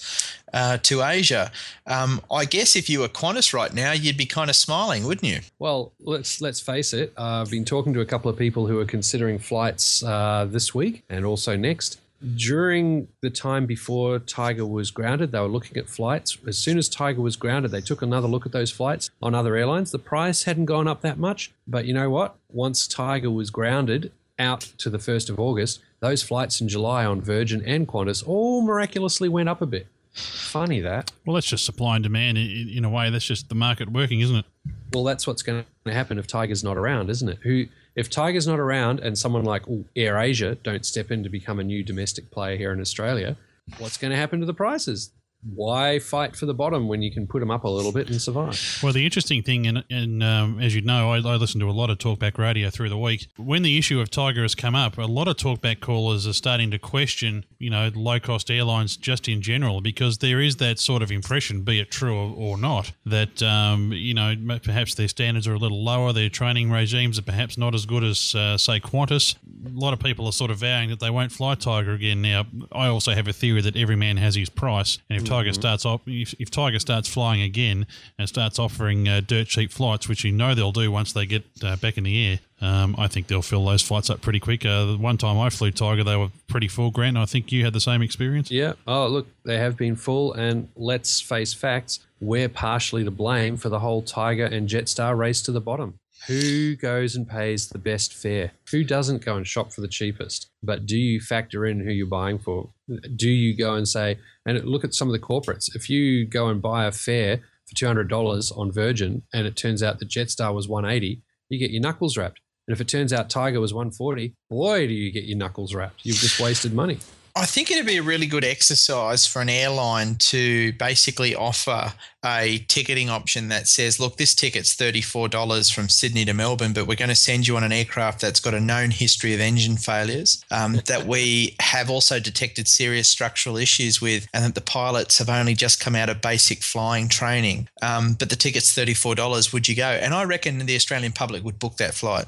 uh, 0.53 0.77
to 0.77 1.03
Asia. 1.03 1.51
Um, 1.85 2.21
I 2.31 2.45
guess 2.45 2.75
if 2.75 2.89
you 2.89 2.99
were 3.01 3.09
Qantas 3.09 3.53
right 3.53 3.73
now, 3.73 3.91
you'd 3.91 4.17
be 4.17 4.25
kind 4.25 4.49
of 4.49 4.55
smiling, 4.55 5.03
wouldn't 5.05 5.27
you? 5.31 5.39
Well, 5.59 5.91
let's 5.99 6.41
let's 6.41 6.59
face 6.61 6.93
it. 6.93 7.13
Uh, 7.17 7.41
I've 7.41 7.51
been 7.51 7.65
talking 7.65 7.93
to 7.93 8.01
a 8.01 8.05
couple 8.05 8.31
of 8.31 8.37
people 8.37 8.67
who 8.67 8.79
are 8.79 8.85
considering 8.85 9.39
flights 9.39 10.03
uh, 10.03 10.47
this 10.49 10.73
week 10.73 11.03
and 11.09 11.25
also 11.25 11.55
next. 11.55 11.99
During 12.35 13.07
the 13.21 13.29
time 13.29 13.65
before 13.65 14.19
Tiger 14.19 14.65
was 14.65 14.91
grounded, 14.91 15.31
they 15.31 15.39
were 15.39 15.47
looking 15.47 15.77
at 15.77 15.87
flights. 15.87 16.37
As 16.47 16.57
soon 16.57 16.77
as 16.77 16.89
Tiger 16.89 17.21
was 17.21 17.35
grounded, 17.35 17.71
they 17.71 17.81
took 17.81 18.01
another 18.01 18.27
look 18.27 18.45
at 18.45 18.51
those 18.51 18.71
flights 18.71 19.11
on 19.21 19.35
other 19.35 19.55
airlines. 19.55 19.91
The 19.91 19.99
price 19.99 20.43
hadn't 20.43 20.65
gone 20.65 20.87
up 20.87 21.01
that 21.01 21.19
much, 21.19 21.51
but 21.67 21.85
you 21.85 21.93
know 21.93 22.09
what? 22.09 22.35
Once 22.49 22.87
Tiger 22.87 23.29
was 23.29 23.49
grounded 23.49 24.11
out 24.39 24.61
to 24.77 24.89
the 24.89 24.97
1st 24.97 25.29
of 25.29 25.39
August, 25.39 25.79
those 25.99 26.23
flights 26.23 26.61
in 26.61 26.67
July 26.67 27.05
on 27.05 27.21
Virgin 27.21 27.63
and 27.65 27.87
Qantas 27.87 28.27
all 28.27 28.61
miraculously 28.61 29.29
went 29.29 29.49
up 29.49 29.61
a 29.61 29.65
bit. 29.65 29.87
Funny 30.13 30.79
that. 30.81 31.11
Well, 31.25 31.35
that's 31.35 31.47
just 31.47 31.65
supply 31.65 31.95
and 31.95 32.03
demand 32.03 32.37
in, 32.37 32.69
in 32.69 32.85
a 32.85 32.89
way. 32.89 33.09
That's 33.09 33.25
just 33.25 33.49
the 33.49 33.55
market 33.55 33.91
working, 33.91 34.21
isn't 34.21 34.37
it? 34.37 34.45
Well, 34.93 35.03
that's 35.03 35.27
what's 35.27 35.43
going 35.43 35.63
to 35.85 35.93
happen 35.93 36.17
if 36.17 36.25
Tiger's 36.25 36.63
not 36.63 36.77
around, 36.77 37.09
isn't 37.09 37.29
it? 37.29 37.37
Who, 37.43 37.65
if 37.97 38.11
Tiger's 38.11 38.47
not 38.47 38.59
around 38.59 38.99
and 38.99 39.17
someone 39.17 39.43
like 39.43 39.67
ooh, 39.67 39.83
Air 39.95 40.19
Asia 40.19 40.55
don't 40.61 40.85
step 40.85 41.11
in 41.11 41.23
to 41.23 41.29
become 41.29 41.59
a 41.59 41.63
new 41.63 41.83
domestic 41.83 42.29
player 42.29 42.55
here 42.55 42.71
in 42.71 42.79
Australia, 42.79 43.35
what's 43.79 43.97
going 43.97 44.11
to 44.11 44.17
happen 44.17 44.39
to 44.39 44.45
the 44.45 44.53
prices? 44.53 45.09
Why 45.43 45.99
fight 45.99 46.35
for 46.35 46.45
the 46.45 46.53
bottom 46.53 46.87
when 46.87 47.01
you 47.01 47.11
can 47.11 47.27
put 47.27 47.39
them 47.39 47.51
up 47.51 47.63
a 47.63 47.69
little 47.69 47.91
bit 47.91 48.09
and 48.09 48.21
survive? 48.21 48.79
Well, 48.81 48.91
the 48.91 49.05
interesting 49.05 49.43
thing, 49.43 49.67
and, 49.67 49.83
and 49.89 50.23
um, 50.23 50.59
as 50.59 50.75
you 50.75 50.81
know, 50.81 51.11
I, 51.11 51.17
I 51.17 51.35
listen 51.35 51.59
to 51.61 51.69
a 51.69 51.71
lot 51.71 51.89
of 51.89 51.99
talkback 51.99 52.37
radio 52.37 52.69
through 52.69 52.89
the 52.89 52.97
week. 52.97 53.27
When 53.37 53.61
the 53.61 53.77
issue 53.77 54.01
of 54.01 54.09
Tiger 54.09 54.41
has 54.41 54.55
come 54.55 54.75
up, 54.75 54.97
a 54.97 55.03
lot 55.03 55.27
of 55.27 55.37
talkback 55.37 55.79
callers 55.79 56.27
are 56.27 56.33
starting 56.33 56.71
to 56.71 56.79
question, 56.79 57.45
you 57.59 57.69
know, 57.69 57.91
low 57.93 58.19
cost 58.19 58.49
airlines 58.49 58.97
just 58.97 59.29
in 59.29 59.41
general, 59.41 59.79
because 59.79 60.17
there 60.17 60.41
is 60.41 60.57
that 60.57 60.79
sort 60.79 61.01
of 61.01 61.11
impression, 61.11 61.61
be 61.61 61.79
it 61.79 61.91
true 61.91 62.33
or, 62.33 62.57
not, 62.57 62.91
that, 63.05 63.41
um, 63.43 63.93
you 63.93 64.13
know, 64.13 64.33
perhaps 64.63 64.95
their 64.95 65.07
standards 65.07 65.47
are 65.47 65.53
a 65.53 65.59
little 65.59 65.83
lower, 65.83 66.11
their 66.13 66.29
training 66.29 66.71
regimes 66.71 67.19
are 67.19 67.23
perhaps 67.23 67.57
not 67.57 67.75
as 67.75 67.85
good 67.85 68.03
as, 68.03 68.35
uh, 68.35 68.57
say, 68.57 68.79
Qantas. 68.79 69.35
A 69.65 69.69
lot 69.69 69.93
of 69.93 69.99
people 69.99 70.25
are 70.25 70.31
sort 70.31 70.51
of 70.51 70.57
vowing 70.57 70.89
that 70.89 70.99
they 70.99 71.09
won't 71.09 71.31
fly 71.31 71.55
Tiger 71.55 71.93
again. 71.93 72.21
Now, 72.21 72.47
I 72.71 72.87
also 72.87 73.13
have 73.13 73.27
a 73.27 73.33
theory 73.33 73.61
that 73.61 73.77
every 73.77 73.95
man 73.95 74.17
has 74.17 74.35
his 74.35 74.49
price, 74.49 74.97
and 75.09 75.21
if 75.21 75.26
Tiger 75.27 75.53
starts 75.53 75.85
off, 75.85 76.01
if, 76.05 76.33
if 76.39 76.49
Tiger 76.49 76.79
starts 76.79 77.07
flying 77.07 77.41
again 77.41 77.85
and 78.17 78.27
starts 78.27 78.59
offering 78.59 79.07
uh, 79.07 79.21
dirt 79.25 79.47
cheap 79.47 79.71
flights, 79.71 80.07
which 80.07 80.23
you 80.23 80.31
know 80.31 80.55
they'll 80.55 80.71
do 80.71 80.91
once 80.91 81.13
they 81.13 81.25
get 81.25 81.43
uh, 81.63 81.75
back 81.77 81.97
in 81.97 82.03
the 82.03 82.27
air, 82.27 82.39
um, 82.61 82.95
I 82.97 83.07
think 83.07 83.27
they'll 83.27 83.41
fill 83.41 83.65
those 83.65 83.81
flights 83.81 84.09
up 84.09 84.21
pretty 84.21 84.39
quick. 84.39 84.65
Uh, 84.65 84.85
the 84.85 84.97
one 84.97 85.17
time 85.17 85.37
I 85.37 85.49
flew 85.49 85.71
Tiger, 85.71 86.03
they 86.03 86.15
were 86.15 86.29
pretty 86.47 86.67
full. 86.67 86.91
Grant, 86.91 87.17
I 87.17 87.25
think 87.25 87.51
you 87.51 87.63
had 87.63 87.73
the 87.73 87.79
same 87.79 88.01
experience. 88.01 88.49
Yeah. 88.49 88.73
Oh, 88.87 89.07
look, 89.07 89.27
they 89.43 89.57
have 89.57 89.77
been 89.77 89.95
full, 89.95 90.33
and 90.33 90.69
let's 90.75 91.21
face 91.21 91.53
facts. 91.53 91.99
We're 92.19 92.49
partially 92.49 93.03
to 93.03 93.11
blame 93.11 93.57
for 93.57 93.69
the 93.69 93.79
whole 93.79 94.01
Tiger 94.01 94.45
and 94.45 94.67
Jetstar 94.67 95.15
race 95.15 95.41
to 95.43 95.51
the 95.51 95.61
bottom. 95.61 95.99
Who 96.25 96.75
goes 96.75 97.15
and 97.15 97.27
pays 97.27 97.69
the 97.69 97.77
best 97.77 98.13
fare? 98.13 98.51
Who 98.71 98.83
doesn't 98.83 99.23
go 99.23 99.37
and 99.37 99.47
shop 99.47 99.71
for 99.71 99.81
the 99.81 99.87
cheapest? 99.87 100.49
But 100.63 100.85
do 100.85 100.97
you 100.97 101.21
factor 101.21 101.65
in 101.65 101.79
who 101.79 101.91
you're 101.91 102.07
buying 102.07 102.39
for? 102.39 102.71
Do 103.15 103.29
you 103.29 103.55
go 103.55 103.75
and 103.75 103.87
say, 103.87 104.17
and 104.45 104.63
look 104.65 104.83
at 104.83 104.93
some 104.93 105.07
of 105.07 105.13
the 105.13 105.19
corporates. 105.19 105.73
If 105.75 105.89
you 105.89 106.25
go 106.25 106.47
and 106.49 106.61
buy 106.61 106.85
a 106.85 106.91
fare 106.91 107.41
for 107.67 107.75
$200 107.75 108.57
on 108.57 108.71
Virgin 108.71 109.23
and 109.33 109.45
it 109.45 109.55
turns 109.55 109.83
out 109.83 109.99
that 109.99 110.09
Jetstar 110.09 110.53
was 110.53 110.67
180, 110.67 111.21
you 111.49 111.59
get 111.59 111.71
your 111.71 111.81
knuckles 111.81 112.17
rapped. 112.17 112.39
And 112.67 112.73
if 112.73 112.81
it 112.81 112.87
turns 112.89 113.13
out 113.13 113.29
Tiger 113.29 113.61
was 113.61 113.73
140, 113.73 114.35
boy, 114.49 114.87
do 114.87 114.93
you 114.93 115.11
get 115.11 115.23
your 115.23 115.37
knuckles 115.37 115.73
rapped. 115.73 116.01
You've 116.03 116.17
just 116.17 116.39
wasted 116.39 116.73
money. 116.73 116.99
I 117.37 117.45
think 117.45 117.69
it'd 117.69 117.85
be 117.85 117.97
a 117.97 118.03
really 118.03 118.25
good 118.25 118.43
exercise 118.43 119.27
for 119.27 119.43
an 119.43 119.49
airline 119.49 120.15
to 120.15 120.73
basically 120.73 121.35
offer 121.35 121.93
a 122.25 122.65
ticketing 122.67 123.09
option 123.09 123.49
that 123.49 123.67
says, 123.67 123.99
look, 123.99 124.17
this 124.17 124.33
ticket's 124.33 124.75
$34 124.75 125.73
from 125.73 125.87
Sydney 125.87 126.25
to 126.25 126.33
Melbourne, 126.33 126.73
but 126.73 126.87
we're 126.87 126.95
going 126.95 127.09
to 127.09 127.15
send 127.15 127.47
you 127.47 127.55
on 127.55 127.63
an 127.63 127.71
aircraft 127.71 128.21
that's 128.21 128.39
got 128.39 128.55
a 128.55 128.59
known 128.59 128.89
history 128.89 129.35
of 129.35 129.39
engine 129.39 129.77
failures, 129.77 130.43
um, 130.49 130.73
that 130.87 131.05
we 131.05 131.55
have 131.59 131.91
also 131.91 132.19
detected 132.19 132.67
serious 132.67 133.07
structural 133.07 133.55
issues 133.55 134.01
with, 134.01 134.27
and 134.33 134.43
that 134.43 134.55
the 134.55 134.61
pilots 134.61 135.19
have 135.19 135.29
only 135.29 135.53
just 135.53 135.79
come 135.79 135.95
out 135.95 136.09
of 136.09 136.21
basic 136.21 136.63
flying 136.63 137.07
training. 137.07 137.69
Um, 137.83 138.13
but 138.13 138.29
the 138.29 138.35
ticket's 138.35 138.75
$34. 138.75 139.53
Would 139.53 139.67
you 139.67 139.75
go? 139.75 139.85
And 139.87 140.13
I 140.13 140.23
reckon 140.23 140.57
the 140.57 140.75
Australian 140.75 141.11
public 141.11 141.43
would 141.43 141.59
book 141.59 141.77
that 141.77 141.93
flight. 141.93 142.25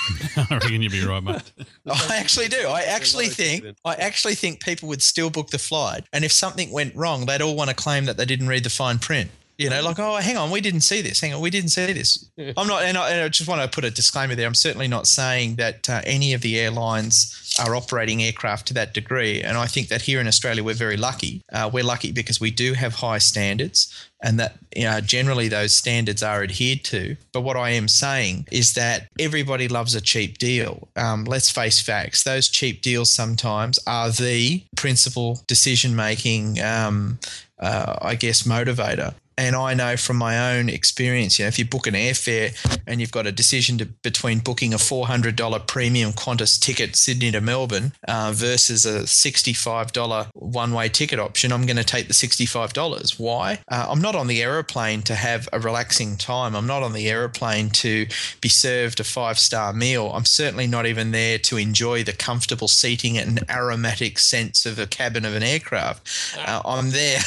I 0.36 0.46
reckon 0.50 0.82
you'd 0.82 0.90
be 0.90 1.04
right, 1.04 1.22
mate. 1.22 1.52
I 1.86 2.16
actually 2.16 2.48
do. 2.48 2.66
I 2.68 2.82
actually 2.82 3.28
think. 3.28 3.64
I 3.84 3.94
actually 3.94 4.34
think 4.34 4.47
people 4.56 4.88
would 4.88 5.02
still 5.02 5.30
book 5.30 5.50
the 5.50 5.58
flight, 5.58 6.04
and 6.12 6.24
if 6.24 6.32
something 6.32 6.70
went 6.70 6.94
wrong, 6.94 7.26
they'd 7.26 7.42
all 7.42 7.56
want 7.56 7.70
to 7.70 7.76
claim 7.76 8.06
that 8.06 8.16
they 8.16 8.24
didn't 8.24 8.48
read 8.48 8.64
the 8.64 8.70
fine 8.70 8.98
print. 8.98 9.30
You 9.58 9.70
know, 9.70 9.82
like, 9.82 9.98
oh, 9.98 10.16
hang 10.16 10.36
on, 10.36 10.52
we 10.52 10.60
didn't 10.60 10.82
see 10.82 11.02
this. 11.02 11.20
Hang 11.20 11.34
on, 11.34 11.40
we 11.40 11.50
didn't 11.50 11.70
see 11.70 11.92
this. 11.92 12.28
I'm 12.56 12.68
not, 12.68 12.84
and 12.84 12.96
I, 12.96 13.10
and 13.10 13.20
I 13.22 13.28
just 13.28 13.48
want 13.48 13.60
to 13.60 13.68
put 13.68 13.84
a 13.84 13.90
disclaimer 13.90 14.36
there. 14.36 14.46
I'm 14.46 14.54
certainly 14.54 14.86
not 14.86 15.08
saying 15.08 15.56
that 15.56 15.88
uh, 15.90 16.00
any 16.04 16.32
of 16.32 16.42
the 16.42 16.58
airlines 16.58 17.56
are 17.58 17.74
operating 17.74 18.22
aircraft 18.22 18.68
to 18.68 18.74
that 18.74 18.94
degree. 18.94 19.42
And 19.42 19.58
I 19.58 19.66
think 19.66 19.88
that 19.88 20.02
here 20.02 20.20
in 20.20 20.28
Australia, 20.28 20.62
we're 20.62 20.74
very 20.74 20.96
lucky. 20.96 21.42
Uh, 21.52 21.68
we're 21.72 21.82
lucky 21.82 22.12
because 22.12 22.40
we 22.40 22.52
do 22.52 22.74
have 22.74 22.94
high 22.94 23.18
standards 23.18 23.92
and 24.22 24.38
that 24.38 24.56
you 24.74 24.84
know, 24.84 25.00
generally 25.00 25.48
those 25.48 25.74
standards 25.74 26.22
are 26.22 26.42
adhered 26.42 26.84
to. 26.84 27.16
But 27.32 27.42
what 27.42 27.56
I 27.56 27.70
am 27.70 27.88
saying 27.88 28.46
is 28.50 28.74
that 28.74 29.08
everybody 29.18 29.68
loves 29.68 29.94
a 29.94 30.00
cheap 30.00 30.38
deal. 30.38 30.88
Um, 30.96 31.24
let's 31.24 31.50
face 31.50 31.80
facts; 31.80 32.22
those 32.22 32.48
cheap 32.48 32.82
deals 32.82 33.10
sometimes 33.10 33.78
are 33.86 34.10
the 34.10 34.62
principal 34.76 35.40
decision 35.46 35.94
making, 35.94 36.60
um, 36.60 37.18
uh, 37.58 37.96
I 38.02 38.14
guess, 38.14 38.42
motivator. 38.42 39.14
And 39.38 39.54
I 39.54 39.72
know 39.72 39.96
from 39.96 40.16
my 40.16 40.56
own 40.56 40.68
experience, 40.68 41.38
you 41.38 41.44
know, 41.44 41.48
if 41.48 41.60
you 41.60 41.64
book 41.64 41.86
an 41.86 41.94
airfare 41.94 42.52
and 42.88 43.00
you've 43.00 43.12
got 43.12 43.24
a 43.24 43.30
decision 43.30 43.78
to, 43.78 43.86
between 43.86 44.40
booking 44.40 44.74
a 44.74 44.78
$400 44.78 45.64
premium 45.68 46.12
Qantas 46.12 46.58
ticket 46.58 46.96
Sydney 46.96 47.30
to 47.30 47.40
Melbourne 47.40 47.92
uh, 48.08 48.32
versus 48.34 48.84
a 48.84 49.02
$65 49.02 50.26
one 50.34 50.72
way 50.72 50.88
ticket 50.88 51.20
option, 51.20 51.52
I'm 51.52 51.66
going 51.66 51.76
to 51.76 51.84
take 51.84 52.08
the 52.08 52.14
$65. 52.14 53.20
Why? 53.20 53.60
Uh, 53.70 53.86
I'm 53.88 54.00
not 54.00 54.16
on 54.16 54.26
the 54.26 54.42
aeroplane 54.42 55.02
to 55.02 55.14
have 55.14 55.48
a 55.52 55.60
relaxing 55.60 56.16
time. 56.16 56.56
I'm 56.56 56.66
not 56.66 56.82
on 56.82 56.92
the 56.92 57.08
aeroplane 57.08 57.70
to 57.70 58.06
be 58.40 58.48
served 58.48 58.98
a 58.98 59.04
five 59.04 59.38
star 59.38 59.72
meal. 59.72 60.10
I'm 60.12 60.24
certainly 60.24 60.66
not 60.66 60.84
even 60.84 61.12
there 61.12 61.38
to 61.38 61.58
enjoy 61.58 62.02
the 62.02 62.12
comfortable 62.12 62.66
seating 62.66 63.16
and 63.16 63.48
aromatic 63.48 64.18
sense 64.18 64.66
of 64.66 64.80
a 64.80 64.88
cabin 64.88 65.24
of 65.24 65.36
an 65.36 65.44
aircraft. 65.44 66.36
Uh, 66.44 66.60
I'm 66.64 66.90
there, 66.90 67.20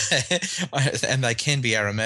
and 1.08 1.24
they 1.24 1.36
can 1.36 1.62
be 1.62 1.74
aromatic 1.74 2.01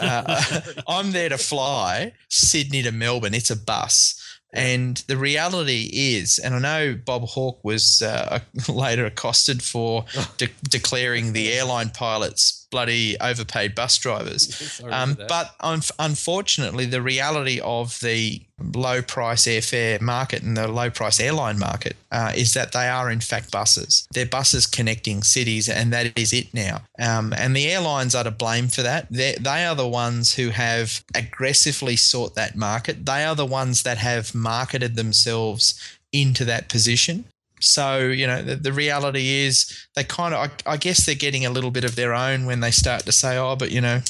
uh, 0.00 0.60
I'm 0.88 1.12
there 1.12 1.28
to 1.28 1.38
fly 1.38 2.12
Sydney 2.28 2.82
to 2.82 2.92
Melbourne. 2.92 3.34
It's 3.34 3.50
a 3.50 3.56
bus. 3.56 4.16
And 4.52 4.96
the 5.06 5.16
reality 5.16 5.88
is, 5.92 6.38
and 6.38 6.54
I 6.54 6.58
know 6.58 6.98
Bob 7.04 7.22
Hawke 7.22 7.62
was 7.62 8.02
uh, 8.02 8.40
later 8.68 9.06
accosted 9.06 9.62
for 9.62 10.04
de- 10.38 10.48
declaring 10.68 11.32
the 11.32 11.52
airline 11.52 11.90
pilots 11.90 12.59
bloody 12.70 13.18
overpaid 13.20 13.74
bus 13.74 13.98
drivers. 13.98 14.80
Um, 14.90 15.16
but 15.28 15.54
un- 15.60 15.82
unfortunately, 15.98 16.84
the 16.86 17.02
reality 17.02 17.60
of 17.62 18.00
the 18.00 18.42
low 18.74 19.02
price 19.02 19.46
airfare 19.46 20.00
market 20.00 20.42
and 20.42 20.56
the 20.56 20.68
low 20.68 20.90
price 20.90 21.20
airline 21.20 21.58
market 21.58 21.96
uh, 22.10 22.32
is 22.34 22.54
that 22.54 22.72
they 22.72 22.88
are 22.88 23.10
in 23.10 23.20
fact 23.20 23.50
buses. 23.50 24.06
They're 24.12 24.26
buses 24.26 24.66
connecting 24.66 25.22
cities, 25.22 25.68
and 25.68 25.92
that 25.92 26.18
is 26.18 26.32
it 26.32 26.52
now. 26.52 26.82
Um, 26.98 27.32
and 27.36 27.54
the 27.54 27.70
airlines 27.70 28.14
are 28.14 28.24
to 28.24 28.30
blame 28.30 28.68
for 28.68 28.82
that. 28.82 29.06
They're, 29.10 29.36
they 29.38 29.64
are 29.64 29.76
the 29.76 29.88
ones 29.88 30.34
who 30.34 30.48
have 30.50 31.04
aggressively 31.14 31.96
sought 31.96 32.34
that 32.34 32.56
market. 32.56 33.06
They 33.06 33.24
are 33.24 33.36
the 33.36 33.46
ones 33.46 33.82
that 33.82 33.98
have 33.98 34.34
marketed 34.34 34.96
themselves 34.96 35.80
into 36.12 36.44
that 36.46 36.68
position. 36.68 37.24
So, 37.60 37.98
you 37.98 38.26
know, 38.26 38.42
the, 38.42 38.56
the 38.56 38.72
reality 38.72 39.44
is 39.44 39.86
they 39.94 40.04
kind 40.04 40.34
of, 40.34 40.50
I, 40.66 40.72
I, 40.72 40.76
guess 40.76 41.04
they're 41.04 41.14
getting 41.14 41.44
a 41.44 41.50
little 41.50 41.70
bit 41.70 41.84
of 41.84 41.94
their 41.94 42.14
own 42.14 42.46
when 42.46 42.60
they 42.60 42.70
start 42.70 43.02
to 43.04 43.12
say, 43.12 43.36
oh, 43.36 43.54
but, 43.54 43.70
you 43.70 43.80
know, 43.80 44.00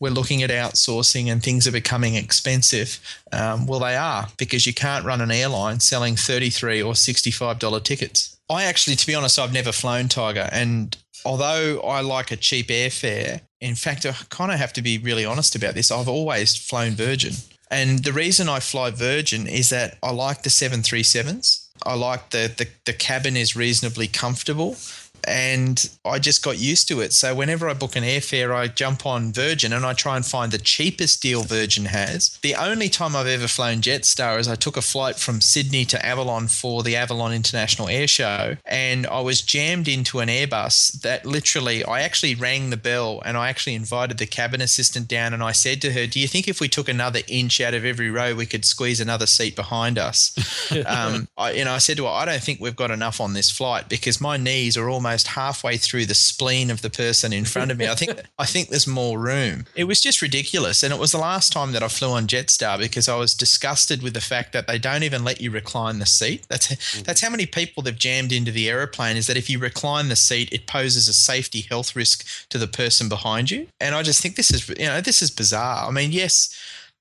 we're 0.00 0.10
looking 0.10 0.42
at 0.42 0.50
outsourcing 0.50 1.30
and 1.30 1.42
things 1.42 1.66
are 1.66 1.72
becoming 1.72 2.14
expensive. 2.14 2.98
Um, 3.30 3.66
well, 3.66 3.80
they 3.80 3.94
are 3.94 4.28
because 4.38 4.66
you 4.66 4.74
can't 4.74 5.04
run 5.04 5.20
an 5.20 5.30
airline 5.30 5.80
selling 5.80 6.16
33 6.16 6.82
or 6.82 6.94
$65 6.94 7.84
tickets. 7.84 8.38
I 8.50 8.64
actually, 8.64 8.96
to 8.96 9.06
be 9.06 9.14
honest, 9.14 9.38
I've 9.38 9.52
never 9.52 9.72
flown 9.72 10.08
Tiger. 10.08 10.48
And 10.50 10.96
although 11.24 11.80
I 11.80 12.00
like 12.00 12.30
a 12.30 12.36
cheap 12.36 12.68
airfare, 12.68 13.42
in 13.60 13.74
fact, 13.74 14.04
I 14.06 14.12
kind 14.30 14.50
of 14.50 14.58
have 14.58 14.72
to 14.74 14.82
be 14.82 14.98
really 14.98 15.24
honest 15.24 15.54
about 15.54 15.74
this. 15.74 15.90
I've 15.90 16.08
always 16.08 16.56
flown 16.56 16.92
Virgin. 16.92 17.34
And 17.70 18.04
the 18.04 18.12
reason 18.12 18.48
I 18.48 18.60
fly 18.60 18.90
Virgin 18.90 19.46
is 19.46 19.70
that 19.70 19.96
I 20.02 20.10
like 20.10 20.42
the 20.42 20.50
737s 20.50 21.61
I 21.84 21.94
like 21.94 22.30
the, 22.30 22.52
the 22.56 22.68
the 22.84 22.92
cabin 22.92 23.36
is 23.36 23.56
reasonably 23.56 24.06
comfortable 24.08 24.76
and 25.24 25.90
I 26.04 26.18
just 26.18 26.44
got 26.44 26.58
used 26.58 26.88
to 26.88 27.00
it. 27.00 27.12
So 27.12 27.34
whenever 27.34 27.68
I 27.68 27.74
book 27.74 27.96
an 27.96 28.04
airfare, 28.04 28.54
I 28.54 28.66
jump 28.68 29.06
on 29.06 29.32
Virgin 29.32 29.72
and 29.72 29.86
I 29.86 29.92
try 29.92 30.16
and 30.16 30.24
find 30.26 30.50
the 30.50 30.58
cheapest 30.58 31.22
deal 31.22 31.42
Virgin 31.42 31.86
has. 31.86 32.38
The 32.42 32.54
only 32.54 32.88
time 32.88 33.14
I've 33.14 33.26
ever 33.26 33.48
flown 33.48 33.80
Jetstar 33.80 34.38
is 34.38 34.48
I 34.48 34.54
took 34.54 34.76
a 34.76 34.82
flight 34.82 35.16
from 35.16 35.40
Sydney 35.40 35.84
to 35.86 36.04
Avalon 36.04 36.48
for 36.48 36.82
the 36.82 36.96
Avalon 36.96 37.32
International 37.32 37.88
Air 37.88 38.08
Show, 38.08 38.56
and 38.66 39.06
I 39.06 39.20
was 39.20 39.42
jammed 39.42 39.88
into 39.88 40.20
an 40.20 40.28
Airbus 40.28 41.00
that 41.02 41.24
literally 41.24 41.84
I 41.84 42.00
actually 42.00 42.34
rang 42.34 42.70
the 42.70 42.76
bell 42.76 43.22
and 43.24 43.36
I 43.36 43.48
actually 43.48 43.74
invited 43.74 44.18
the 44.18 44.26
cabin 44.26 44.60
assistant 44.60 45.08
down 45.08 45.32
and 45.32 45.42
I 45.42 45.52
said 45.52 45.80
to 45.82 45.92
her, 45.92 46.06
"Do 46.06 46.18
you 46.18 46.28
think 46.28 46.48
if 46.48 46.60
we 46.60 46.68
took 46.68 46.88
another 46.88 47.20
inch 47.28 47.60
out 47.60 47.74
of 47.74 47.84
every 47.84 48.10
row, 48.10 48.34
we 48.34 48.46
could 48.46 48.64
squeeze 48.64 49.00
another 49.00 49.26
seat 49.26 49.54
behind 49.54 49.98
us?" 49.98 50.32
um, 50.86 51.28
I, 51.36 51.52
you 51.52 51.64
know, 51.64 51.72
I 51.72 51.78
said 51.78 51.96
to 51.98 52.04
her, 52.04 52.10
"I 52.10 52.24
don't 52.24 52.42
think 52.42 52.60
we've 52.60 52.76
got 52.76 52.90
enough 52.90 53.20
on 53.20 53.34
this 53.34 53.50
flight 53.50 53.88
because 53.88 54.20
my 54.20 54.36
knees 54.36 54.76
are 54.76 54.88
almost." 54.88 55.11
Almost 55.12 55.28
halfway 55.28 55.76
through 55.76 56.06
the 56.06 56.14
spleen 56.14 56.70
of 56.70 56.80
the 56.80 56.88
person 56.88 57.34
in 57.34 57.44
front 57.44 57.70
of 57.70 57.76
me. 57.76 57.86
I 57.86 57.94
think 57.94 58.18
I 58.38 58.46
think 58.46 58.68
there's 58.68 58.86
more 58.86 59.18
room. 59.18 59.66
It 59.74 59.84
was 59.84 60.00
just 60.00 60.22
ridiculous, 60.22 60.82
and 60.82 60.92
it 60.92 60.98
was 60.98 61.12
the 61.12 61.18
last 61.18 61.52
time 61.52 61.72
that 61.72 61.82
I 61.82 61.88
flew 61.88 62.12
on 62.12 62.26
Jetstar 62.26 62.78
because 62.78 63.10
I 63.10 63.16
was 63.16 63.34
disgusted 63.34 64.02
with 64.02 64.14
the 64.14 64.22
fact 64.22 64.54
that 64.54 64.66
they 64.66 64.78
don't 64.78 65.02
even 65.02 65.22
let 65.22 65.42
you 65.42 65.50
recline 65.50 65.98
the 65.98 66.06
seat. 66.06 66.46
That's 66.48 66.68
mm-hmm. 66.68 67.02
that's 67.02 67.20
how 67.20 67.28
many 67.28 67.44
people 67.44 67.82
they've 67.82 67.98
jammed 67.98 68.32
into 68.32 68.50
the 68.50 68.70
aeroplane. 68.70 69.18
Is 69.18 69.26
that 69.26 69.36
if 69.36 69.50
you 69.50 69.58
recline 69.58 70.08
the 70.08 70.16
seat, 70.16 70.50
it 70.50 70.66
poses 70.66 71.08
a 71.08 71.12
safety 71.12 71.60
health 71.60 71.94
risk 71.94 72.24
to 72.48 72.56
the 72.56 72.66
person 72.66 73.10
behind 73.10 73.50
you. 73.50 73.66
And 73.80 73.94
I 73.94 74.02
just 74.02 74.22
think 74.22 74.36
this 74.36 74.50
is 74.50 74.66
you 74.70 74.86
know 74.86 75.02
this 75.02 75.20
is 75.20 75.30
bizarre. 75.30 75.86
I 75.88 75.90
mean, 75.90 76.12
yes 76.12 76.48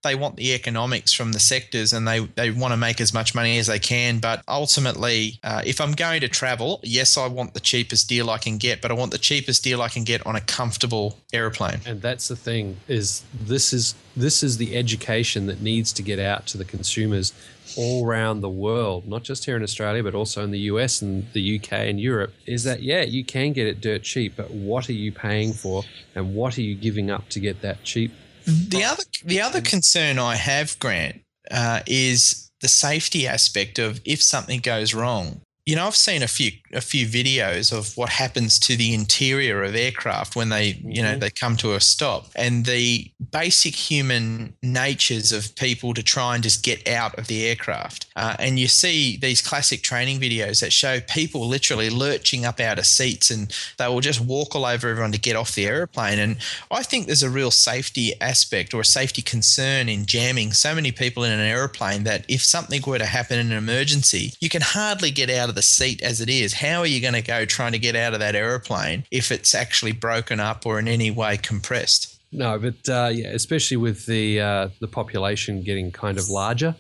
they 0.04 0.16
want 0.16 0.36
the 0.36 0.54
economics 0.54 1.14
from 1.14 1.32
the 1.32 1.40
sectors 1.40 1.94
and 1.94 2.08
they, 2.08 2.20
they 2.20 2.52
want 2.52 2.72
to 2.72 2.78
make 2.78 3.00
as 3.00 3.14
much 3.14 3.36
money 3.36 3.58
as 3.58 3.68
they 3.68 3.80
can. 3.80 4.20
But 4.20 4.44
ultimately, 4.48 5.40
uh, 5.44 5.62
if 5.66 5.80
I'm 5.80 5.94
going 5.94 6.22
to 6.22 6.28
travel, 6.28 6.80
yes, 6.84 7.18
I 7.18 7.28
want 7.28 7.54
the 7.54 7.60
cheapest 7.60 8.10
deal 8.10 8.30
I 8.30 8.38
can 8.38 8.58
get, 8.58 8.82
but 8.82 8.92
I 8.92 8.94
want 8.96 9.12
the 9.12 9.18
cheapest 9.18 9.64
deal 9.64 9.82
I 9.82 9.90
can 9.90 10.04
get 10.04 10.26
on 10.26 10.36
a 10.36 10.42
comfortable 10.42 11.18
aeroplane. 11.34 11.82
And 11.86 12.02
that's 12.02 12.28
the 12.28 12.36
thing 12.36 12.78
is 12.88 13.24
this 13.40 13.74
is 13.74 13.96
this 14.16 14.44
is 14.44 14.58
the 14.58 14.76
education 14.76 15.46
that 15.46 15.62
needs 15.62 15.94
to 15.94 16.02
get 16.02 16.20
out 16.20 16.46
to 16.48 16.58
the 16.58 16.66
consumers 16.66 17.32
all 17.78 18.06
around 18.06 18.42
the 18.42 18.50
world, 18.50 19.08
not 19.08 19.24
just 19.24 19.46
here 19.46 19.56
in 19.56 19.64
Australia, 19.64 20.04
but 20.04 20.14
also 20.14 20.44
in 20.44 20.52
the 20.52 20.60
US 20.60 21.02
and 21.02 21.26
the 21.34 21.58
UK 21.58 21.74
and 21.74 22.00
Europe, 22.00 22.34
is 22.46 22.64
that, 22.64 22.82
yeah, 22.82 23.02
you 23.02 23.24
can 23.24 23.54
get 23.54 23.68
it 23.68 23.80
dirt 23.82 24.04
cheap, 24.04 24.34
but 24.36 24.52
what 24.52 24.90
are 24.90 24.94
you 24.94 25.12
paying 25.12 25.54
for 25.54 25.84
and 26.16 26.36
what 26.36 26.58
are 26.58 26.62
you 26.62 26.76
giving 26.76 27.10
up 27.10 27.30
to 27.30 27.40
get 27.40 27.62
that 27.62 27.84
cheap 27.84 28.12
the 28.46 28.84
other 28.84 29.04
the 29.24 29.42
other 29.42 29.62
concern 29.62 30.20
I 30.20 30.36
have, 30.36 30.78
Grant, 30.80 31.22
uh, 31.50 31.82
is 31.88 32.52
the 32.62 32.68
safety 32.68 33.28
aspect 33.28 33.80
of 33.80 34.02
if 34.06 34.22
something 34.22 34.60
goes 34.60 34.94
wrong 34.94 35.42
you 35.66 35.76
know, 35.76 35.86
I've 35.86 35.96
seen 35.96 36.24
a 36.24 36.28
few 36.28 36.52
a 36.74 36.82
few 36.82 37.06
videos 37.06 37.78
of 37.78 37.96
what 37.98 38.10
happens 38.10 38.58
to 38.60 38.76
the 38.76 38.94
interior 38.94 39.64
of 39.64 39.76
aircraft 39.76 40.36
when 40.36 40.50
they, 40.50 40.80
you 40.84 41.04
know, 41.04 41.12
mm-hmm. 41.12 41.20
they 41.20 41.30
come 41.30 41.56
to 41.58 41.76
a 41.76 41.80
stop, 41.80 42.28
and 42.36 42.66
the 42.66 43.12
basic 43.32 43.76
human 43.76 44.54
natures 44.64 45.32
of 45.32 45.56
people 45.56 45.94
to 45.94 46.02
try 46.02 46.34
and 46.34 46.44
just 46.44 46.64
get 46.64 46.88
out 46.88 47.18
of 47.20 47.28
the 47.28 47.46
aircraft. 47.46 48.08
Uh, 48.16 48.36
and 48.40 48.58
you 48.58 48.68
see 48.68 49.18
these 49.18 49.42
classic 49.42 49.84
training 49.84 50.20
videos 50.20 50.62
that 50.62 50.74
show 50.74 51.00
people 51.02 51.48
literally 51.48 51.90
lurching 51.90 52.44
up 52.44 52.60
out 52.60 52.80
of 52.80 52.86
seats, 52.88 53.30
and 53.30 53.56
they 53.78 53.88
will 53.88 54.02
just 54.02 54.20
walk 54.20 54.56
all 54.56 54.66
over 54.66 54.90
everyone 54.90 55.12
to 55.12 55.20
get 55.20 55.36
off 55.36 55.54
the 55.54 55.68
airplane. 55.68 56.18
And 56.18 56.38
I 56.72 56.82
think 56.82 57.06
there's 57.06 57.24
a 57.24 57.30
real 57.30 57.52
safety 57.52 58.14
aspect 58.20 58.74
or 58.74 58.82
a 58.82 58.86
safety 58.86 59.22
concern 59.22 59.90
in 59.90 60.08
jamming 60.08 60.54
so 60.54 60.74
many 60.74 60.92
people 60.92 61.24
in 61.24 61.32
an 61.32 61.40
airplane 61.40 62.04
that 62.06 62.26
if 62.28 62.44
something 62.44 62.82
were 62.88 62.98
to 62.98 63.06
happen 63.06 63.38
in 63.38 63.52
an 63.52 63.58
emergency, 63.58 64.34
you 64.40 64.50
can 64.50 64.62
hardly 64.62 65.12
get 65.12 65.30
out 65.30 65.51
of 65.52 65.56
the 65.56 65.62
seat 65.62 66.02
as 66.02 66.20
it 66.20 66.30
is, 66.30 66.54
how 66.54 66.80
are 66.80 66.88
you 66.88 67.00
going 67.00 67.14
to 67.14 67.22
go 67.22 67.46
trying 67.46 67.74
to 67.74 67.80
get 67.80 67.96
out 67.96 68.14
of 68.14 68.20
that 68.20 68.36
aeroplane 68.36 69.06
if 69.12 69.32
it's 69.32 69.54
actually 69.54 69.92
broken 69.92 70.40
up 70.40 70.66
or 70.66 70.80
in 70.80 70.88
any 70.88 71.12
way 71.12 71.38
compressed? 71.38 72.20
No, 72.32 72.58
but 72.58 72.90
uh, 72.90 73.10
yeah, 73.14 73.28
especially 73.28 73.78
with 73.78 74.06
the 74.06 74.40
uh, 74.40 74.70
the 74.80 74.88
population 74.88 75.62
getting 75.64 75.92
kind 75.92 76.18
of 76.18 76.30
larger. 76.30 76.76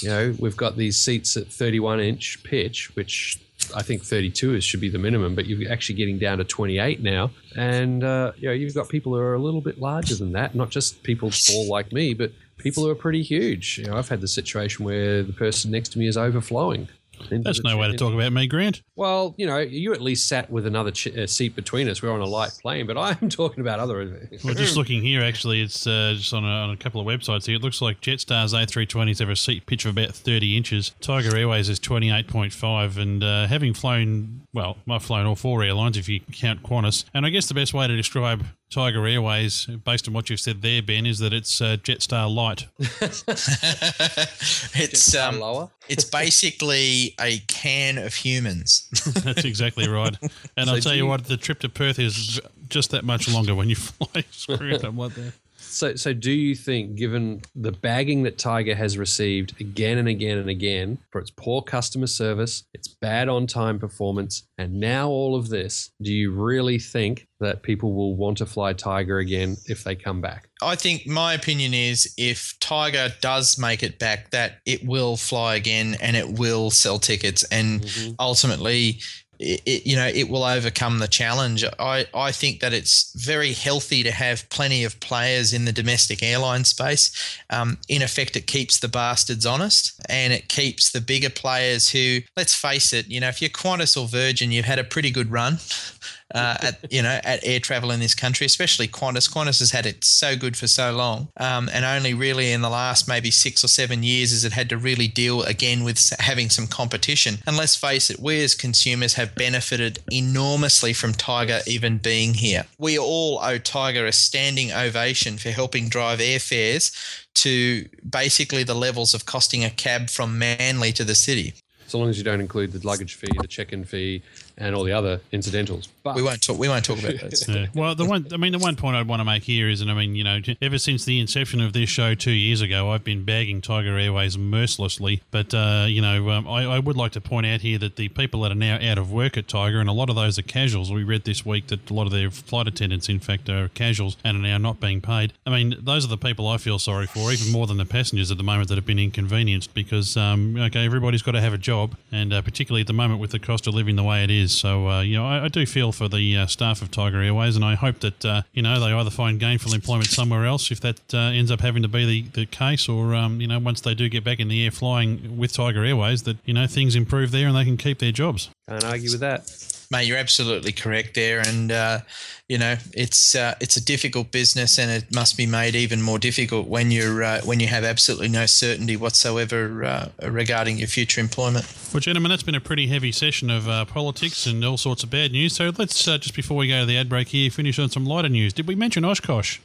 You 0.00 0.08
know, 0.08 0.34
we've 0.38 0.56
got 0.56 0.76
these 0.76 0.96
seats 0.96 1.36
at 1.36 1.48
31 1.48 2.00
inch 2.00 2.42
pitch, 2.44 2.94
which 2.96 3.38
I 3.74 3.82
think 3.82 4.02
32 4.02 4.54
is 4.54 4.64
should 4.64 4.80
be 4.80 4.88
the 4.88 4.98
minimum, 4.98 5.34
but 5.34 5.46
you're 5.46 5.70
actually 5.70 5.96
getting 5.96 6.18
down 6.18 6.38
to 6.38 6.44
28 6.44 7.02
now, 7.02 7.30
and 7.56 8.02
uh, 8.02 8.32
you 8.38 8.48
know 8.48 8.54
you've 8.54 8.74
got 8.74 8.88
people 8.88 9.12
who 9.12 9.18
are 9.18 9.34
a 9.34 9.38
little 9.38 9.60
bit 9.60 9.78
larger 9.78 10.14
than 10.14 10.32
that. 10.32 10.54
Not 10.54 10.70
just 10.70 11.02
people 11.02 11.30
tall 11.30 11.68
like 11.68 11.92
me, 11.92 12.14
but 12.14 12.32
people 12.56 12.84
who 12.84 12.90
are 12.90 12.94
pretty 12.94 13.22
huge. 13.22 13.78
You 13.78 13.86
know, 13.86 13.96
I've 13.96 14.08
had 14.08 14.22
the 14.22 14.28
situation 14.28 14.84
where 14.84 15.22
the 15.22 15.32
person 15.32 15.70
next 15.70 15.90
to 15.90 15.98
me 15.98 16.06
is 16.06 16.16
overflowing 16.16 16.88
That's 17.30 17.62
no 17.62 17.76
way 17.76 17.90
to 17.90 17.96
talk 17.96 18.14
about 18.14 18.32
me, 18.32 18.46
Grant. 18.46 18.82
Well, 18.94 19.34
you 19.36 19.46
know, 19.46 19.58
you 19.58 19.92
at 19.92 20.00
least 20.00 20.28
sat 20.28 20.50
with 20.50 20.66
another 20.66 20.90
ch- 20.90 21.08
uh, 21.08 21.26
seat 21.26 21.54
between 21.54 21.88
us. 21.88 22.02
We're 22.02 22.12
on 22.12 22.20
a 22.20 22.26
light 22.26 22.52
plane, 22.60 22.86
but 22.86 22.96
I'm 22.96 23.28
talking 23.28 23.60
about 23.60 23.80
other. 23.80 24.28
Well, 24.44 24.54
just 24.54 24.76
looking 24.76 25.02
here, 25.02 25.22
actually, 25.22 25.62
it's 25.62 25.86
uh, 25.86 26.14
just 26.16 26.32
on 26.32 26.44
a, 26.44 26.48
on 26.48 26.70
a 26.70 26.76
couple 26.76 27.00
of 27.00 27.06
websites 27.06 27.46
here. 27.46 27.56
It 27.56 27.62
looks 27.62 27.82
like 27.82 28.00
Jetstar's 28.00 28.52
A320s 28.52 29.18
have 29.20 29.28
a 29.28 29.36
seat 29.36 29.66
pitch 29.66 29.84
of 29.84 29.96
about 29.96 30.14
30 30.14 30.56
inches. 30.56 30.92
Tiger 31.00 31.36
Airways 31.36 31.68
is 31.68 31.80
28.5. 31.80 32.96
And 32.96 33.22
uh, 33.22 33.46
having 33.46 33.74
flown, 33.74 34.42
well, 34.52 34.78
I've 34.88 35.02
flown 35.02 35.26
all 35.26 35.36
four 35.36 35.62
airlines 35.62 35.96
if 35.96 36.08
you 36.08 36.20
count 36.32 36.62
Qantas. 36.62 37.04
And 37.14 37.26
I 37.26 37.30
guess 37.30 37.46
the 37.46 37.54
best 37.54 37.74
way 37.74 37.86
to 37.86 37.96
describe 37.96 38.44
Tiger 38.70 39.06
Airways, 39.06 39.66
based 39.84 40.08
on 40.08 40.14
what 40.14 40.28
you've 40.28 40.40
said 40.40 40.62
there, 40.62 40.82
Ben, 40.82 41.06
is 41.06 41.18
that 41.20 41.32
it's 41.32 41.60
uh, 41.60 41.76
Jetstar 41.76 42.32
Light. 42.32 42.66
it's 44.80 45.14
um, 45.14 45.38
lower. 45.38 45.70
it's 45.88 46.04
basically 46.04 47.05
a 47.20 47.38
can 47.46 47.98
of 47.98 48.14
humans. 48.14 48.88
That's 49.24 49.44
exactly 49.44 49.88
right. 49.88 50.16
And 50.56 50.68
So 50.68 50.74
I'll 50.74 50.80
tell 50.80 50.92
you 50.94 51.04
you- 51.04 51.06
what, 51.06 51.24
the 51.24 51.36
trip 51.36 51.60
to 51.60 51.68
Perth 51.68 51.98
is 51.98 52.40
just 52.68 52.90
that 52.90 53.04
much 53.04 53.28
longer 53.28 53.54
when 53.54 53.68
you 53.68 53.76
fly. 53.76 54.24
Screw 54.30 54.70
it, 54.70 54.82
I'm 54.84 54.96
like 54.96 55.14
that. 55.14 55.32
So, 55.68 55.94
so 55.94 56.12
do 56.12 56.32
you 56.32 56.54
think, 56.54 56.96
given 56.96 57.42
the 57.54 57.72
bagging 57.72 58.22
that 58.22 58.38
Tiger 58.38 58.74
has 58.74 58.96
received 58.96 59.60
again 59.60 59.98
and 59.98 60.08
again 60.08 60.38
and 60.38 60.48
again 60.48 60.98
for 61.10 61.20
its 61.20 61.30
poor 61.30 61.62
customer 61.62 62.06
service, 62.06 62.64
its 62.72 62.88
bad 62.88 63.28
on-time 63.28 63.78
performance, 63.78 64.44
and 64.58 64.80
now 64.80 65.08
all 65.08 65.36
of 65.36 65.48
this, 65.48 65.90
do 66.00 66.12
you 66.12 66.32
really 66.32 66.78
think 66.78 67.26
that 67.40 67.62
people 67.62 67.92
will 67.92 68.14
want 68.14 68.38
to 68.38 68.46
fly 68.46 68.72
Tiger 68.72 69.18
again 69.18 69.56
if 69.66 69.84
they 69.84 69.94
come 69.94 70.20
back? 70.20 70.48
I 70.62 70.74
think 70.74 71.06
my 71.06 71.34
opinion 71.34 71.74
is 71.74 72.12
if 72.16 72.54
Tiger 72.60 73.12
does 73.20 73.58
make 73.58 73.82
it 73.82 73.98
back, 73.98 74.30
that 74.30 74.60
it 74.64 74.86
will 74.86 75.16
fly 75.16 75.56
again 75.56 75.96
and 76.00 76.16
it 76.16 76.38
will 76.38 76.70
sell 76.70 76.98
tickets, 76.98 77.42
and 77.44 77.82
mm-hmm. 77.82 78.12
ultimately. 78.18 79.00
It, 79.38 79.62
it, 79.66 79.86
you 79.86 79.96
know, 79.96 80.06
it 80.06 80.28
will 80.28 80.44
overcome 80.44 80.98
the 80.98 81.08
challenge. 81.08 81.64
I, 81.78 82.06
I 82.14 82.32
think 82.32 82.60
that 82.60 82.72
it's 82.72 83.12
very 83.14 83.52
healthy 83.52 84.02
to 84.02 84.10
have 84.10 84.48
plenty 84.50 84.84
of 84.84 84.98
players 85.00 85.52
in 85.52 85.64
the 85.64 85.72
domestic 85.72 86.22
airline 86.22 86.64
space. 86.64 87.10
Um, 87.50 87.78
in 87.88 88.02
effect, 88.02 88.36
it 88.36 88.46
keeps 88.46 88.78
the 88.78 88.88
bastards 88.88 89.46
honest 89.46 90.00
and 90.08 90.32
it 90.32 90.48
keeps 90.48 90.90
the 90.90 91.00
bigger 91.00 91.30
players 91.30 91.90
who, 91.90 92.20
let's 92.36 92.54
face 92.54 92.92
it, 92.92 93.08
you 93.08 93.20
know, 93.20 93.28
if 93.28 93.42
you're 93.42 93.50
Qantas 93.50 94.00
or 94.00 94.08
Virgin, 94.08 94.52
you've 94.52 94.64
had 94.64 94.78
a 94.78 94.84
pretty 94.84 95.10
good 95.10 95.30
run 95.30 95.58
uh, 96.34 96.56
at 96.60 96.92
you 96.92 97.02
know 97.02 97.20
at 97.24 97.40
air 97.42 97.60
travel 97.60 97.90
in 97.90 98.00
this 98.00 98.14
country, 98.14 98.44
especially 98.46 98.88
Qantas. 98.88 99.30
Qantas 99.30 99.60
has 99.60 99.70
had 99.70 99.86
it 99.86 100.04
so 100.04 100.36
good 100.36 100.56
for 100.56 100.66
so 100.66 100.92
long, 100.92 101.28
um, 101.36 101.68
and 101.72 101.84
only 101.84 102.14
really 102.14 102.52
in 102.52 102.62
the 102.62 102.70
last 102.70 103.08
maybe 103.08 103.30
six 103.30 103.62
or 103.62 103.68
seven 103.68 104.02
years 104.02 104.30
has 104.30 104.44
it 104.44 104.52
had 104.52 104.68
to 104.70 104.76
really 104.76 105.08
deal 105.08 105.42
again 105.42 105.84
with 105.84 106.12
having 106.18 106.50
some 106.50 106.66
competition. 106.66 107.38
And 107.46 107.56
let's 107.56 107.76
face 107.76 108.10
it, 108.10 108.18
we 108.18 108.42
as 108.42 108.54
consumers 108.54 109.14
have 109.14 109.34
benefited 109.34 110.00
enormously 110.10 110.92
from 110.92 111.12
Tiger 111.12 111.60
even 111.66 111.98
being 111.98 112.34
here. 112.34 112.64
We 112.78 112.98
all 112.98 113.38
owe 113.42 113.58
Tiger 113.58 114.06
a 114.06 114.12
standing 114.12 114.72
ovation 114.72 115.38
for 115.38 115.50
helping 115.50 115.88
drive 115.88 116.18
airfares 116.18 116.92
to 117.34 117.86
basically 118.08 118.64
the 118.64 118.74
levels 118.74 119.14
of 119.14 119.26
costing 119.26 119.64
a 119.64 119.70
cab 119.70 120.10
from 120.10 120.38
Manly 120.38 120.92
to 120.92 121.04
the 121.04 121.14
city. 121.14 121.54
So 121.86 121.98
long 121.98 122.08
as 122.08 122.18
you 122.18 122.24
don't 122.24 122.40
include 122.40 122.72
the 122.72 122.84
luggage 122.84 123.14
fee, 123.14 123.28
the 123.40 123.46
check-in 123.46 123.84
fee, 123.84 124.22
and 124.58 124.74
all 124.74 124.84
the 124.84 124.92
other 124.92 125.20
incidentals. 125.32 125.88
But 126.02 126.16
We 126.16 126.22
won't 126.22 126.42
talk. 126.42 126.58
We 126.58 126.68
won't 126.68 126.84
talk 126.84 126.98
about 126.98 127.20
those. 127.20 127.48
Yeah. 127.48 127.66
Well, 127.74 127.94
the 127.94 128.04
one, 128.04 128.26
I 128.32 128.36
mean, 128.36 128.52
the 128.52 128.58
one 128.58 128.76
point 128.76 128.96
I'd 128.96 129.08
want 129.08 129.20
to 129.20 129.24
make 129.24 129.42
here 129.42 129.68
is, 129.68 129.80
and 129.80 129.90
I 129.90 129.94
mean, 129.94 130.14
you 130.14 130.24
know, 130.24 130.40
ever 130.62 130.78
since 130.78 131.04
the 131.04 131.20
inception 131.20 131.60
of 131.60 131.72
this 131.72 131.90
show 131.90 132.14
two 132.14 132.30
years 132.30 132.60
ago, 132.60 132.90
I've 132.90 133.04
been 133.04 133.24
bagging 133.24 133.60
Tiger 133.60 133.98
Airways 133.98 134.38
mercilessly. 134.38 135.22
But, 135.30 135.52
uh, 135.52 135.86
you 135.88 136.00
know, 136.00 136.30
um, 136.30 136.48
I, 136.48 136.64
I 136.64 136.78
would 136.78 136.96
like 136.96 137.12
to 137.12 137.20
point 137.20 137.46
out 137.46 137.60
here 137.60 137.78
that 137.78 137.96
the 137.96 138.08
people 138.08 138.42
that 138.42 138.52
are 138.52 138.56
now 138.56 138.78
out 138.80 138.98
of 138.98 139.12
work 139.12 139.36
at 139.36 139.48
Tiger, 139.48 139.80
and 139.80 139.88
a 139.88 139.92
lot 139.92 140.08
of 140.08 140.16
those 140.16 140.38
are 140.38 140.42
casuals. 140.42 140.90
We 140.90 141.04
read 141.04 141.24
this 141.24 141.44
week 141.44 141.66
that 141.68 141.90
a 141.90 141.94
lot 141.94 142.06
of 142.06 142.12
their 142.12 142.30
flight 142.30 142.66
attendants, 142.66 143.08
in 143.08 143.20
fact, 143.20 143.48
are 143.48 143.68
casuals 143.68 144.16
and 144.24 144.38
are 144.38 144.40
now 144.40 144.58
not 144.58 144.80
being 144.80 145.00
paid. 145.00 145.32
I 145.44 145.50
mean, 145.50 145.74
those 145.78 146.04
are 146.04 146.08
the 146.08 146.16
people 146.16 146.48
I 146.48 146.56
feel 146.56 146.78
sorry 146.78 147.06
for, 147.06 147.30
even 147.32 147.52
more 147.52 147.66
than 147.66 147.76
the 147.76 147.84
passengers 147.84 148.30
at 148.30 148.38
the 148.38 148.44
moment 148.44 148.68
that 148.68 148.76
have 148.76 148.86
been 148.86 148.98
inconvenienced 148.98 149.74
because, 149.74 150.16
um, 150.16 150.56
okay, 150.56 150.84
everybody's 150.84 151.22
got 151.22 151.32
to 151.32 151.40
have 151.40 151.52
a 151.52 151.58
job, 151.58 151.96
and 152.10 152.32
uh, 152.32 152.40
particularly 152.40 152.80
at 152.80 152.86
the 152.86 152.92
moment 152.92 153.20
with 153.20 153.32
the 153.32 153.38
cost 153.38 153.66
of 153.66 153.74
living 153.74 153.96
the 153.96 154.02
way 154.04 154.24
it 154.24 154.30
is. 154.30 154.45
So, 154.52 154.88
uh, 154.88 155.00
you 155.02 155.16
know, 155.16 155.26
I, 155.26 155.44
I 155.44 155.48
do 155.48 155.66
feel 155.66 155.92
for 155.92 156.08
the 156.08 156.36
uh, 156.36 156.46
staff 156.46 156.82
of 156.82 156.90
Tiger 156.90 157.20
Airways, 157.20 157.56
and 157.56 157.64
I 157.64 157.74
hope 157.74 158.00
that, 158.00 158.24
uh, 158.24 158.42
you 158.52 158.62
know, 158.62 158.80
they 158.80 158.92
either 158.92 159.10
find 159.10 159.38
gainful 159.38 159.74
employment 159.74 160.08
somewhere 160.08 160.46
else 160.46 160.70
if 160.70 160.80
that 160.80 161.14
uh, 161.14 161.18
ends 161.18 161.50
up 161.50 161.60
having 161.60 161.82
to 161.82 161.88
be 161.88 162.04
the, 162.04 162.22
the 162.40 162.46
case, 162.46 162.88
or, 162.88 163.14
um, 163.14 163.40
you 163.40 163.46
know, 163.46 163.58
once 163.58 163.80
they 163.80 163.94
do 163.94 164.08
get 164.08 164.24
back 164.24 164.40
in 164.40 164.48
the 164.48 164.64
air 164.64 164.70
flying 164.70 165.36
with 165.36 165.52
Tiger 165.52 165.84
Airways, 165.84 166.22
that, 166.24 166.36
you 166.44 166.54
know, 166.54 166.66
things 166.66 166.96
improve 166.96 167.30
there 167.30 167.48
and 167.48 167.56
they 167.56 167.64
can 167.64 167.76
keep 167.76 167.98
their 167.98 168.12
jobs. 168.12 168.50
Can't 168.68 168.84
argue 168.84 169.10
with 169.12 169.20
that. 169.20 169.50
Mate, 169.88 170.08
you're 170.08 170.18
absolutely 170.18 170.72
correct 170.72 171.14
there, 171.14 171.40
and 171.46 171.70
uh, 171.70 172.00
you 172.48 172.58
know 172.58 172.74
it's 172.92 173.36
uh, 173.36 173.54
it's 173.60 173.76
a 173.76 173.84
difficult 173.84 174.32
business, 174.32 174.80
and 174.80 174.90
it 174.90 175.14
must 175.14 175.36
be 175.36 175.46
made 175.46 175.76
even 175.76 176.02
more 176.02 176.18
difficult 176.18 176.66
when 176.66 176.90
you're 176.90 177.22
uh, 177.22 177.40
when 177.44 177.60
you 177.60 177.68
have 177.68 177.84
absolutely 177.84 178.28
no 178.28 178.46
certainty 178.46 178.96
whatsoever 178.96 179.84
uh, 179.84 180.08
regarding 180.28 180.78
your 180.78 180.88
future 180.88 181.20
employment. 181.20 181.72
Well, 181.92 182.00
gentlemen, 182.00 182.30
that's 182.30 182.42
been 182.42 182.56
a 182.56 182.60
pretty 182.60 182.88
heavy 182.88 183.12
session 183.12 183.48
of 183.48 183.68
uh, 183.68 183.84
politics 183.84 184.44
and 184.44 184.64
all 184.64 184.76
sorts 184.76 185.04
of 185.04 185.10
bad 185.10 185.30
news. 185.30 185.54
So 185.54 185.70
let's, 185.78 186.08
uh, 186.08 186.18
just 186.18 186.34
before 186.34 186.56
we 186.56 186.66
go 186.66 186.80
to 186.80 186.86
the 186.86 186.98
ad 186.98 187.08
break 187.08 187.28
here, 187.28 187.48
finish 187.48 187.78
on 187.78 187.88
some 187.88 188.04
lighter 188.04 188.28
news. 188.28 188.52
Did 188.52 188.66
we 188.66 188.74
mention 188.74 189.04
Oshkosh? 189.04 189.60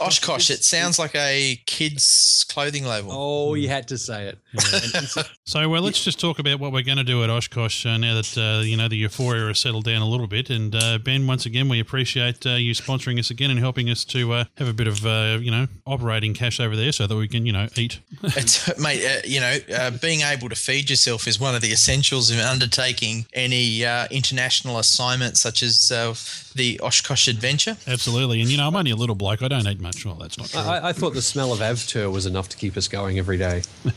Oshkosh, 0.00 0.50
it 0.50 0.64
sounds 0.64 0.98
like 0.98 1.14
a 1.14 1.60
kid's 1.66 2.44
clothing 2.48 2.84
label. 2.84 3.10
Oh, 3.12 3.54
you 3.54 3.68
had 3.68 3.88
to 3.88 3.98
say 3.98 4.26
it. 4.28 4.38
So 5.48 5.66
well, 5.66 5.80
let's 5.80 6.04
just 6.04 6.20
talk 6.20 6.38
about 6.38 6.60
what 6.60 6.72
we're 6.72 6.82
going 6.82 6.98
to 6.98 7.04
do 7.04 7.24
at 7.24 7.30
Oshkosh 7.30 7.86
uh, 7.86 7.96
now 7.96 8.14
that 8.14 8.36
uh, 8.36 8.62
you 8.62 8.76
know 8.76 8.86
the 8.86 8.96
euphoria 8.96 9.46
has 9.46 9.58
settled 9.58 9.84
down 9.84 10.02
a 10.02 10.06
little 10.06 10.26
bit. 10.26 10.50
And 10.50 10.74
uh, 10.74 10.98
Ben, 10.98 11.26
once 11.26 11.46
again, 11.46 11.70
we 11.70 11.80
appreciate 11.80 12.44
uh, 12.44 12.50
you 12.50 12.74
sponsoring 12.74 13.18
us 13.18 13.30
again 13.30 13.50
and 13.50 13.58
helping 13.58 13.88
us 13.88 14.04
to 14.06 14.32
uh, 14.32 14.44
have 14.58 14.68
a 14.68 14.74
bit 14.74 14.86
of 14.86 15.06
uh, 15.06 15.38
you 15.40 15.50
know 15.50 15.66
operating 15.86 16.34
cash 16.34 16.60
over 16.60 16.76
there 16.76 16.92
so 16.92 17.06
that 17.06 17.16
we 17.16 17.28
can 17.28 17.46
you 17.46 17.52
know 17.52 17.66
eat. 17.76 18.00
It's, 18.38 18.78
mate, 18.78 19.04
uh, 19.04 19.20
you 19.24 19.40
know, 19.40 19.56
uh, 19.74 19.90
being 20.02 20.20
able 20.20 20.48
to 20.50 20.54
feed 20.54 20.90
yourself 20.90 21.26
is 21.26 21.40
one 21.40 21.54
of 21.54 21.62
the 21.62 21.72
essentials 21.72 22.30
of 22.30 22.38
undertaking 22.38 23.26
any 23.32 23.84
uh, 23.84 24.06
international 24.10 24.78
assignment 24.78 25.38
such 25.38 25.62
as 25.62 25.90
uh, 25.90 26.14
the 26.54 26.78
Oshkosh 26.80 27.26
Adventure. 27.26 27.76
Absolutely, 27.86 28.42
and 28.42 28.50
you 28.50 28.58
know 28.58 28.66
I'm 28.68 28.76
only 28.76 28.90
a 28.90 28.96
little 28.96 29.14
bloke. 29.14 29.27
I 29.28 29.48
don't 29.48 29.66
eat 29.66 29.80
much. 29.80 30.04
Well, 30.04 30.14
that's 30.14 30.38
not 30.38 30.48
true. 30.48 30.60
I, 30.60 30.88
I 30.88 30.92
thought 30.92 31.14
the 31.14 31.22
smell 31.22 31.52
of 31.52 31.60
Avtur 31.60 32.10
was 32.12 32.26
enough 32.26 32.48
to 32.50 32.56
keep 32.56 32.76
us 32.76 32.88
going 32.88 33.18
every 33.18 33.36
day. 33.38 33.62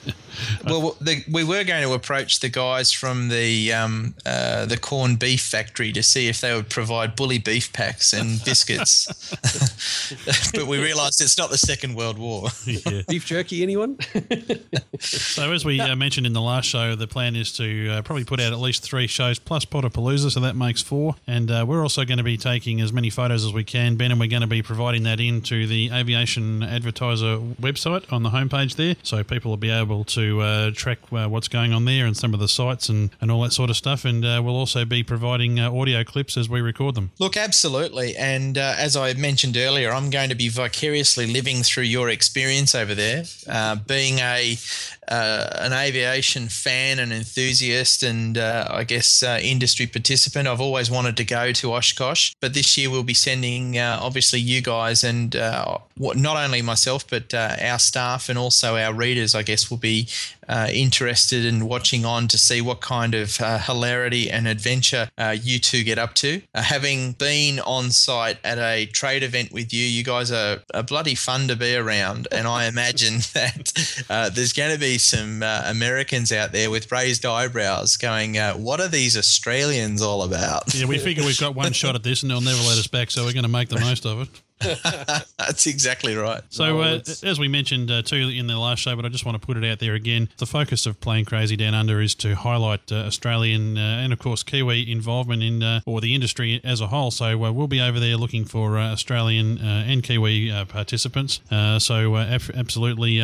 Well, 0.66 0.96
the, 1.02 1.24
we 1.30 1.44
were 1.44 1.64
going 1.64 1.84
to 1.84 1.94
approach 1.94 2.40
the 2.40 2.50
guys 2.50 2.92
from 2.92 3.30
the 3.30 3.74
um, 3.74 4.16
uh, 4.26 4.66
the 4.66 4.78
corned 4.78 5.20
beef 5.20 5.42
factory 5.42 5.92
to 5.92 6.04
see 6.04 6.28
if 6.28 6.42
they 6.42 6.54
would 6.54 6.70
provide 6.70 7.16
bully 7.16 7.38
beef 7.38 7.74
packs 7.74 8.14
and 8.14 8.42
biscuits, 8.46 9.08
but 10.54 10.68
we 10.68 10.82
realised 10.82 11.22
it's 11.22 11.38
not 11.38 11.50
the 11.50 11.58
Second 11.58 11.96
World 11.96 12.18
War. 12.18 12.48
yeah. 12.66 13.02
Beef 13.08 13.26
jerky, 13.26 13.62
anyone? 13.64 13.98
So 15.00 15.52
as 15.52 15.66
we 15.66 15.80
uh, 15.80 15.96
mentioned 15.96 16.26
in 16.28 16.34
the 16.34 16.42
last 16.42 16.66
show, 16.66 16.96
the 16.96 17.08
plan 17.08 17.36
is 17.36 17.52
to 17.54 17.90
uh, 17.90 18.02
probably 18.02 18.24
put 18.26 18.40
out 18.40 18.54
at 18.54 18.60
least 18.60 18.84
three 18.84 19.08
shows 19.08 19.40
plus 19.40 19.66
Podapalooza, 19.66 20.32
so 20.32 20.40
that 20.42 20.56
makes 20.56 20.82
four. 20.82 21.16
And 21.28 21.50
uh, 21.52 21.66
we're 21.68 21.82
also 21.82 22.06
going 22.06 22.20
to 22.20 22.24
be 22.24 22.38
taking 22.38 22.82
as 22.82 22.94
many 22.94 23.10
photos 23.10 23.46
as 23.46 23.54
we 23.54 23.64
can, 23.64 23.96
Ben, 23.96 24.12
and 24.12 24.20
we're 24.20 24.28
going 24.30 24.42
to 24.42 24.48
be 24.48 24.62
providing 24.62 25.04
that 25.04 25.20
into 25.28 25.68
the 25.68 25.90
Aviation 25.92 26.64
Advertiser 26.64 27.38
website 27.38 28.12
on 28.12 28.24
the 28.24 28.30
homepage 28.30 28.76
there, 28.76 28.96
so 29.04 29.24
people 29.24 29.52
will 29.52 29.58
be 29.58 29.70
able 29.70 30.04
to 30.06 30.42
uh, 30.42 30.72
track 30.72 31.00
uh, 31.12 31.28
what's 31.28 31.48
going 31.48 31.74
on 31.74 31.86
there 31.86 32.06
and 32.06 32.16
some 32.16 32.34
of 32.34 32.40
the 32.40 32.48
sites 32.48 32.90
and, 32.90 33.10
and 33.22 33.32
all 33.32 33.42
that 33.42 33.54
sort 33.54 33.70
of 33.70 33.78
stuff. 33.78 34.06
And 34.06 34.24
uh, 34.26 34.42
we'll 34.44 34.56
also 34.56 34.86
be 34.86 35.04
providing 35.04 35.60
uh, 35.60 35.72
audio 35.72 36.04
clips 36.04 36.38
as 36.38 36.50
we 36.50 36.62
record 36.62 36.96
them. 36.96 37.12
Look, 37.20 37.38
absolutely, 37.38 38.16
and 38.16 38.58
uh, 38.58 38.76
as 38.78 38.96
I 38.96 39.14
mentioned 39.14 39.58
earlier, 39.58 39.92
I'm 39.92 40.10
going 40.10 40.30
to 40.30 40.36
be 40.36 40.50
vicariously 40.50 41.28
living 41.28 41.64
through 41.64 41.84
your 41.84 42.10
experience 42.10 42.76
over 42.76 42.96
there, 42.96 43.24
uh, 43.48 43.76
being 43.76 44.20
a 44.20 44.58
uh, 45.12 45.58
an 45.60 45.74
aviation 45.74 46.48
fan 46.48 46.98
and 46.98 47.12
enthusiast, 47.12 48.02
and 48.02 48.38
uh, 48.38 48.66
I 48.72 48.86
guess 48.86 49.22
uh, 49.22 49.40
industry 49.42 49.86
participant. 49.86 50.48
I've 50.48 50.62
always 50.62 50.90
wanted 50.90 51.18
to 51.18 51.26
go 51.26 51.52
to 51.52 51.74
Oshkosh, 51.74 52.34
but 52.40 52.54
this 52.54 52.78
year 52.78 52.90
we'll 52.90 53.04
be 53.04 53.14
sending 53.14 53.78
uh, 53.78 54.00
obviously 54.02 54.40
you 54.40 54.62
guys 54.62 55.04
and 55.04 55.36
uh, 55.36 55.80
not 55.98 56.38
only 56.38 56.62
myself 56.62 57.06
but 57.10 57.34
uh, 57.34 57.58
our 57.62 57.78
staff 57.78 58.30
and 58.30 58.40
also 58.40 58.78
our 58.78 58.94
readers. 58.94 59.36
I 59.36 59.44
guess 59.44 59.70
will 59.70 59.78
be 59.78 60.08
interested 60.70 61.46
in 61.46 61.66
watching 61.66 62.04
on 62.04 62.28
to 62.28 62.38
see 62.38 62.60
what 62.60 62.82
kind 62.82 63.14
of 63.14 63.38
hilarity 63.38 64.30
and 64.30 64.48
adventure 64.48 65.10
you 65.34 65.60
two 65.60 65.84
get 65.84 65.98
up 65.98 66.14
to. 66.14 66.42
Having 66.56 67.14
been 67.14 67.60
on 67.62 67.92
site 67.92 68.38
at 68.44 68.58
a 68.58 68.86
trade 68.88 69.24
event 69.24 69.52
with 69.54 69.74
you, 69.74 69.86
you 69.86 70.04
guys 70.04 70.30
are, 70.32 70.60
are 70.74 70.84
bloody 70.84 71.16
fun 71.16 71.48
to 71.48 71.56
be 71.56 71.76
around, 71.76 72.28
and 72.34 72.48
I 72.48 72.66
imagine 72.66 73.16
that 73.34 74.32
there's 74.34 74.54
going 74.54 74.74
to 74.74 74.80
be 74.80 74.98
some 75.04 75.44
uh, 75.44 75.64
Americans 75.66 76.32
out 76.32 76.52
there 76.52 76.70
with 76.70 76.92
raised 76.92 77.26
eyebrows 77.26 77.98
going, 77.98 78.38
uh, 78.38 78.54
"What 78.54 78.80
are 78.80 78.88
these 78.88 79.18
Australians 79.18 80.02
all 80.02 80.24
about?" 80.24 80.74
Yeah, 80.74 80.86
we 80.86 80.98
figure 80.98 81.24
we've 81.24 81.40
got 81.40 81.56
one 81.56 81.74
shot 81.74 81.96
at 81.96 82.04
this 82.04 82.22
and 82.22 82.32
they'll 82.32 82.42
never 82.42 82.62
let 82.62 82.78
us 82.78 82.88
back, 82.88 83.12
so 83.12 83.26
we're 83.26 83.34
going 83.34 83.44
to 83.44 83.50
make 83.50 83.70
the 83.70 83.80
most 83.80 84.06
of 84.06 84.22
it. 84.22 84.30
That's 85.38 85.68
exactly 85.68 86.16
right. 86.16 86.42
So, 86.50 86.66
No, 86.78 86.82
uh, 86.82 87.00
as 87.24 87.40
we 87.40 87.48
mentioned 87.48 87.92
uh, 87.92 88.02
too 88.02 88.16
in 88.16 88.48
the 88.48 88.58
last 88.58 88.80
show, 88.80 88.96
but 88.96 89.06
I 89.06 89.10
just 89.10 89.26
want 89.26 89.40
to 89.42 89.46
put 89.46 89.58
it 89.58 89.64
out 89.70 89.80
there 89.80 89.94
again. 89.94 90.30
The 90.38 90.46
focus 90.46 90.86
of 90.86 91.00
Plane 91.02 91.26
Crazy 91.26 91.56
Down 91.56 91.74
Under 91.74 92.02
is 92.02 92.16
to 92.16 92.36
highlight 92.36 92.92
uh, 92.92 92.96
Australian 93.08 93.78
uh, 93.78 93.82
and, 94.04 94.14
of 94.14 94.20
course, 94.20 94.44
Kiwi 94.44 94.92
involvement 94.92 95.44
in 95.44 95.64
uh, 95.64 95.82
or 95.86 96.02
the 96.02 96.14
industry 96.16 96.62
as 96.64 96.82
a 96.82 96.88
whole. 96.88 97.12
So, 97.12 97.44
uh, 97.46 97.52
we'll 97.52 97.68
be 97.68 97.82
over 97.82 98.00
there 98.00 98.18
looking 98.18 98.46
for 98.46 98.78
uh, 98.78 98.92
Australian 98.92 99.58
uh, 99.60 99.86
and 99.88 100.04
Kiwi 100.04 100.52
uh, 100.52 100.66
participants. 100.66 101.40
Uh, 101.52 101.80
so, 101.80 102.16
uh, 102.16 102.26
ab- 102.26 102.52
absolutely 102.56 103.20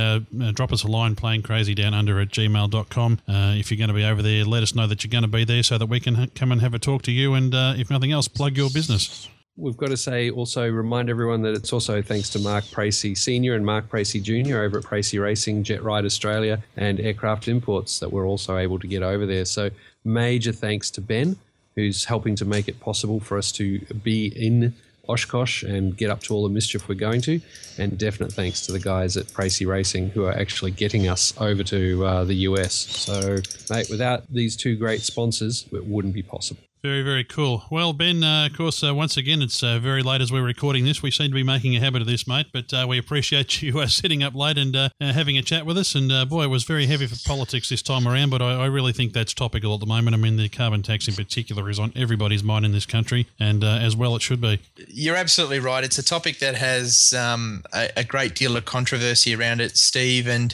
drop 0.54 0.72
us 0.74 0.84
a 0.84 0.88
line, 0.88 1.16
Plane 1.16 1.42
Crazy 1.42 1.74
Down 1.76 1.94
Under 1.94 2.20
at 2.20 2.30
gmail.com. 2.30 3.20
Uh, 3.28 3.54
if 3.58 3.72
you're 3.72 3.78
going 3.78 3.88
to 3.90 3.94
be 3.94 4.04
over 4.06 4.22
there, 4.22 4.44
let 4.46 4.64
us 4.64 4.74
know 4.76 4.88
that 4.88 5.04
you're 5.04 5.12
going 5.12 5.24
to 5.24 5.28
be 5.28 5.44
there 5.44 5.64
so 5.64 5.78
that 5.78 5.88
we 5.88 6.00
can 6.00 6.16
ha- 6.16 6.26
come 6.36 6.52
and 6.52 6.62
have 6.62 6.74
a 6.74 6.80
talk 6.80 7.02
to 7.04 7.12
you 7.12 7.34
and, 7.34 7.54
uh, 7.54 7.74
if 7.78 7.90
nothing 7.90 8.12
else, 8.12 8.28
plug 8.28 8.58
your 8.58 8.70
business. 8.70 9.28
We've 9.60 9.76
got 9.76 9.90
to 9.90 9.98
say, 9.98 10.30
also 10.30 10.70
remind 10.70 11.10
everyone 11.10 11.42
that 11.42 11.56
it's 11.56 11.74
also 11.74 12.00
thanks 12.00 12.30
to 12.30 12.40
Mark 12.40 12.70
Pracey 12.70 13.16
Sr. 13.16 13.56
and 13.56 13.66
Mark 13.66 13.90
Pracey 13.90 14.22
Jr. 14.22 14.60
over 14.60 14.78
at 14.78 14.84
Pracey 14.84 15.18
Racing, 15.18 15.64
Jet 15.64 15.82
Ride 15.82 16.06
Australia, 16.06 16.62
and 16.76 17.00
Aircraft 17.00 17.48
Imports 17.48 18.00
that 18.00 18.12
we're 18.12 18.28
also 18.28 18.58
able 18.58 18.78
to 18.78 18.86
get 18.86 19.02
over 19.02 19.26
there. 19.26 19.46
So, 19.46 19.72
major 20.06 20.52
thanks 20.52 20.92
to 20.92 21.02
Ben, 21.02 21.38
who's 21.76 22.06
helping 22.06 22.36
to 22.36 22.46
make 22.46 22.68
it 22.68 22.80
possible 22.80 23.20
for 23.20 23.36
us 23.36 23.52
to 23.54 23.80
be 24.04 24.28
in 24.28 24.76
Oshkosh 25.08 25.64
and 25.64 25.98
get 25.98 26.12
up 26.12 26.22
to 26.22 26.36
all 26.36 26.44
the 26.44 26.54
mischief 26.54 26.88
we're 26.88 26.94
going 26.94 27.22
to. 27.22 27.42
And 27.80 27.98
definite 27.98 28.34
thanks 28.34 28.64
to 28.68 28.72
the 28.72 28.80
guys 28.80 29.18
at 29.18 29.34
Pracey 29.34 29.66
Racing 29.66 30.10
who 30.10 30.26
are 30.26 30.34
actually 30.34 30.72
getting 30.72 31.08
us 31.08 31.34
over 31.40 31.64
to 31.64 32.06
uh, 32.06 32.24
the 32.26 32.36
US. 32.36 32.76
So, 32.76 33.38
mate, 33.72 33.88
without 33.90 34.32
these 34.32 34.56
two 34.56 34.76
great 34.76 35.02
sponsors, 35.02 35.66
it 35.72 35.86
wouldn't 35.88 36.14
be 36.14 36.22
possible. 36.22 36.62
Very, 36.84 37.02
very 37.02 37.24
cool. 37.24 37.64
Well, 37.72 37.92
Ben, 37.92 38.24
uh, 38.24 38.46
of 38.46 38.56
course, 38.56 38.84
uh, 38.84 38.94
once 38.94 39.18
again, 39.18 39.42
it's 39.42 39.64
uh, 39.64 39.80
very 39.80 40.04
late 40.04 40.22
as 40.22 40.32
we're 40.32 40.44
recording 40.44 40.86
this. 40.86 41.02
We 41.02 41.10
seem 41.10 41.30
to 41.30 41.34
be 41.34 41.42
making 41.42 41.76
a 41.76 41.80
habit 41.80 42.02
of 42.02 42.08
this, 42.08 42.28
mate, 42.28 42.48
but 42.54 42.72
uh, 42.72 42.86
we 42.88 43.00
appreciate 43.00 43.62
you 43.64 43.80
uh, 43.80 43.88
sitting 43.88 44.22
up 44.22 44.36
late 44.36 44.60
and 44.60 44.76
uh, 44.76 44.90
having 45.00 45.40
a 45.40 45.42
chat 45.42 45.66
with 45.66 45.76
us. 45.80 45.96
And 45.96 46.30
boy, 46.30 46.44
it 46.44 46.48
was 46.48 46.66
very 46.66 46.86
heavy 46.86 47.08
for 47.08 47.16
politics 47.28 47.70
this 47.70 47.82
time 47.82 48.08
around, 48.08 48.30
but 48.30 48.44
I, 48.44 48.64
I 48.64 48.66
really 48.68 48.94
think 48.94 49.14
that's 49.14 49.34
topical 49.34 49.74
at 49.74 49.80
the 49.80 49.88
moment. 49.88 50.14
I 50.14 50.20
mean, 50.20 50.38
the 50.38 50.50
carbon 50.50 50.84
tax 50.84 51.08
in 51.08 51.16
particular 51.16 51.68
is 51.68 51.80
on 51.80 51.92
everybody's 51.96 52.44
mind 52.44 52.64
in 52.64 52.74
this 52.74 52.86
country, 52.86 53.26
and 53.40 53.64
as 53.64 53.96
well 53.96 54.16
it 54.16 54.22
should 54.22 54.40
be. 54.40 54.60
You're 54.88 55.16
absolutely 55.16 55.60
right. 55.60 55.84
It's 55.84 55.98
a 55.98 56.04
topic 56.04 56.38
that 56.40 56.56
has 56.56 57.12
um, 57.18 57.64
a, 57.74 57.90
a 57.98 58.04
great 58.04 58.36
deal 58.36 58.56
of 58.56 58.66
controversy 58.66 59.34
around 59.34 59.62
it, 59.62 59.78
Steve, 59.78 60.28
and 60.28 60.54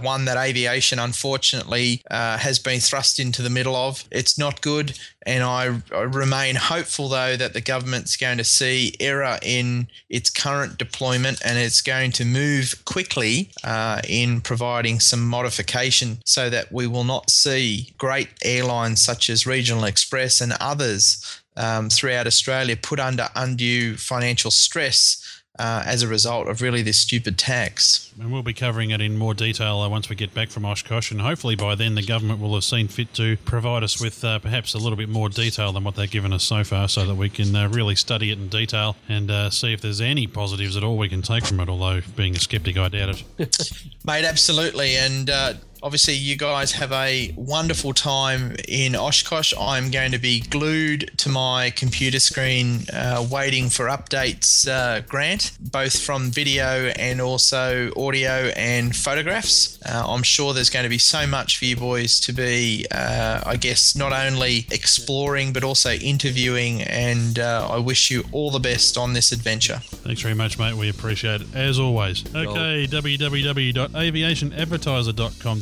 one 0.00 0.26
that 0.26 0.36
aviation 0.36 1.00
unfortunately 1.00 2.02
has 2.08 2.60
been 2.60 2.78
thrust 2.78 3.18
into 3.18 3.42
the 3.42 3.50
middle 3.50 3.74
of. 3.74 4.04
It's 4.12 4.38
not 4.38 4.60
good. 4.60 4.96
And 5.26 5.42
I, 5.42 5.82
I 5.92 6.02
remain 6.02 6.54
hopeful, 6.54 7.08
though, 7.08 7.36
that 7.36 7.52
the 7.52 7.60
government's 7.60 8.16
going 8.16 8.38
to 8.38 8.44
see 8.44 8.94
error 9.00 9.38
in 9.42 9.88
its 10.08 10.30
current 10.30 10.78
deployment 10.78 11.44
and 11.44 11.58
it's 11.58 11.82
going 11.82 12.12
to 12.12 12.24
move 12.24 12.84
quickly 12.84 13.50
uh, 13.64 14.00
in 14.08 14.40
providing 14.40 15.00
some 15.00 15.26
modification 15.26 16.18
so 16.24 16.48
that 16.48 16.70
we 16.70 16.86
will 16.86 17.04
not 17.04 17.28
see 17.28 17.92
great 17.98 18.28
airlines 18.44 19.02
such 19.02 19.28
as 19.28 19.46
Regional 19.46 19.84
Express 19.84 20.40
and 20.40 20.52
others 20.60 21.42
um, 21.56 21.90
throughout 21.90 22.26
Australia 22.26 22.76
put 22.76 23.00
under 23.00 23.28
undue 23.34 23.96
financial 23.96 24.50
stress 24.50 25.42
uh, 25.58 25.82
as 25.86 26.02
a 26.02 26.08
result 26.08 26.48
of 26.48 26.60
really 26.60 26.82
this 26.82 27.00
stupid 27.00 27.38
tax. 27.38 28.12
And 28.20 28.32
we'll 28.32 28.42
be 28.42 28.54
covering 28.54 28.90
it 28.90 29.00
in 29.00 29.16
more 29.16 29.34
detail 29.34 29.80
uh, 29.80 29.88
once 29.88 30.08
we 30.08 30.16
get 30.16 30.32
back 30.32 30.48
from 30.48 30.64
Oshkosh, 30.64 31.10
and 31.10 31.20
hopefully 31.20 31.54
by 31.54 31.74
then 31.74 31.94
the 31.94 32.02
government 32.02 32.40
will 32.40 32.54
have 32.54 32.64
seen 32.64 32.88
fit 32.88 33.12
to 33.14 33.36
provide 33.38 33.82
us 33.82 34.00
with 34.00 34.24
uh, 34.24 34.38
perhaps 34.38 34.74
a 34.74 34.78
little 34.78 34.96
bit 34.96 35.08
more 35.08 35.28
detail 35.28 35.72
than 35.72 35.84
what 35.84 35.96
they've 35.96 36.10
given 36.10 36.32
us 36.32 36.44
so 36.44 36.64
far, 36.64 36.88
so 36.88 37.04
that 37.04 37.14
we 37.14 37.28
can 37.28 37.54
uh, 37.54 37.68
really 37.68 37.94
study 37.94 38.30
it 38.30 38.38
in 38.38 38.48
detail 38.48 38.96
and 39.08 39.30
uh, 39.30 39.50
see 39.50 39.72
if 39.72 39.80
there's 39.80 40.00
any 40.00 40.26
positives 40.26 40.76
at 40.76 40.82
all 40.82 40.96
we 40.96 41.08
can 41.08 41.22
take 41.22 41.44
from 41.44 41.60
it. 41.60 41.68
Although 41.68 42.00
being 42.16 42.34
a 42.36 42.40
skeptic, 42.40 42.76
I 42.76 42.88
doubt 42.88 43.22
it. 43.38 43.88
Mate, 44.04 44.24
absolutely. 44.24 44.96
And 44.96 45.28
uh, 45.28 45.54
obviously, 45.82 46.14
you 46.14 46.36
guys 46.36 46.72
have 46.72 46.92
a 46.92 47.32
wonderful 47.36 47.92
time 47.92 48.56
in 48.68 48.94
Oshkosh. 48.94 49.52
I'm 49.58 49.90
going 49.90 50.12
to 50.12 50.18
be 50.18 50.40
glued 50.40 51.10
to 51.18 51.28
my 51.28 51.70
computer 51.70 52.20
screen 52.20 52.86
uh, 52.92 53.26
waiting 53.30 53.68
for 53.68 53.86
updates, 53.86 54.68
uh, 54.68 55.00
Grant, 55.00 55.52
both 55.60 56.00
from 56.00 56.30
video 56.30 56.92
and 56.96 57.20
also 57.20 57.90
audio 57.96 58.52
and 58.56 58.94
photographs. 58.94 59.78
Uh, 59.84 60.04
I'm 60.06 60.22
sure 60.22 60.54
there's 60.54 60.70
going 60.70 60.84
to 60.84 60.88
be 60.88 60.98
so 60.98 61.26
much 61.26 61.58
for 61.58 61.64
you 61.64 61.76
boys 61.76 62.20
to 62.20 62.32
be, 62.32 62.86
uh, 62.90 63.42
I 63.44 63.56
guess, 63.56 63.96
not 63.96 64.12
only 64.12 64.66
exploring 64.70 65.52
but 65.52 65.64
also 65.64 65.92
interviewing. 65.92 66.82
And 66.82 67.38
uh, 67.38 67.68
I 67.70 67.78
wish 67.78 68.10
you 68.10 68.24
all 68.32 68.50
the 68.50 68.60
best 68.60 68.96
on 68.96 69.12
this 69.12 69.32
adventure. 69.32 69.80
Thanks 69.82 70.22
very 70.22 70.34
much, 70.34 70.58
mate. 70.58 70.74
We 70.74 70.88
appreciate 70.88 71.42
it 71.42 71.54
as 71.54 71.78
always. 71.78 72.24
Okay, 72.34 72.86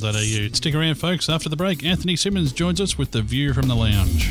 www.aviationadvertiser.com.au. 0.05 0.55
Stick 0.55 0.75
around, 0.75 0.95
folks. 0.97 1.29
After 1.29 1.49
the 1.49 1.57
break, 1.57 1.85
Anthony 1.85 2.17
Simmons 2.17 2.53
joins 2.53 2.81
us 2.81 2.99
with 2.99 3.11
the 3.11 3.23
view 3.23 3.53
from 3.53 3.69
the 3.69 3.75
lounge. 3.75 4.31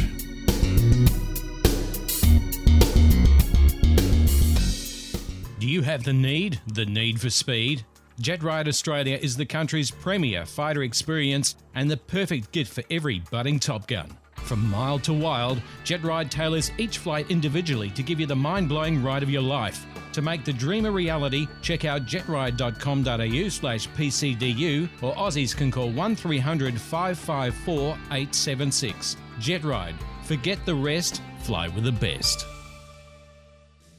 Do 5.59 5.69
you 5.69 5.81
have 5.81 6.03
the 6.03 6.13
need? 6.13 6.59
The 6.73 6.85
need 6.85 7.21
for 7.21 7.29
speed? 7.29 7.85
JetRide 8.21 8.67
Australia 8.67 9.17
is 9.19 9.35
the 9.35 9.45
country's 9.45 9.89
premier 9.89 10.45
fighter 10.45 10.83
experience 10.83 11.55
and 11.73 11.89
the 11.89 11.97
perfect 11.97 12.51
gift 12.51 12.73
for 12.73 12.83
every 12.91 13.19
budding 13.31 13.59
Top 13.59 13.87
Gun. 13.87 14.15
From 14.35 14.69
mild 14.69 15.03
to 15.05 15.13
wild, 15.13 15.61
JetRide 15.85 16.29
tailors 16.29 16.71
each 16.77 16.97
flight 16.97 17.31
individually 17.31 17.89
to 17.91 18.03
give 18.03 18.19
you 18.19 18.25
the 18.25 18.35
mind 18.35 18.69
blowing 18.69 19.01
ride 19.01 19.23
of 19.23 19.29
your 19.29 19.41
life. 19.41 19.85
To 20.13 20.21
make 20.21 20.45
the 20.45 20.53
dream 20.53 20.85
a 20.85 20.91
reality, 20.91 21.47
check 21.61 21.85
out 21.85 22.05
jetride.com.au 22.05 23.49
slash 23.49 23.89
PCDU 23.89 24.87
or 25.01 25.13
Aussies 25.15 25.55
can 25.55 25.71
call 25.71 25.89
1300 25.89 26.79
554 26.79 27.93
876. 28.11 29.17
JetRide. 29.39 29.95
Forget 30.23 30.63
the 30.65 30.75
rest, 30.75 31.21
fly 31.39 31.67
with 31.67 31.83
the 31.83 31.91
best. 31.91 32.45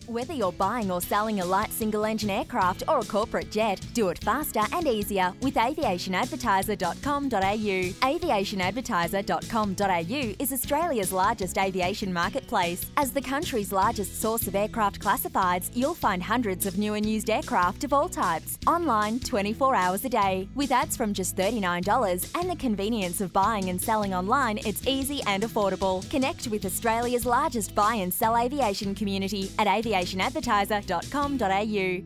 Whether 0.06 0.34
you're 0.34 0.52
buying 0.52 0.90
or 0.90 1.00
selling 1.00 1.40
a 1.40 1.46
light 1.46 1.72
single 1.72 2.04
engine 2.04 2.28
aircraft 2.28 2.82
or 2.88 2.98
a 2.98 3.04
corporate 3.04 3.50
jet, 3.50 3.80
do 3.94 4.10
it 4.10 4.18
faster 4.18 4.60
and 4.72 4.86
easier 4.86 5.32
with 5.40 5.54
aviationadvertiser.com.au. 5.54 8.18
Aviationadvertiser.com.au 8.18 10.34
is 10.38 10.52
Australia's 10.52 11.10
largest 11.10 11.56
aviation 11.56 12.12
marketplace. 12.12 12.90
As 12.98 13.12
the 13.12 13.22
country's 13.22 13.72
largest 13.72 14.20
source 14.20 14.46
of 14.46 14.54
aircraft 14.54 15.00
classifieds, 15.00 15.70
you'll 15.72 15.94
find 15.94 16.22
hundreds 16.22 16.66
of 16.66 16.76
new 16.76 16.92
and 16.92 17.06
used 17.06 17.30
aircraft 17.30 17.84
of 17.84 17.94
all 17.94 18.10
types, 18.10 18.58
online 18.66 19.20
24 19.20 19.74
hours 19.74 20.04
a 20.04 20.10
day. 20.10 20.46
With 20.54 20.70
ads 20.70 20.98
from 20.98 21.14
just 21.14 21.34
$39 21.34 22.38
and 22.38 22.50
the 22.50 22.56
convenience 22.56 23.22
of 23.22 23.32
buying 23.32 23.70
and 23.70 23.80
selling 23.80 24.12
online, 24.12 24.58
it's 24.66 24.86
easy 24.86 25.22
and 25.26 25.44
affordable. 25.44 26.06
Connect 26.10 26.46
with 26.48 26.66
Australia's 26.66 27.24
largest 27.24 27.74
buy 27.74 27.94
and 27.94 28.12
sell 28.12 28.36
aviation 28.36 28.94
community 28.94 29.50
at 29.58 29.66
aviationadvertiser.com.au. 29.94 32.04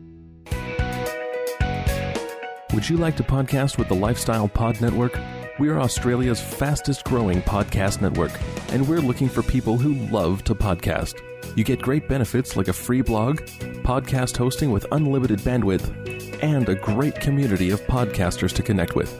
Would 2.73 2.87
you 2.87 2.97
like 2.97 3.17
to 3.17 3.23
podcast 3.23 3.77
with 3.77 3.87
the 3.87 3.95
Lifestyle 3.95 4.47
Pod 4.47 4.79
Network? 4.79 5.19
We 5.57 5.69
are 5.69 5.79
Australia's 5.79 6.39
fastest 6.39 7.03
growing 7.03 7.41
podcast 7.41 8.01
network, 8.01 8.31
and 8.71 8.87
we're 8.87 9.01
looking 9.01 9.27
for 9.27 9.43
people 9.43 9.77
who 9.77 9.95
love 10.09 10.43
to 10.45 10.55
podcast. 10.55 11.19
You 11.57 11.63
get 11.63 11.81
great 11.81 12.07
benefits 12.07 12.55
like 12.55 12.67
a 12.69 12.73
free 12.73 13.01
blog, 13.01 13.41
podcast 13.83 14.37
hosting 14.37 14.71
with 14.71 14.85
unlimited 14.91 15.39
bandwidth, 15.39 16.41
and 16.41 16.69
a 16.69 16.75
great 16.75 17.19
community 17.19 17.71
of 17.71 17.81
podcasters 17.81 18.53
to 18.53 18.63
connect 18.63 18.95
with. 18.95 19.11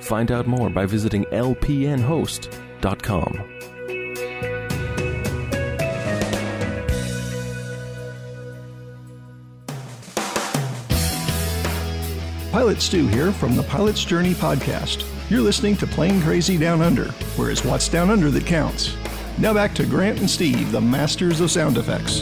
Find 0.00 0.32
out 0.32 0.48
more 0.48 0.70
by 0.70 0.86
visiting 0.86 1.24
lpnhost.com. 1.26 3.57
Pilot 12.68 12.82
Stu 12.82 13.06
here 13.06 13.32
from 13.32 13.56
the 13.56 13.62
Pilot's 13.62 14.04
Journey 14.04 14.34
podcast. 14.34 15.06
You're 15.30 15.40
listening 15.40 15.74
to 15.78 15.86
Plane 15.86 16.20
Crazy 16.20 16.58
Down 16.58 16.82
Under, 16.82 17.06
where 17.38 17.50
it's 17.50 17.64
what's 17.64 17.88
down 17.88 18.10
under 18.10 18.30
that 18.30 18.44
counts. 18.44 18.94
Now 19.38 19.54
back 19.54 19.74
to 19.76 19.86
Grant 19.86 20.18
and 20.20 20.28
Steve, 20.28 20.70
the 20.70 20.78
masters 20.78 21.40
of 21.40 21.50
sound 21.50 21.78
effects. 21.78 22.20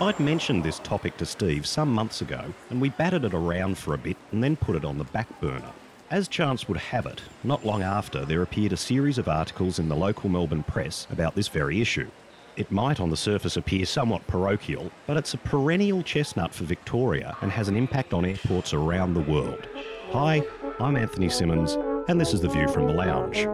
I'd 0.00 0.18
mentioned 0.18 0.64
this 0.64 0.80
topic 0.80 1.16
to 1.18 1.26
Steve 1.26 1.64
some 1.64 1.92
months 1.92 2.22
ago, 2.22 2.52
and 2.70 2.80
we 2.80 2.88
batted 2.88 3.24
it 3.24 3.34
around 3.34 3.78
for 3.78 3.94
a 3.94 3.98
bit 3.98 4.16
and 4.32 4.42
then 4.42 4.56
put 4.56 4.74
it 4.74 4.84
on 4.84 4.98
the 4.98 5.04
back 5.04 5.40
burner. 5.40 5.72
As 6.12 6.28
chance 6.28 6.68
would 6.68 6.76
have 6.76 7.06
it, 7.06 7.22
not 7.42 7.64
long 7.64 7.82
after, 7.82 8.26
there 8.26 8.42
appeared 8.42 8.74
a 8.74 8.76
series 8.76 9.16
of 9.16 9.28
articles 9.28 9.78
in 9.78 9.88
the 9.88 9.96
local 9.96 10.28
Melbourne 10.28 10.62
press 10.62 11.06
about 11.10 11.34
this 11.34 11.48
very 11.48 11.80
issue. 11.80 12.10
It 12.54 12.70
might 12.70 13.00
on 13.00 13.08
the 13.08 13.16
surface 13.16 13.56
appear 13.56 13.86
somewhat 13.86 14.26
parochial, 14.26 14.90
but 15.06 15.16
it's 15.16 15.32
a 15.32 15.38
perennial 15.38 16.02
chestnut 16.02 16.52
for 16.52 16.64
Victoria 16.64 17.34
and 17.40 17.50
has 17.50 17.68
an 17.68 17.78
impact 17.78 18.12
on 18.12 18.26
airports 18.26 18.74
around 18.74 19.14
the 19.14 19.20
world. 19.20 19.66
Hi, 20.10 20.42
I'm 20.78 20.96
Anthony 20.96 21.30
Simmons, 21.30 21.78
and 22.08 22.20
this 22.20 22.34
is 22.34 22.42
The 22.42 22.48
View 22.50 22.68
from 22.68 22.88
the 22.88 22.92
Lounge. 22.92 23.48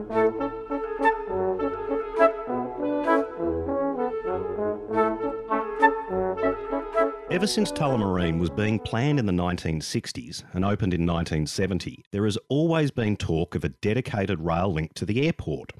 Ever 7.38 7.46
since 7.46 7.70
Tullamarine 7.70 8.40
was 8.40 8.50
being 8.50 8.80
planned 8.80 9.20
in 9.20 9.26
the 9.26 9.32
1960s 9.32 10.42
and 10.54 10.64
opened 10.64 10.92
in 10.92 11.06
1970, 11.06 12.02
there 12.10 12.24
has 12.24 12.36
always 12.48 12.90
been 12.90 13.16
talk 13.16 13.54
of 13.54 13.62
a 13.62 13.68
dedicated 13.68 14.40
rail 14.40 14.72
link 14.72 14.92
to 14.94 15.06
the 15.06 15.24
airport. 15.24 15.70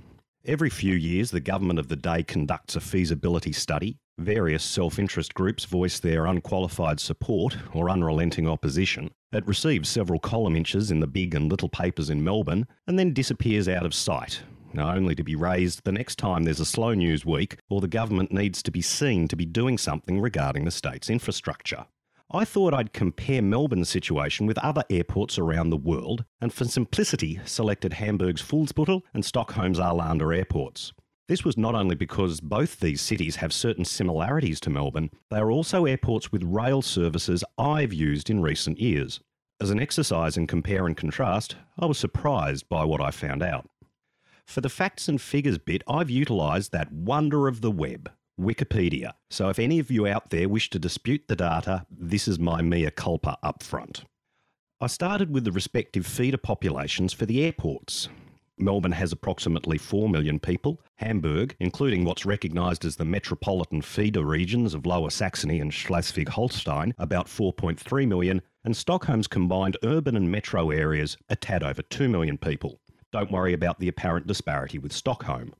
Every 0.44 0.70
few 0.70 0.94
years, 0.94 1.32
the 1.32 1.40
government 1.40 1.80
of 1.80 1.88
the 1.88 1.96
day 1.96 2.22
conducts 2.22 2.76
a 2.76 2.80
feasibility 2.80 3.50
study. 3.50 3.98
Various 4.18 4.62
self 4.62 5.00
interest 5.00 5.34
groups 5.34 5.64
voice 5.64 5.98
their 5.98 6.26
unqualified 6.26 7.00
support 7.00 7.56
or 7.72 7.90
unrelenting 7.90 8.46
opposition. 8.46 9.10
It 9.32 9.44
receives 9.48 9.88
several 9.88 10.20
column 10.20 10.54
inches 10.54 10.92
in 10.92 11.00
the 11.00 11.08
big 11.08 11.34
and 11.34 11.50
little 11.50 11.68
papers 11.68 12.08
in 12.08 12.22
Melbourne 12.22 12.68
and 12.86 12.96
then 12.96 13.12
disappears 13.12 13.66
out 13.66 13.84
of 13.84 13.94
sight, 13.94 14.42
only 14.76 15.14
to 15.14 15.22
be 15.22 15.36
raised 15.36 15.84
the 15.84 15.92
next 15.92 16.18
time 16.18 16.42
there's 16.42 16.60
a 16.60 16.64
slow 16.64 16.94
news 16.94 17.24
week 17.24 17.58
or 17.68 17.80
the 17.80 17.88
government 17.88 18.32
needs 18.32 18.62
to 18.62 18.70
be 18.70 18.82
seen 18.82 19.28
to 19.28 19.36
be 19.36 19.46
doing 19.46 19.78
something 19.78 20.20
regarding 20.20 20.64
the 20.64 20.70
state's 20.70 21.08
infrastructure. 21.08 21.86
I 22.30 22.44
thought 22.44 22.74
I'd 22.74 22.92
compare 22.92 23.40
Melbourne's 23.40 23.88
situation 23.88 24.46
with 24.46 24.58
other 24.58 24.84
airports 24.90 25.38
around 25.38 25.70
the 25.70 25.78
world, 25.78 26.26
and 26.42 26.52
for 26.52 26.66
simplicity, 26.66 27.40
selected 27.46 27.94
Hamburg's 27.94 28.42
Fuhlsbüttel 28.42 29.00
and 29.14 29.24
Stockholm's 29.24 29.78
Arlanda 29.78 30.36
airports. 30.36 30.92
This 31.28 31.44
was 31.44 31.56
not 31.56 31.74
only 31.74 31.94
because 31.94 32.40
both 32.40 32.80
these 32.80 33.00
cities 33.00 33.36
have 33.36 33.52
certain 33.52 33.86
similarities 33.86 34.60
to 34.60 34.70
Melbourne, 34.70 35.10
they 35.30 35.38
are 35.38 35.50
also 35.50 35.86
airports 35.86 36.30
with 36.30 36.42
rail 36.42 36.82
services 36.82 37.44
I've 37.56 37.94
used 37.94 38.28
in 38.28 38.42
recent 38.42 38.78
years. 38.78 39.20
As 39.60 39.70
an 39.70 39.80
exercise 39.80 40.36
in 40.36 40.46
compare 40.46 40.86
and 40.86 40.96
contrast, 40.96 41.56
I 41.78 41.86
was 41.86 41.98
surprised 41.98 42.68
by 42.68 42.84
what 42.84 43.00
I 43.00 43.10
found 43.10 43.42
out. 43.42 43.68
For 44.48 44.62
the 44.62 44.70
facts 44.70 45.08
and 45.08 45.20
figures 45.20 45.58
bit, 45.58 45.82
I've 45.86 46.08
utilised 46.08 46.72
that 46.72 46.90
wonder 46.90 47.48
of 47.48 47.60
the 47.60 47.70
web, 47.70 48.10
Wikipedia. 48.40 49.12
So 49.28 49.50
if 49.50 49.58
any 49.58 49.78
of 49.78 49.90
you 49.90 50.06
out 50.06 50.30
there 50.30 50.48
wish 50.48 50.70
to 50.70 50.78
dispute 50.78 51.24
the 51.28 51.36
data, 51.36 51.84
this 51.90 52.26
is 52.26 52.38
my 52.38 52.62
mea 52.62 52.90
culpa 52.90 53.36
up 53.42 53.62
front. 53.62 54.04
I 54.80 54.86
started 54.86 55.30
with 55.30 55.44
the 55.44 55.52
respective 55.52 56.06
feeder 56.06 56.38
populations 56.38 57.12
for 57.12 57.26
the 57.26 57.44
airports. 57.44 58.08
Melbourne 58.56 58.92
has 58.92 59.12
approximately 59.12 59.76
4 59.76 60.08
million 60.08 60.38
people. 60.38 60.80
Hamburg, 60.96 61.54
including 61.60 62.06
what's 62.06 62.24
recognised 62.24 62.86
as 62.86 62.96
the 62.96 63.04
metropolitan 63.04 63.82
feeder 63.82 64.24
regions 64.24 64.72
of 64.72 64.86
Lower 64.86 65.10
Saxony 65.10 65.60
and 65.60 65.74
Schleswig 65.74 66.30
Holstein, 66.30 66.94
about 66.96 67.26
4.3 67.26 68.08
million, 68.08 68.40
and 68.64 68.74
Stockholm's 68.74 69.26
combined 69.26 69.76
urban 69.84 70.16
and 70.16 70.32
metro 70.32 70.70
areas, 70.70 71.18
a 71.28 71.36
tad 71.36 71.62
over 71.62 71.82
2 71.82 72.08
million 72.08 72.38
people. 72.38 72.80
Don't 73.10 73.32
worry 73.32 73.54
about 73.54 73.80
the 73.80 73.88
apparent 73.88 74.26
disparity 74.26 74.78
with 74.78 74.92
Stockholm. 74.92 75.54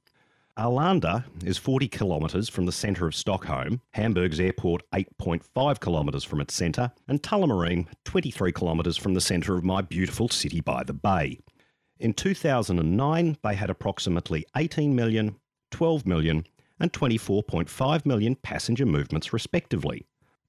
Arlanda 0.59 1.25
is 1.43 1.57
40 1.57 1.89
kilometres 1.89 2.49
from 2.49 2.67
the 2.67 2.73
centre 2.73 3.07
of 3.07 3.15
Stockholm, 3.15 3.81
Hamburg's 3.93 4.39
airport 4.39 4.83
8.5 4.93 5.81
kilometres 5.81 6.25
from 6.25 6.43
its 6.43 6.53
centre, 6.53 6.93
and 7.07 7.23
Tullamarine 7.23 7.87
23 8.05 8.53
kilometres 8.53 8.99
from 8.99 9.15
the 9.15 9.21
centre 9.21 9.57
of 9.57 9.65
my 9.65 9.81
beautiful 9.81 10.29
city 10.29 10.61
by 10.61 10.83
the 10.83 10.93
bay. 10.93 11.39
In 11.99 12.13
2009, 12.13 13.39
they 13.43 13.55
had 13.55 13.71
approximately 13.71 14.45
18 14.55 14.95
million, 14.95 15.37
12 15.71 16.07
million, 16.07 16.45
and 16.79 16.93
24.5 16.93 18.05
million 18.05 18.35
passenger 18.35 18.85
movements 18.85 19.33
respectively. 19.33 20.05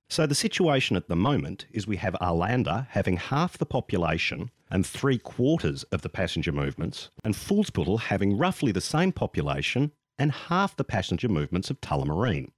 So 0.09 0.25
the 0.25 0.35
situation 0.35 0.97
at 0.97 1.07
the 1.07 1.15
moment 1.15 1.65
is 1.71 1.87
we 1.87 1.97
have 1.97 2.15
Arlanda 2.19 2.87
having 2.89 3.17
half 3.17 3.57
the 3.57 3.65
population 3.65 4.51
and 4.71 4.85
three 4.85 5.17
quarters 5.17 5.83
of 5.83 6.01
the 6.01 6.09
passenger 6.09 6.51
movements, 6.51 7.09
and 7.23 7.33
Fuhlsbüttel 7.33 7.99
having 8.01 8.37
roughly 8.37 8.71
the 8.71 8.81
same 8.81 9.11
population 9.11 9.91
and 10.17 10.31
half 10.31 10.75
the 10.75 10.83
passenger 10.83 11.29
movements 11.29 11.69
of 11.69 11.81
Tullamarine. 11.81 12.51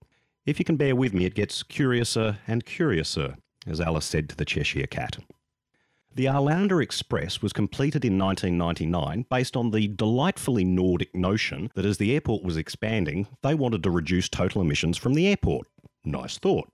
If 0.45 0.57
you 0.59 0.66
can 0.66 0.78
bear 0.78 0.95
with 0.95 1.14
me, 1.14 1.26
it 1.26 1.36
gets 1.36 1.64
curiouser 1.64 2.39
and 2.47 2.66
curiouser, 2.66 3.36
as 3.68 3.80
Alice 3.80 4.05
said 4.05 4.28
to 4.30 4.36
the 4.36 4.45
Cheshire 4.45 4.88
Cat. 4.88 5.18
The 6.14 6.26
Arlanda 6.26 6.84
Express 6.84 7.41
was 7.41 7.53
completed 7.53 8.03
in 8.03 8.18
1999 8.18 9.28
based 9.30 9.55
on 9.55 9.72
the 9.72 9.88
delightfully 9.88 10.66
Nordic 10.66 11.16
notion 11.16 11.72
that 11.76 11.86
as 11.86 11.99
the 11.99 12.14
airport 12.14 12.43
was 12.43 12.57
expanding, 12.57 13.28
they 13.43 13.55
wanted 13.55 13.82
to 13.84 13.91
reduce 13.91 14.28
total 14.28 14.62
emissions 14.62 14.97
from 14.97 15.14
the 15.14 15.28
airport. 15.28 15.68
Nice 16.03 16.38
thought. 16.38 16.70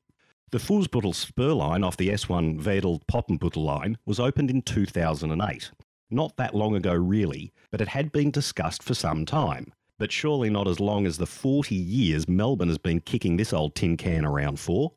The 0.50 0.60
Fuhlsbüttel 0.60 1.14
spur 1.14 1.52
line 1.52 1.84
off 1.84 1.98
the 1.98 2.08
S1 2.08 2.64
Wedel 2.64 3.02
Poppenbüttel 3.12 3.66
line 3.66 3.98
was 4.06 4.18
opened 4.18 4.50
in 4.50 4.62
2008. 4.62 5.72
Not 6.10 6.38
that 6.38 6.56
long 6.56 6.74
ago, 6.74 6.94
really, 6.94 7.52
but 7.70 7.82
it 7.82 7.90
had 7.90 8.14
been 8.14 8.32
discussed 8.32 8.82
for 8.82 8.94
some 8.94 9.26
time. 9.26 9.74
But 10.00 10.14
surely 10.14 10.50
not 10.50 10.70
as 10.70 10.80
long 10.80 11.06
as 11.06 11.18
the 11.18 11.26
40 11.26 11.76
years 11.76 12.30
Melbourne 12.30 12.70
has 12.70 12.78
been 12.78 13.02
kicking 13.02 13.36
this 13.36 13.52
old 13.52 13.76
tin 13.76 13.98
can 13.98 14.24
around 14.24 14.58
for. 14.58 14.94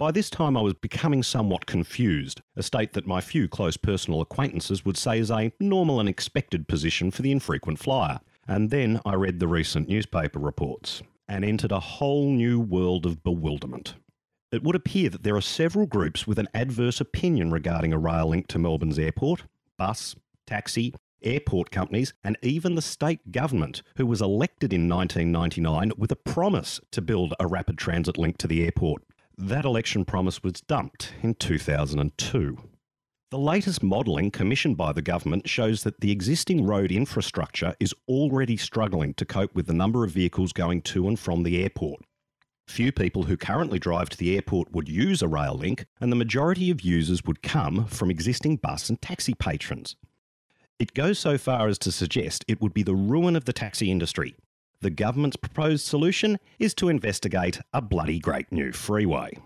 By 0.00 0.10
this 0.10 0.30
time, 0.30 0.56
I 0.56 0.62
was 0.62 0.74
becoming 0.74 1.22
somewhat 1.22 1.66
confused, 1.66 2.42
a 2.56 2.62
state 2.64 2.92
that 2.94 3.06
my 3.06 3.20
few 3.20 3.46
close 3.46 3.76
personal 3.76 4.20
acquaintances 4.20 4.84
would 4.84 4.96
say 4.96 5.20
is 5.20 5.30
a 5.30 5.52
normal 5.60 6.00
and 6.00 6.08
expected 6.08 6.66
position 6.66 7.12
for 7.12 7.22
the 7.22 7.30
infrequent 7.30 7.78
flyer. 7.78 8.18
And 8.48 8.70
then 8.70 9.00
I 9.04 9.14
read 9.14 9.38
the 9.38 9.46
recent 9.46 9.88
newspaper 9.88 10.40
reports 10.40 11.02
and 11.28 11.44
entered 11.44 11.70
a 11.70 11.78
whole 11.78 12.32
new 12.32 12.58
world 12.58 13.06
of 13.06 13.22
bewilderment. 13.22 13.94
It 14.50 14.62
would 14.62 14.76
appear 14.76 15.10
that 15.10 15.24
there 15.24 15.36
are 15.36 15.42
several 15.42 15.84
groups 15.84 16.26
with 16.26 16.38
an 16.38 16.48
adverse 16.54 17.02
opinion 17.02 17.50
regarding 17.50 17.92
a 17.92 17.98
rail 17.98 18.28
link 18.28 18.46
to 18.48 18.58
Melbourne's 18.58 18.98
airport, 18.98 19.44
bus, 19.76 20.16
taxi, 20.46 20.94
airport 21.22 21.70
companies, 21.70 22.14
and 22.24 22.38
even 22.40 22.74
the 22.74 22.80
state 22.80 23.30
government, 23.30 23.82
who 23.96 24.06
was 24.06 24.22
elected 24.22 24.72
in 24.72 24.88
1999 24.88 25.92
with 25.98 26.10
a 26.12 26.16
promise 26.16 26.80
to 26.92 27.02
build 27.02 27.34
a 27.38 27.46
rapid 27.46 27.76
transit 27.76 28.16
link 28.16 28.38
to 28.38 28.46
the 28.46 28.64
airport. 28.64 29.02
That 29.36 29.66
election 29.66 30.06
promise 30.06 30.42
was 30.42 30.62
dumped 30.62 31.12
in 31.22 31.34
2002. 31.34 32.56
The 33.30 33.38
latest 33.38 33.82
modelling 33.82 34.30
commissioned 34.30 34.78
by 34.78 34.94
the 34.94 35.02
government 35.02 35.46
shows 35.46 35.82
that 35.82 36.00
the 36.00 36.10
existing 36.10 36.64
road 36.64 36.90
infrastructure 36.90 37.74
is 37.78 37.94
already 38.08 38.56
struggling 38.56 39.12
to 39.14 39.26
cope 39.26 39.54
with 39.54 39.66
the 39.66 39.74
number 39.74 40.04
of 40.04 40.12
vehicles 40.12 40.54
going 40.54 40.80
to 40.82 41.06
and 41.06 41.18
from 41.18 41.42
the 41.42 41.62
airport. 41.62 42.00
Few 42.68 42.92
people 42.92 43.24
who 43.24 43.36
currently 43.36 43.78
drive 43.78 44.10
to 44.10 44.16
the 44.16 44.36
airport 44.36 44.72
would 44.72 44.90
use 44.90 45.22
a 45.22 45.26
rail 45.26 45.54
link, 45.54 45.86
and 46.00 46.12
the 46.12 46.16
majority 46.16 46.70
of 46.70 46.82
users 46.82 47.24
would 47.24 47.42
come 47.42 47.86
from 47.86 48.10
existing 48.10 48.58
bus 48.58 48.90
and 48.90 49.00
taxi 49.00 49.32
patrons. 49.34 49.96
It 50.78 50.92
goes 50.92 51.18
so 51.18 51.38
far 51.38 51.66
as 51.66 51.78
to 51.78 51.90
suggest 51.90 52.44
it 52.46 52.60
would 52.60 52.74
be 52.74 52.82
the 52.82 52.94
ruin 52.94 53.36
of 53.36 53.46
the 53.46 53.54
taxi 53.54 53.90
industry. 53.90 54.36
The 54.80 54.90
government's 54.90 55.36
proposed 55.36 55.86
solution 55.86 56.38
is 56.58 56.74
to 56.74 56.90
investigate 56.90 57.58
a 57.72 57.80
bloody 57.80 58.20
great 58.20 58.52
new 58.52 58.70
freeway. 58.70 59.38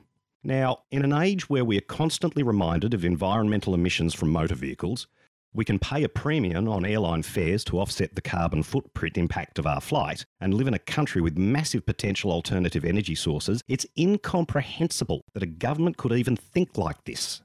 Now, 0.43 0.81
in 0.91 1.05
an 1.05 1.12
age 1.12 1.49
where 1.49 1.64
we 1.64 1.79
are 1.79 1.83
constantly 1.83 2.43
reminded 2.43 2.93
of 2.93 3.05
environmental 3.05 3.73
emissions 3.73 4.14
from 4.14 4.31
motor 4.31 4.57
vehicles, 4.57 5.07
we 5.55 5.64
can 5.64 5.78
pay 5.78 6.03
a 6.03 6.09
premium 6.09 6.68
on 6.68 6.84
airline 6.84 7.22
fares 7.22 7.62
to 7.64 7.78
offset 7.78 8.14
the 8.14 8.22
carbon 8.22 8.62
footprint 8.62 9.18
impact 9.18 9.59
of 9.59 9.66
our 9.66 9.80
flight 9.80 10.24
and 10.40 10.55
live 10.55 10.66
in 10.66 10.74
a 10.74 10.78
country 10.78 11.20
with 11.20 11.36
massive 11.36 11.84
potential 11.84 12.32
alternative 12.32 12.84
energy 12.84 13.14
sources. 13.14 13.62
It's 13.68 13.86
incomprehensible 13.98 15.22
that 15.34 15.42
a 15.42 15.46
government 15.46 15.98
could 15.98 16.12
even 16.12 16.36
think 16.36 16.78
like 16.78 17.05
this. 17.05 17.42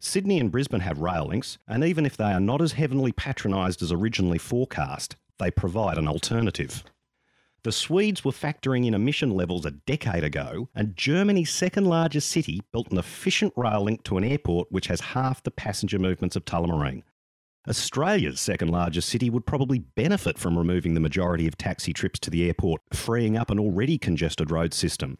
Sydney 0.00 0.38
and 0.38 0.50
Brisbane 0.50 0.80
have 0.80 0.98
rail 1.00 1.26
links, 1.26 1.58
and 1.68 1.84
even 1.84 2.06
if 2.06 2.16
they 2.16 2.32
are 2.32 2.40
not 2.40 2.62
as 2.62 2.72
heavily 2.72 3.12
patronised 3.12 3.82
as 3.82 3.92
originally 3.92 4.38
forecast, 4.38 5.16
they 5.38 5.50
provide 5.50 5.98
an 5.98 6.08
alternative. 6.08 6.84
The 7.62 7.72
Swedes 7.72 8.22
were 8.24 8.32
factoring 8.32 8.86
in 8.86 8.92
emission 8.92 9.30
levels 9.30 9.64
a 9.64 9.70
decade 9.70 10.22
ago, 10.22 10.68
and 10.74 10.96
Germany's 10.96 11.50
second 11.50 11.86
largest 11.86 12.28
city 12.28 12.60
built 12.72 12.90
an 12.90 12.98
efficient 12.98 13.54
rail 13.56 13.82
link 13.82 14.02
to 14.04 14.18
an 14.18 14.24
airport 14.24 14.70
which 14.70 14.88
has 14.88 15.00
half 15.00 15.42
the 15.42 15.50
passenger 15.50 15.98
movements 15.98 16.36
of 16.36 16.44
Tullamarine. 16.44 17.02
Australia's 17.66 18.40
second 18.40 18.68
largest 18.68 19.08
city 19.08 19.30
would 19.30 19.46
probably 19.46 19.78
benefit 19.78 20.38
from 20.38 20.58
removing 20.58 20.92
the 20.92 21.00
majority 21.00 21.46
of 21.46 21.56
taxi 21.56 21.94
trips 21.94 22.18
to 22.18 22.28
the 22.28 22.46
airport, 22.46 22.82
freeing 22.92 23.38
up 23.38 23.50
an 23.50 23.58
already 23.58 23.96
congested 23.96 24.50
road 24.50 24.74
system. 24.74 25.16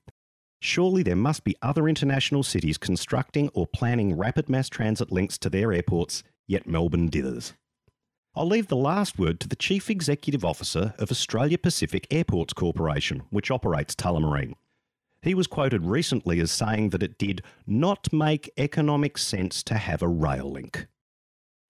Surely 0.61 1.03
there 1.03 1.17
must 1.17 1.45
be 1.45 1.57
other 1.63 1.89
international 1.89 2.43
cities 2.43 2.77
constructing 2.77 3.49
or 3.55 3.67
planning 3.67 4.17
rapid 4.17 4.51
mass 4.51 4.69
transit 4.69 5.11
links 5.11 5.39
to 5.39 5.49
their 5.49 5.73
airports, 5.73 6.23
yet 6.47 6.67
Melbourne 6.67 7.11
dithers. 7.11 7.55
I'll 8.35 8.49
leave 8.49 8.69
the 8.69 8.77
last 8.77 9.19
word 9.19 9.41
to 9.41 9.49
the 9.49 9.57
Chief 9.57 9.89
Executive 9.89 10.45
Officer 10.45 10.93
of 10.99 11.11
Australia 11.11 11.57
Pacific 11.57 12.07
Airports 12.11 12.53
Corporation, 12.53 13.23
which 13.31 13.51
operates 13.51 13.95
Tullamarine. 13.95 14.55
He 15.23 15.35
was 15.35 15.47
quoted 15.47 15.87
recently 15.87 16.41
as 16.41 16.51
saying 16.51 16.91
that 16.91 17.03
it 17.03 17.17
did 17.17 17.43
not 17.67 18.13
make 18.13 18.53
economic 18.59 19.17
sense 19.17 19.63
to 19.63 19.75
have 19.75 20.03
a 20.03 20.09
rail 20.09 20.51
link. 20.51 20.89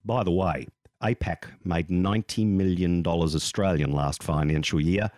By 0.05 0.23
the 0.23 0.31
way, 0.31 0.67
APAC 1.01 1.45
made 1.63 1.87
$90 1.87 2.45
million 2.45 3.05
Australian 3.05 3.91
last 3.91 4.21
financial 4.21 4.79
year 4.79 5.09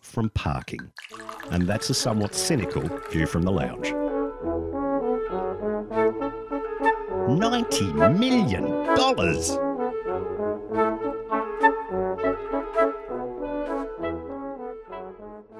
from 0.00 0.30
parking. 0.30 0.90
And 1.50 1.66
that's 1.66 1.90
a 1.90 1.94
somewhat 1.94 2.34
cynical 2.34 2.82
view 3.10 3.26
from 3.26 3.42
the 3.42 3.52
lounge. 3.52 3.92
90 7.38 7.92
million 8.18 8.64
dollars. 8.96 9.58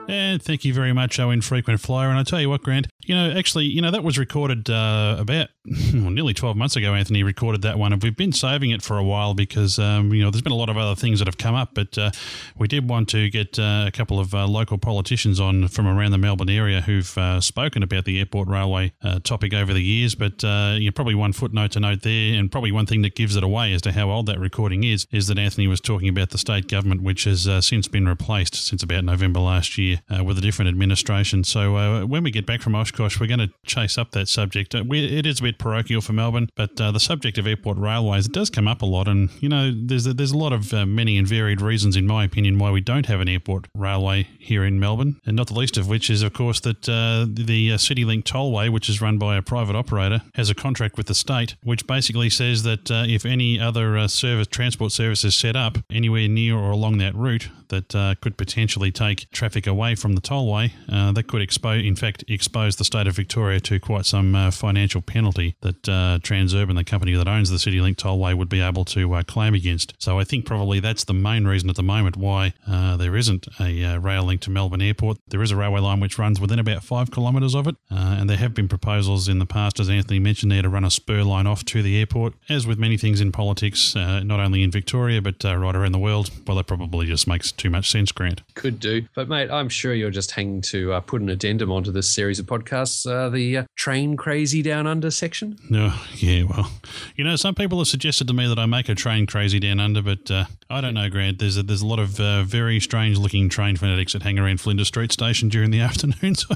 And 0.09 0.43
thank 0.43 0.65
you 0.65 0.75
very 0.75 0.93
much, 0.93 1.21
our 1.21 1.33
infrequent 1.33 1.81
flyer. 1.81 2.09
And 2.09 2.19
I 2.19 2.25
tell 2.25 2.41
you 2.41 2.49
what, 2.51 2.63
Grant, 2.63 2.89
you 3.05 3.15
know, 3.15 3.33
actually, 3.37 3.65
you 3.67 3.81
know, 3.81 3.91
that 3.91 4.05
was 4.05 4.19
recorded 4.19 4.69
uh, 4.71 5.17
about 5.19 5.49
well, 5.95 6.11
nearly 6.11 6.33
12 6.33 6.57
months 6.57 6.77
ago, 6.77 6.95
Anthony 6.95 7.23
recorded 7.23 7.63
that 7.63 7.79
one. 7.79 7.93
And 7.93 8.03
we've 8.03 8.17
been 8.17 8.33
saving 8.33 8.71
it 8.71 8.83
for 8.83 8.97
a 8.97 9.05
while 9.05 9.35
because, 9.35 9.79
um, 9.79 10.13
you 10.13 10.23
know, 10.23 10.31
there's 10.31 10.43
been 10.43 10.53
a 10.53 10.57
lot 10.57 10.71
of 10.71 10.77
other 10.77 10.95
things 10.95 11.19
that 11.19 11.29
have 11.29 11.37
come 11.37 11.55
up. 11.55 11.71
But 11.75 11.99
uh, 11.99 12.11
we 12.57 12.67
did 12.67 12.89
want 12.89 13.09
to 13.11 13.29
get 13.29 13.59
uh, 13.59 13.85
a 13.87 13.91
couple 13.91 14.19
of 14.19 14.35
uh, 14.35 14.47
local 14.47 14.79
politicians 14.79 15.39
on 15.39 15.69
from 15.69 15.87
around 15.87 16.13
the 16.13 16.19
Melbourne 16.19 16.49
area 16.49 16.81
who've 16.81 17.17
uh, 17.19 17.41
spoken 17.41 17.83
about 17.83 18.05
the 18.05 18.19
airport 18.19 18.49
railway 18.49 18.93
uh, 19.03 19.21
topic 19.21 19.53
over 19.53 19.75
the 19.75 19.83
years. 19.83 20.15
But 20.15 20.43
you 20.81 20.91
probably 20.93 21.15
one 21.15 21.33
footnote 21.33 21.73
to 21.73 21.81
note 21.81 22.03
there, 22.03 22.39
and 22.39 22.51
probably 22.51 22.73
one 22.73 22.87
thing 22.87 23.03
that 23.03 23.15
gives 23.15 23.37
it 23.37 23.45
away 23.45 23.73
as 23.73 23.83
to 23.83 23.93
how 23.93 24.11
old 24.11 24.27
that 24.27 24.39
recording 24.39 24.85
is, 24.85 25.07
is 25.11 25.27
that 25.29 25.39
Anthony 25.39 25.67
was 25.67 25.81
talking 25.81 26.09
about 26.09 26.31
the 26.31 26.39
state 26.39 26.69
government, 26.69 27.03
which 27.03 27.25
has 27.25 27.49
since 27.65 27.87
been 27.87 28.09
replaced 28.09 28.55
since 28.55 28.83
about 28.83 29.05
November 29.05 29.41
last 29.41 29.77
year 29.77 30.01
with 30.25 30.39
a 30.39 30.41
different 30.41 30.69
administration. 30.69 31.45
So 31.45 32.07
when 32.07 32.23
we 32.23 32.31
get 32.31 32.47
back 32.47 32.63
from 32.63 32.75
Oshkosh, 32.91 33.21
we're 33.21 33.29
going 33.29 33.39
to 33.39 33.53
chase 33.65 33.97
up 33.97 34.11
that 34.13 34.29
subject. 34.29 34.75
We, 34.75 35.17
it 35.17 35.25
is 35.25 35.39
a 35.39 35.45
bit 35.45 35.59
parochial 35.59 36.01
for 36.01 36.13
Melbourne, 36.13 36.49
but 36.57 36.81
uh, 36.81 36.91
the 36.91 36.99
subject 36.99 37.39
of 37.39 37.47
airport 37.47 37.79
railways 37.79 38.27
it 38.27 38.33
does 38.33 38.51
come 38.51 38.67
up 38.67 38.83
a 38.83 38.87
lot, 38.87 39.07
and 39.07 39.31
you 39.41 39.49
know 39.49 39.73
there's 39.73 40.09
a, 40.09 40.13
there's 40.13 40.33
a 40.33 40.37
lot 40.37 40.53
of 40.53 40.75
uh, 40.75 40.85
many 40.87 41.17
and 41.17 41.27
varied 41.27 41.61
reasons, 41.61 41.95
in 41.95 42.05
my 42.05 42.25
opinion, 42.25 42.59
why 42.59 42.73
we 42.73 42.81
don't 42.81 43.07
have 43.07 43.21
an 43.21 43.29
airport 43.29 43.69
railway 43.77 44.27
here 44.41 44.65
in 44.65 44.81
Melbourne, 44.81 45.21
and 45.25 45.37
not 45.37 45.47
the 45.47 45.55
least 45.55 45.77
of 45.77 45.89
which 45.89 46.11
is, 46.11 46.23
of 46.23 46.33
course, 46.33 46.59
that 46.61 46.89
uh, 46.89 47.27
the 47.29 47.73
uh, 47.73 47.77
CityLink 47.77 48.25
Tollway, 48.25 48.69
which 48.71 48.89
is 48.89 49.01
run 49.01 49.19
by 49.19 49.37
a 49.37 49.43
private 49.43 49.77
operator, 49.77 50.23
has 50.35 50.51
a 50.51 50.55
contract 50.55 50.97
with 50.97 51.07
the 51.07 51.15
state, 51.15 51.55
which 51.63 51.87
basically 51.87 52.29
says 52.29 52.65
that 52.65 52.91
uh, 52.91 53.05
if 53.07 53.25
any 53.25 53.61
other 53.61 53.97
uh, 53.97 54.09
service 54.09 54.49
transport 54.49 54.91
service 54.91 55.25
is 55.25 55.37
set 55.37 55.55
up 55.55 55.79
anywhere 55.93 56.27
near 56.27 56.57
or 56.57 56.73
along 56.73 56.99
that 56.99 57.15
route 57.15 57.49
that 57.71 57.95
uh, 57.95 58.15
could 58.21 58.37
potentially 58.37 58.93
take 58.93 59.31
traffic 59.31 59.67
away 59.67 59.95
from 59.95 60.15
the 60.15 60.21
tollway, 60.21 60.71
that 60.89 61.27
could 61.27 61.43
expose, 61.43 61.85
in 61.85 61.97
fact, 61.97 62.25
expose 62.29 62.77
the 62.77 62.85
state 62.85 63.07
of 63.07 63.17
Victoria 63.17 63.59
to 63.61 63.81
quite 63.81 64.07
some 64.07 64.51
financial 64.53 65.01
penalty 65.01 65.57
that 65.63 65.83
Transurban, 65.83 66.77
the 66.77 66.85
company 66.85 67.15
that 67.15 67.27
owns 67.27 67.51
the 67.51 67.57
CityLink 67.57 67.97
Tollway, 67.97 68.37
would 68.37 68.49
be 68.49 68.61
able 68.61 68.85
to 68.87 69.23
claim 69.25 69.55
against. 69.55 69.95
So 69.99 70.19
I 70.19 70.25
think 70.25 70.45
probably 70.47 70.81
that's 70.81 71.05
the 71.05 71.15
main 71.15 71.47
reason 71.47 71.71
at 71.71 71.77
the 71.77 71.83
moment 71.83 72.17
why 72.17 72.53
there 72.67 73.17
isn't 73.17 73.49
a 73.59 73.99
rail 73.99 74.25
link 74.25 74.41
to 74.43 74.51
Melbourne 74.51 74.83
Airport. 74.83 75.19
There 75.29 75.43
is 75.43 75.51
a 75.51 75.57
railway 75.57 75.81
line 75.81 76.01
which 76.01 76.19
runs 76.19 76.41
within 76.41 76.59
about 76.59 76.85
five 76.85 77.11
kilometres 77.11 77.55
of 77.55 77.67
it, 77.67 77.77
uh, 77.91 78.17
and 78.19 78.29
there 78.29 78.37
have 78.37 78.55
been 78.55 78.69
proposals 78.69 79.29
in 79.29 79.39
the 79.39 79.47
past, 79.47 79.81
as 79.81 79.89
Anthony 79.89 80.19
mentioned, 80.19 80.53
there 80.53 80.63
to 80.63 80.69
run 80.69 80.85
a 80.85 80.91
spur 80.91 81.23
line 81.23 81.47
off 81.47 81.65
to 81.67 81.83
the 81.83 81.99
airport. 81.99 82.35
As 82.49 82.67
with 82.67 82.79
many 82.79 82.97
things 82.97 83.21
in 83.21 83.33
politics, 83.33 83.95
uh, 83.97 84.21
not 84.21 84.41
only 84.41 84.63
in 84.63 84.71
Victoria 84.71 85.23
but 85.23 85.45
uh, 85.45 85.57
right 85.57 85.75
around 85.77 85.93
the 85.93 85.99
world, 85.99 86.31
well, 86.47 86.57
that 86.57 86.67
probably 86.67 87.07
just 87.07 87.27
makes 87.27 87.53
too 87.61 87.71
much 87.71 87.91
sense, 87.91 88.13
Grant. 88.13 88.43
Could 88.55 88.81
do, 88.81 89.03
but 89.15 89.29
mate, 89.29 89.51
I'm 89.51 89.69
sure 89.69 89.95
you're 89.95 90.11
just 90.11 90.33
hanging 90.33 90.61
to 90.63 90.95
uh, 90.95 91.01
put 91.01 91.21
an 91.21 91.29
addendum 91.29 91.71
onto 91.71 91.93
this 91.93 92.09
series 92.09 92.39
of 92.39 92.47
podcasts. 92.47 93.11
Uh, 93.11 93.29
the 93.29 93.59
uh, 93.59 93.65
train 93.77 94.17
crazy 94.17 94.63
down 94.63 94.87
under 94.87 95.11
section. 95.11 95.59
No, 95.69 95.95
yeah, 96.17 96.45
well, 96.45 96.71
you 97.17 97.25
know, 97.25 97.37
some 97.37 97.55
people 97.55 97.79
have 97.79 97.89
suggested 97.89 98.27
to 98.29 98.35
me 98.35 98.49
that 98.49 98.59
I 98.59 98.67
make 98.67 98.89
a 98.89 98.95
train 98.95 99.27
crazy 99.27 99.61
down 99.61 99.81
under, 99.81 100.03
but 100.03 100.31
I 100.69 100.81
don't 100.81 100.95
know, 100.95 101.09
Grant. 101.09 101.39
There's 101.39 101.57
a, 101.57 101.63
there's 101.63 101.83
a 101.83 101.87
lot 101.87 101.99
of 101.99 102.09
very 102.11 102.81
strange 102.81 103.19
looking 103.19 103.49
train 103.49 103.77
fanatics 103.77 104.13
that 104.13 104.23
hang 104.23 104.39
around 104.39 104.61
Flinders 104.61 104.89
Street 104.89 105.13
Station 105.13 105.49
during 105.49 105.71
the 105.71 105.81
afternoon. 105.91 106.35
So 106.35 106.55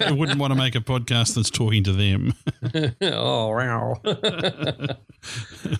I 0.00 0.12
wouldn't 0.12 0.38
want 0.38 0.52
to 0.52 0.58
make 0.58 0.74
a 0.74 0.80
podcast 0.80 1.34
that's 1.34 1.50
talking 1.50 1.84
to 1.84 1.92
them. 1.92 2.34
oh, 3.02 3.48
wow. 3.48 4.00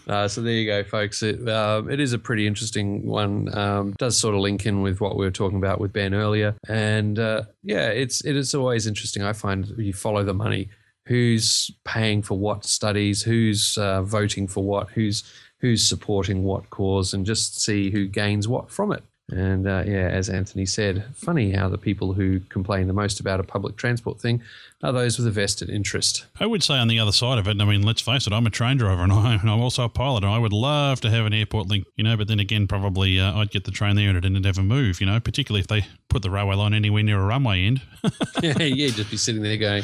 uh, 0.08 0.28
so 0.28 0.42
there 0.42 0.52
you 0.52 0.66
go, 0.66 0.84
folks. 0.84 1.22
It, 1.22 1.46
uh, 1.48 1.82
it 1.88 2.00
is 2.00 2.12
a 2.12 2.18
pretty 2.18 2.46
interesting 2.46 3.06
one. 3.06 3.56
Um, 3.56 3.94
does 3.98 4.18
sort 4.18 4.34
of 4.34 4.35
link 4.40 4.66
in 4.66 4.82
with 4.82 5.00
what 5.00 5.16
we 5.16 5.24
were 5.24 5.30
talking 5.30 5.58
about 5.58 5.80
with 5.80 5.92
Ben 5.92 6.14
earlier. 6.14 6.54
And 6.68 7.18
uh, 7.18 7.42
yeah, 7.62 7.88
it's 7.88 8.24
it 8.24 8.36
is 8.36 8.54
always 8.54 8.86
interesting. 8.86 9.22
I 9.22 9.32
find 9.32 9.66
you 9.78 9.92
follow 9.92 10.24
the 10.24 10.34
money. 10.34 10.68
Who's 11.06 11.70
paying 11.84 12.22
for 12.22 12.36
what 12.36 12.64
studies? 12.64 13.22
Who's 13.22 13.78
uh, 13.78 14.02
voting 14.02 14.48
for 14.48 14.64
what? 14.64 14.90
Who's 14.90 15.22
who's 15.60 15.86
supporting 15.86 16.42
what 16.42 16.70
cause? 16.70 17.14
And 17.14 17.24
just 17.24 17.60
see 17.60 17.90
who 17.90 18.06
gains 18.06 18.48
what 18.48 18.70
from 18.70 18.92
it. 18.92 19.04
And 19.28 19.66
uh, 19.66 19.82
yeah, 19.84 20.08
as 20.08 20.28
Anthony 20.28 20.66
said, 20.66 21.04
funny 21.14 21.50
how 21.50 21.68
the 21.68 21.78
people 21.78 22.12
who 22.12 22.38
complain 22.48 22.86
the 22.86 22.92
most 22.92 23.18
about 23.18 23.40
a 23.40 23.42
public 23.42 23.76
transport 23.76 24.20
thing 24.20 24.40
are 24.84 24.92
those 24.92 25.18
with 25.18 25.26
a 25.26 25.32
vested 25.32 25.68
interest. 25.68 26.26
I 26.38 26.46
would 26.46 26.62
say 26.62 26.74
on 26.74 26.86
the 26.86 27.00
other 27.00 27.10
side 27.10 27.38
of 27.38 27.48
it, 27.48 27.60
I 27.60 27.64
mean, 27.64 27.82
let's 27.82 28.00
face 28.00 28.28
it, 28.28 28.32
I'm 28.32 28.46
a 28.46 28.50
train 28.50 28.76
driver 28.76 29.02
and, 29.02 29.12
I, 29.12 29.34
am 29.34 29.48
also 29.48 29.84
a 29.84 29.88
pilot, 29.88 30.22
and 30.22 30.32
I 30.32 30.38
would 30.38 30.52
love 30.52 31.00
to 31.00 31.10
have 31.10 31.26
an 31.26 31.32
airport 31.32 31.66
link, 31.66 31.86
you 31.96 32.04
know, 32.04 32.16
but 32.16 32.28
then 32.28 32.38
again, 32.38 32.68
probably 32.68 33.18
uh, 33.18 33.36
I'd 33.38 33.50
get 33.50 33.64
the 33.64 33.72
train 33.72 33.96
there 33.96 34.08
and 34.08 34.16
it 34.16 34.20
didn't 34.20 34.46
ever 34.46 34.62
move, 34.62 35.00
you 35.00 35.06
know, 35.06 35.18
particularly 35.18 35.60
if 35.60 35.66
they 35.66 35.86
put 36.08 36.22
the 36.22 36.30
railway 36.30 36.54
line 36.54 36.72
anywhere 36.72 37.02
near 37.02 37.18
a 37.18 37.26
runway 37.26 37.64
end. 37.64 37.82
yeah, 38.42 38.62
yeah, 38.62 38.88
just 38.90 39.10
be 39.10 39.16
sitting 39.16 39.42
there 39.42 39.56
going, 39.56 39.82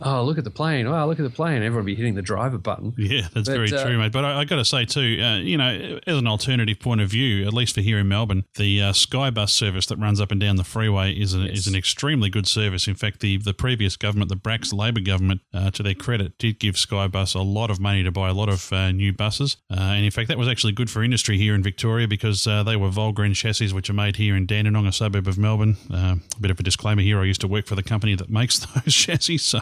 oh, 0.00 0.24
look 0.24 0.38
at 0.38 0.44
the 0.44 0.50
plane. 0.50 0.86
Oh, 0.86 1.06
look 1.06 1.18
at 1.18 1.22
the 1.22 1.30
plane. 1.30 1.62
Everyone 1.62 1.84
be 1.84 1.94
hitting 1.94 2.14
the 2.14 2.22
driver 2.22 2.58
button. 2.58 2.94
Yeah, 2.96 3.28
that's 3.34 3.48
but, 3.48 3.56
very 3.56 3.72
uh, 3.72 3.84
true, 3.84 3.98
mate. 3.98 4.12
But 4.12 4.24
I, 4.24 4.40
I 4.40 4.44
got 4.44 4.56
to 4.56 4.64
say, 4.64 4.84
too, 4.84 5.18
uh, 5.20 5.38
you 5.38 5.58
know, 5.58 5.98
as 6.06 6.16
an 6.16 6.26
alternative 6.26 6.78
point 6.80 7.00
of 7.00 7.10
view, 7.10 7.46
at 7.46 7.52
least 7.52 7.74
for 7.74 7.80
here 7.80 7.98
in 7.98 8.08
Melbourne, 8.08 8.44
the 8.56 8.80
uh, 8.80 8.92
Skybus 8.92 9.50
service 9.50 9.86
that 9.86 9.98
runs 9.98 10.20
up 10.20 10.30
and 10.30 10.40
down 10.40 10.56
the 10.56 10.64
freeway 10.64 11.12
is, 11.12 11.34
a, 11.34 11.40
yes. 11.40 11.58
is 11.58 11.66
an 11.66 11.74
extremely 11.74 12.30
good 12.30 12.46
service. 12.46 12.86
In 12.86 12.94
fact, 12.94 13.20
the, 13.20 13.38
the 13.38 13.52
previous 13.52 13.96
government, 13.96 14.28
the 14.28 14.36
Bracks 14.36 14.72
Labor 14.72 15.00
government, 15.00 15.40
uh, 15.52 15.70
to 15.72 15.82
their 15.82 15.94
credit, 15.94 16.38
did 16.38 16.58
give 16.58 16.76
Skybus 16.76 17.34
a 17.34 17.40
lot 17.42 17.70
of 17.70 17.80
money 17.80 18.02
to 18.02 18.12
buy 18.12 18.28
a 18.28 18.34
lot 18.34 18.48
of 18.48 18.72
uh, 18.72 18.92
new 18.92 19.12
buses. 19.12 19.56
Uh, 19.70 19.80
and 19.80 20.04
in 20.04 20.10
fact, 20.10 20.28
that 20.28 20.38
was 20.38 20.48
actually 20.48 20.72
good 20.72 20.90
for 20.90 21.02
industry 21.02 21.36
here 21.36 21.54
in 21.54 21.62
Victoria 21.62 22.06
because 22.06 22.44
they 22.44 22.76
were 22.76 22.88
Volgren 22.88 23.34
chassis, 23.34 23.72
which 23.72 23.90
are 23.90 23.94
made 23.94 24.16
here 24.16 24.36
in 24.36 24.46
Dandenong, 24.46 24.86
a 24.86 24.92
suburb 24.92 25.26
of 25.26 25.36
Melbourne. 25.36 25.76
a 25.90 26.18
bit 26.40 26.50
of 26.50 26.60
a 26.60 26.62
disclaimer 26.62 27.02
here 27.02 27.20
I 27.20 27.24
used 27.24 27.40
to 27.42 27.48
work 27.48 27.66
for 27.66 27.74
the 27.74 27.82
company 27.82 28.14
that 28.14 28.30
makes 28.30 28.58
those 28.74 28.94
chassis, 28.94 29.38
so 29.38 29.60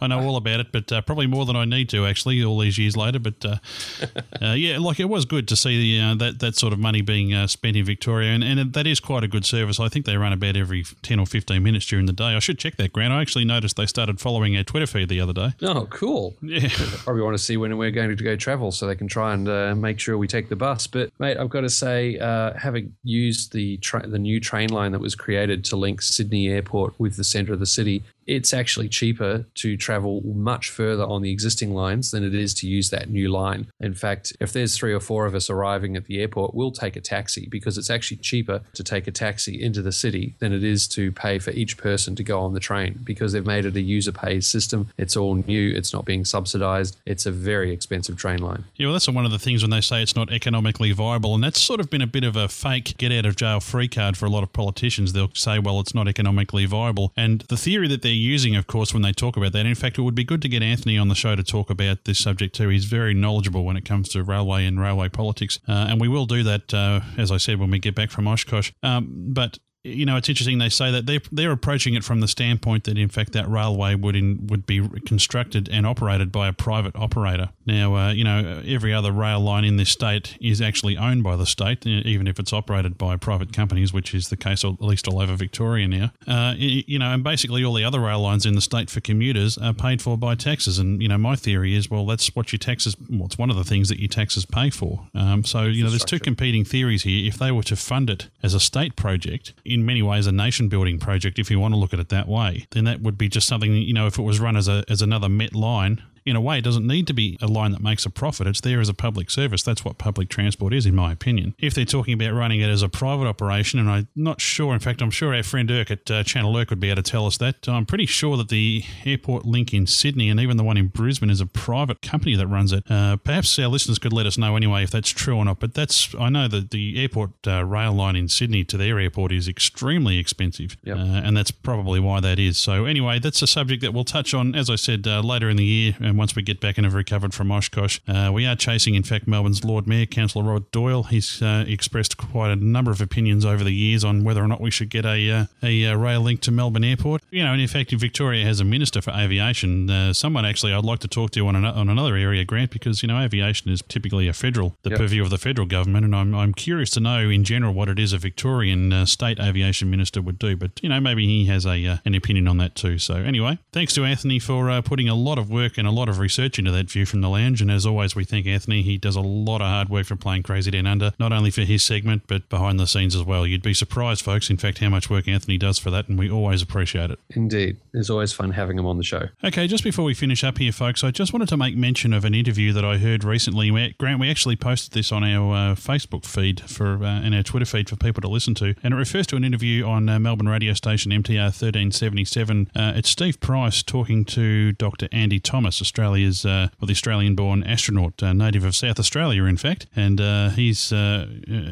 I 0.00 0.06
know 0.06 0.20
all 0.20 0.36
about 0.36 0.60
it, 0.60 0.72
but 0.72 0.90
uh, 0.92 1.02
probably 1.02 1.26
more 1.26 1.44
than 1.46 1.56
I 1.56 1.64
need 1.64 1.88
to 1.90 2.06
actually 2.06 2.42
all 2.44 2.58
these 2.58 2.78
years 2.78 2.96
later. 2.96 3.18
But 3.18 3.44
uh, 3.44 3.56
uh, 4.42 4.52
yeah, 4.52 4.78
like 4.78 5.00
it 5.00 5.08
was 5.08 5.24
good 5.24 5.48
to 5.48 5.56
see 5.56 5.98
the, 5.98 6.04
uh, 6.04 6.14
that 6.16 6.38
that 6.40 6.56
sort 6.56 6.72
of 6.72 6.78
money 6.78 7.00
being 7.00 7.32
uh, 7.32 7.46
spent 7.46 7.76
in 7.76 7.84
Victoria, 7.84 8.30
and, 8.30 8.42
and 8.44 8.72
that 8.72 8.86
is 8.86 9.00
quite 9.00 9.24
a 9.24 9.28
good 9.28 9.44
service. 9.44 9.80
I 9.80 9.88
think 9.88 10.06
they 10.06 10.16
run 10.16 10.32
about 10.32 10.56
every 10.56 10.84
ten 11.02 11.18
or 11.18 11.26
fifteen 11.26 11.62
minutes 11.62 11.86
during 11.86 12.06
the 12.06 12.12
day. 12.12 12.36
I 12.36 12.38
should 12.38 12.58
check 12.58 12.76
that, 12.76 12.92
Grant. 12.92 13.12
I 13.12 13.20
actually 13.20 13.44
noticed 13.44 13.76
they 13.76 13.86
started 13.86 14.20
following 14.20 14.56
our 14.56 14.64
Twitter 14.64 14.86
feed 14.86 15.08
the 15.08 15.20
other 15.20 15.32
day. 15.32 15.50
Oh, 15.62 15.86
cool! 15.90 16.36
Yeah, 16.42 16.68
probably 17.04 17.22
want 17.22 17.36
to 17.36 17.42
see 17.42 17.56
when 17.56 17.76
we're 17.78 17.90
going 17.90 18.14
to 18.14 18.24
go 18.24 18.36
travel, 18.36 18.72
so 18.72 18.86
they 18.86 18.96
can 18.96 19.08
try 19.08 19.34
and 19.34 19.48
uh, 19.48 19.74
make 19.74 19.98
sure 19.98 20.18
we 20.18 20.26
take 20.26 20.48
the 20.48 20.56
bus. 20.56 20.86
But 20.86 21.10
mate, 21.18 21.36
I've 21.36 21.50
got 21.50 21.62
to 21.62 21.70
say, 21.70 22.18
having 22.18 22.94
used 23.02 23.52
the 23.52 23.76
tra- 23.78 24.06
the 24.06 24.18
new 24.18 24.40
train 24.40 24.70
line 24.70 24.92
that 24.92 25.00
was 25.00 25.14
created 25.14 25.64
to 25.66 25.76
link 25.76 26.02
Sydney 26.02 26.48
Airport 26.48 26.98
with 26.98 27.16
the 27.16 27.24
centre 27.24 27.52
of 27.52 27.60
the 27.60 27.66
city, 27.66 28.02
it's 28.30 28.54
actually 28.54 28.88
cheaper 28.88 29.44
to 29.56 29.76
travel 29.76 30.22
much 30.24 30.70
further 30.70 31.02
on 31.02 31.20
the 31.20 31.32
existing 31.32 31.74
lines 31.74 32.12
than 32.12 32.22
it 32.22 32.32
is 32.32 32.54
to 32.54 32.68
use 32.68 32.90
that 32.90 33.10
new 33.10 33.28
line. 33.28 33.66
In 33.80 33.92
fact, 33.92 34.32
if 34.38 34.52
there's 34.52 34.76
three 34.76 34.92
or 34.92 35.00
four 35.00 35.26
of 35.26 35.34
us 35.34 35.50
arriving 35.50 35.96
at 35.96 36.04
the 36.04 36.20
airport, 36.20 36.54
we'll 36.54 36.70
take 36.70 36.94
a 36.94 37.00
taxi 37.00 37.48
because 37.50 37.76
it's 37.76 37.90
actually 37.90 38.18
cheaper 38.18 38.60
to 38.74 38.84
take 38.84 39.08
a 39.08 39.10
taxi 39.10 39.60
into 39.60 39.82
the 39.82 39.90
city 39.90 40.36
than 40.38 40.52
it 40.52 40.62
is 40.62 40.86
to 40.88 41.10
pay 41.10 41.40
for 41.40 41.50
each 41.50 41.76
person 41.76 42.14
to 42.14 42.22
go 42.22 42.40
on 42.40 42.54
the 42.54 42.60
train 42.60 43.00
because 43.02 43.32
they've 43.32 43.44
made 43.44 43.64
it 43.64 43.74
a 43.74 43.80
user 43.80 44.12
pays 44.12 44.46
system. 44.46 44.88
It's 44.96 45.16
all 45.16 45.34
new, 45.34 45.72
it's 45.74 45.92
not 45.92 46.04
being 46.04 46.24
subsidized. 46.24 46.98
It's 47.06 47.26
a 47.26 47.32
very 47.32 47.72
expensive 47.72 48.16
train 48.16 48.38
line. 48.38 48.62
Yeah, 48.76 48.86
well, 48.86 48.92
that's 48.92 49.08
one 49.08 49.24
of 49.24 49.32
the 49.32 49.40
things 49.40 49.64
when 49.64 49.72
they 49.72 49.80
say 49.80 50.04
it's 50.04 50.14
not 50.14 50.32
economically 50.32 50.92
viable. 50.92 51.34
And 51.34 51.42
that's 51.42 51.60
sort 51.60 51.80
of 51.80 51.90
been 51.90 52.02
a 52.02 52.06
bit 52.06 52.22
of 52.22 52.36
a 52.36 52.48
fake 52.48 52.96
get 52.96 53.10
out 53.10 53.26
of 53.26 53.34
jail 53.34 53.58
free 53.58 53.88
card 53.88 54.16
for 54.16 54.26
a 54.26 54.30
lot 54.30 54.44
of 54.44 54.52
politicians. 54.52 55.14
They'll 55.14 55.34
say, 55.34 55.58
well, 55.58 55.80
it's 55.80 55.96
not 55.96 56.06
economically 56.06 56.66
viable. 56.66 57.12
And 57.16 57.40
the 57.48 57.56
theory 57.56 57.88
that 57.88 58.02
they're 58.02 58.19
using, 58.20 58.56
of 58.56 58.66
course, 58.66 58.92
when 58.92 59.02
they 59.02 59.12
talk 59.12 59.36
about 59.36 59.52
that. 59.52 59.66
In 59.66 59.74
fact, 59.74 59.98
it 59.98 60.02
would 60.02 60.14
be 60.14 60.24
good 60.24 60.42
to 60.42 60.48
get 60.48 60.62
Anthony 60.62 60.96
on 60.98 61.08
the 61.08 61.14
show 61.14 61.36
to 61.36 61.42
talk 61.42 61.70
about 61.70 62.04
this 62.04 62.18
subject 62.18 62.54
too. 62.54 62.68
He's 62.68 62.84
very 62.84 63.14
knowledgeable 63.14 63.64
when 63.64 63.76
it 63.76 63.84
comes 63.84 64.08
to 64.10 64.22
railway 64.22 64.66
and 64.66 64.80
railway 64.80 65.08
politics, 65.08 65.58
uh, 65.68 65.86
and 65.88 66.00
we 66.00 66.08
will 66.08 66.26
do 66.26 66.42
that, 66.42 66.72
uh, 66.74 67.00
as 67.16 67.30
I 67.30 67.38
said, 67.38 67.58
when 67.58 67.70
we 67.70 67.78
get 67.78 67.94
back 67.94 68.10
from 68.10 68.28
Oshkosh. 68.28 68.72
Um, 68.82 69.08
but 69.32 69.58
you 69.82 70.04
know, 70.04 70.16
it's 70.16 70.28
interesting 70.28 70.58
they 70.58 70.68
say 70.68 70.90
that 70.90 71.06
they're, 71.06 71.22
they're 71.32 71.52
approaching 71.52 71.94
it 71.94 72.04
from 72.04 72.20
the 72.20 72.28
standpoint 72.28 72.84
that, 72.84 72.98
in 72.98 73.08
fact, 73.08 73.32
that 73.32 73.48
railway 73.48 73.94
would 73.94 74.14
in, 74.14 74.46
would 74.48 74.66
be 74.66 74.86
constructed 75.06 75.68
and 75.72 75.86
operated 75.86 76.30
by 76.30 76.48
a 76.48 76.52
private 76.52 76.94
operator. 76.94 77.48
Now, 77.64 77.94
uh, 77.94 78.12
you 78.12 78.24
know, 78.24 78.62
every 78.66 78.92
other 78.92 79.10
rail 79.10 79.40
line 79.40 79.64
in 79.64 79.76
this 79.76 79.88
state 79.88 80.36
is 80.40 80.60
actually 80.60 80.98
owned 80.98 81.22
by 81.22 81.36
the 81.36 81.46
state, 81.46 81.86
even 81.86 82.26
if 82.26 82.38
it's 82.38 82.52
operated 82.52 82.98
by 82.98 83.16
private 83.16 83.54
companies, 83.54 83.92
which 83.92 84.14
is 84.14 84.28
the 84.28 84.36
case 84.36 84.64
at 84.64 84.82
least 84.82 85.08
all 85.08 85.20
over 85.20 85.34
Victoria 85.34 85.88
now. 85.88 86.12
Uh, 86.26 86.54
you 86.58 86.98
know, 86.98 87.12
and 87.12 87.24
basically 87.24 87.64
all 87.64 87.72
the 87.72 87.84
other 87.84 88.00
rail 88.00 88.20
lines 88.20 88.44
in 88.44 88.54
the 88.54 88.60
state 88.60 88.90
for 88.90 89.00
commuters 89.00 89.56
are 89.56 89.72
paid 89.72 90.02
for 90.02 90.18
by 90.18 90.34
taxes. 90.34 90.78
And, 90.78 91.00
you 91.00 91.08
know, 91.08 91.18
my 91.18 91.36
theory 91.36 91.74
is, 91.74 91.90
well, 91.90 92.04
that's 92.04 92.34
what 92.36 92.52
your 92.52 92.58
taxes, 92.58 92.96
well, 93.08 93.24
it's 93.24 93.38
one 93.38 93.48
of 93.48 93.56
the 93.56 93.64
things 93.64 93.88
that 93.88 93.98
your 93.98 94.08
taxes 94.08 94.44
pay 94.44 94.68
for. 94.68 95.08
Um, 95.14 95.42
so, 95.44 95.62
you 95.62 95.82
know, 95.82 95.88
there's 95.90 96.04
two 96.04 96.18
competing 96.18 96.66
theories 96.66 97.04
here. 97.04 97.26
If 97.26 97.38
they 97.38 97.50
were 97.50 97.62
to 97.62 97.76
fund 97.76 98.10
it 98.10 98.28
as 98.42 98.52
a 98.52 98.60
state 98.60 98.94
project, 98.94 99.54
in 99.70 99.86
many 99.86 100.02
ways 100.02 100.26
a 100.26 100.32
nation 100.32 100.68
building 100.68 100.98
project, 100.98 101.38
if 101.38 101.50
you 101.50 101.60
want 101.60 101.74
to 101.74 101.78
look 101.78 101.92
at 101.92 102.00
it 102.00 102.08
that 102.08 102.28
way, 102.28 102.66
then 102.70 102.84
that 102.84 103.00
would 103.00 103.16
be 103.16 103.28
just 103.28 103.46
something, 103.46 103.72
you 103.72 103.92
know, 103.92 104.06
if 104.06 104.18
it 104.18 104.22
was 104.22 104.40
run 104.40 104.56
as 104.56 104.68
a 104.68 104.84
as 104.88 105.02
another 105.02 105.28
Met 105.28 105.54
line, 105.54 106.02
in 106.26 106.36
a 106.36 106.40
way, 106.40 106.58
it 106.58 106.64
doesn't 106.64 106.86
need 106.86 107.06
to 107.06 107.12
be 107.14 107.38
a 107.40 107.46
line 107.46 107.72
that 107.72 107.82
makes 107.82 108.04
a 108.06 108.10
profit. 108.10 108.46
It's 108.46 108.60
there 108.60 108.80
as 108.80 108.88
a 108.88 108.94
public 108.94 109.30
service. 109.30 109.62
That's 109.62 109.84
what 109.84 109.98
public 109.98 110.28
transport 110.28 110.72
is, 110.74 110.86
in 110.86 110.94
my 110.94 111.12
opinion. 111.12 111.54
If 111.58 111.74
they're 111.74 111.84
talking 111.84 112.14
about 112.14 112.34
running 112.34 112.60
it 112.60 112.68
as 112.68 112.82
a 112.82 112.88
private 112.88 113.26
operation, 113.26 113.78
and 113.78 113.90
I'm 113.90 114.08
not 114.14 114.40
sure, 114.40 114.72
in 114.74 114.80
fact, 114.80 115.02
I'm 115.02 115.10
sure 115.10 115.34
our 115.34 115.42
friend 115.42 115.70
Irk 115.70 115.90
at 115.90 116.10
uh, 116.10 116.22
Channel 116.24 116.56
Irk 116.56 116.70
would 116.70 116.80
be 116.80 116.90
able 116.90 117.02
to 117.02 117.10
tell 117.10 117.26
us 117.26 117.36
that. 117.38 117.68
I'm 117.68 117.86
pretty 117.86 118.06
sure 118.06 118.36
that 118.36 118.48
the 118.48 118.84
airport 119.04 119.44
link 119.46 119.72
in 119.74 119.86
Sydney 119.86 120.28
and 120.28 120.38
even 120.40 120.56
the 120.56 120.64
one 120.64 120.76
in 120.76 120.88
Brisbane 120.88 121.30
is 121.30 121.40
a 121.40 121.46
private 121.46 122.02
company 122.02 122.34
that 122.36 122.46
runs 122.46 122.72
it. 122.72 122.84
Uh, 122.90 123.16
perhaps 123.16 123.58
our 123.58 123.68
listeners 123.68 123.98
could 123.98 124.12
let 124.12 124.26
us 124.26 124.36
know 124.38 124.56
anyway 124.56 124.82
if 124.82 124.90
that's 124.90 125.10
true 125.10 125.36
or 125.36 125.44
not. 125.44 125.60
But 125.60 125.74
that's 125.74 126.14
I 126.18 126.28
know 126.28 126.48
that 126.48 126.70
the 126.70 127.00
airport 127.00 127.30
uh, 127.46 127.64
rail 127.64 127.92
line 127.92 128.16
in 128.16 128.28
Sydney 128.28 128.64
to 128.64 128.76
their 128.76 128.98
airport 128.98 129.32
is 129.32 129.48
extremely 129.48 130.18
expensive, 130.18 130.76
Yep. 130.84 130.96
uh, 130.96 131.00
and 131.00 131.36
that's 131.36 131.50
probably 131.50 132.00
why 132.00 132.20
that 132.20 132.38
is. 132.38 132.58
So 132.58 132.84
anyway, 132.84 133.18
that's 133.18 133.42
a 133.42 133.46
subject 133.46 133.82
that 133.82 133.92
we'll 133.94 134.04
touch 134.04 134.34
on, 134.34 134.54
as 134.54 134.68
I 134.70 134.76
said, 134.76 135.06
uh, 135.06 135.20
later 135.20 135.48
in 135.48 135.56
the 135.56 135.64
year, 135.64 135.96
and 136.10 136.18
once 136.18 136.34
we 136.36 136.42
get 136.42 136.60
back 136.60 136.76
and 136.76 136.84
have 136.84 136.94
recovered 136.94 137.32
from 137.32 137.50
Oshkosh. 137.52 138.00
Uh, 138.06 138.30
we 138.34 138.44
are 138.44 138.56
chasing, 138.56 138.96
in 138.96 139.02
fact, 139.04 139.28
Melbourne's 139.28 139.64
Lord 139.64 139.86
Mayor, 139.86 140.06
Councillor 140.06 140.44
Robert 140.44 140.70
Doyle. 140.72 141.04
He's 141.04 141.40
uh, 141.40 141.64
expressed 141.66 142.16
quite 142.16 142.50
a 142.50 142.56
number 142.56 142.90
of 142.90 143.00
opinions 143.00 143.44
over 143.46 143.62
the 143.62 143.72
years 143.72 144.02
on 144.04 144.24
whether 144.24 144.42
or 144.42 144.48
not 144.48 144.60
we 144.60 144.70
should 144.72 144.90
get 144.90 145.06
a 145.06 145.30
uh, 145.30 145.46
a 145.62 145.86
uh, 145.86 145.96
rail 145.96 146.20
link 146.20 146.40
to 146.42 146.50
Melbourne 146.50 146.82
Airport. 146.84 147.22
You 147.30 147.44
know, 147.44 147.52
and 147.52 147.62
in 147.62 147.68
fact, 147.68 147.92
if 147.92 148.00
Victoria 148.00 148.44
has 148.44 148.58
a 148.60 148.64
minister 148.64 149.00
for 149.00 149.12
aviation, 149.12 149.88
uh, 149.88 150.12
someone 150.12 150.44
actually 150.44 150.72
I'd 150.72 150.84
like 150.84 150.98
to 151.00 151.08
talk 151.08 151.30
to 151.32 151.46
on, 151.46 151.54
an, 151.54 151.64
on 151.64 151.88
another 151.88 152.16
area, 152.16 152.44
Grant, 152.44 152.72
because 152.72 153.02
you 153.02 153.08
know 153.08 153.20
aviation 153.20 153.70
is 153.70 153.82
typically 153.88 154.26
a 154.26 154.32
federal, 154.32 154.76
the 154.82 154.90
Yep. 154.90 154.98
purview 154.98 155.22
of 155.22 155.30
the 155.30 155.38
federal 155.38 155.68
government, 155.68 156.04
and 156.04 156.16
I'm 156.16 156.34
I'm 156.34 156.52
curious 156.52 156.90
to 156.90 157.00
know 157.00 157.30
in 157.30 157.44
general 157.44 157.72
what 157.72 157.88
it 157.88 158.00
is 158.00 158.12
a 158.12 158.18
Victorian 158.18 158.92
uh, 158.92 159.06
state 159.06 159.38
aviation 159.38 159.88
minister 159.88 160.20
would 160.20 160.38
do. 160.40 160.56
But 160.56 160.82
you 160.82 160.88
know, 160.88 160.98
maybe 161.00 161.24
he 161.24 161.46
has 161.46 161.64
a 161.64 161.86
uh, 161.86 161.96
an 162.04 162.16
opinion 162.16 162.48
on 162.48 162.56
that 162.56 162.74
too. 162.74 162.98
So 162.98 163.14
anyway, 163.14 163.58
thanks 163.72 163.94
to 163.94 164.04
Anthony 164.04 164.40
for 164.40 164.68
uh, 164.70 164.82
putting 164.82 165.08
a 165.08 165.14
lot 165.14 165.38
of 165.38 165.48
work 165.50 165.78
and 165.78 165.86
a 165.86 165.92
lot 165.92 165.99
of 166.08 166.18
research 166.18 166.58
into 166.58 166.70
that 166.70 166.90
view 166.90 167.06
from 167.06 167.20
the 167.20 167.28
lounge. 167.28 167.60
And 167.60 167.70
as 167.70 167.86
always, 167.86 168.14
we 168.14 168.24
thank 168.24 168.46
Anthony. 168.46 168.82
He 168.82 168.98
does 168.98 169.16
a 169.16 169.20
lot 169.20 169.60
of 169.60 169.68
hard 169.68 169.88
work 169.88 170.06
for 170.06 170.16
Plane 170.16 170.42
Crazy 170.42 170.70
Down 170.70 170.86
Under, 170.86 171.12
not 171.18 171.32
only 171.32 171.50
for 171.50 171.62
his 171.62 171.82
segment 171.82 172.22
but 172.26 172.48
behind 172.48 172.78
the 172.78 172.86
scenes 172.86 173.14
as 173.14 173.22
well. 173.24 173.46
You'd 173.46 173.62
be 173.62 173.74
surprised, 173.74 174.24
folks. 174.24 174.50
In 174.50 174.56
fact, 174.56 174.78
how 174.78 174.88
much 174.88 175.10
work 175.10 175.28
Anthony 175.28 175.58
does 175.58 175.78
for 175.78 175.90
that, 175.90 176.08
and 176.08 176.18
we 176.18 176.30
always 176.30 176.62
appreciate 176.62 177.10
it. 177.10 177.18
Indeed. 177.30 177.76
It's 177.92 178.10
always 178.10 178.32
fun 178.32 178.52
having 178.52 178.78
him 178.78 178.86
on 178.86 178.96
the 178.96 179.04
show. 179.04 179.28
Okay, 179.44 179.66
just 179.66 179.84
before 179.84 180.04
we 180.04 180.14
finish 180.14 180.44
up 180.44 180.58
here, 180.58 180.72
folks, 180.72 181.02
I 181.04 181.10
just 181.10 181.32
wanted 181.32 181.48
to 181.48 181.56
make 181.56 181.76
mention 181.76 182.12
of 182.12 182.24
an 182.24 182.34
interview 182.34 182.72
that 182.72 182.84
I 182.84 182.98
heard 182.98 183.24
recently. 183.24 183.70
Grant, 183.98 184.20
we 184.20 184.30
actually 184.30 184.56
posted 184.56 184.92
this 184.92 185.12
on 185.12 185.24
our 185.24 185.54
uh, 185.54 185.74
Facebook 185.74 186.24
feed 186.24 186.60
for 186.60 187.04
uh, 187.04 187.20
and 187.20 187.34
our 187.34 187.42
Twitter 187.42 187.66
feed 187.66 187.88
for 187.88 187.96
people 187.96 188.20
to 188.22 188.28
listen 188.28 188.54
to, 188.56 188.74
and 188.82 188.94
it 188.94 188.96
refers 188.96 189.26
to 189.28 189.36
an 189.36 189.44
interview 189.44 189.84
on 189.86 190.08
uh, 190.08 190.18
Melbourne 190.18 190.48
radio 190.48 190.72
station 190.74 191.12
MTR 191.12 191.46
1377. 191.46 192.70
Uh, 192.74 192.92
it's 192.96 193.10
Steve 193.10 193.40
Price 193.40 193.82
talking 193.82 194.24
to 194.26 194.72
Dr. 194.72 195.08
Andy 195.12 195.38
Thomas, 195.38 195.80
Australia's 195.90 196.46
uh, 196.46 196.68
well, 196.80 196.86
the 196.86 196.92
Australian-born 196.92 197.64
astronaut, 197.64 198.22
uh, 198.22 198.32
native 198.32 198.64
of 198.64 198.76
South 198.76 199.00
Australia, 199.00 199.44
in 199.44 199.56
fact, 199.56 199.86
and 199.96 200.20
uh, 200.20 200.50
he's 200.50 200.92
uh, 200.92 201.26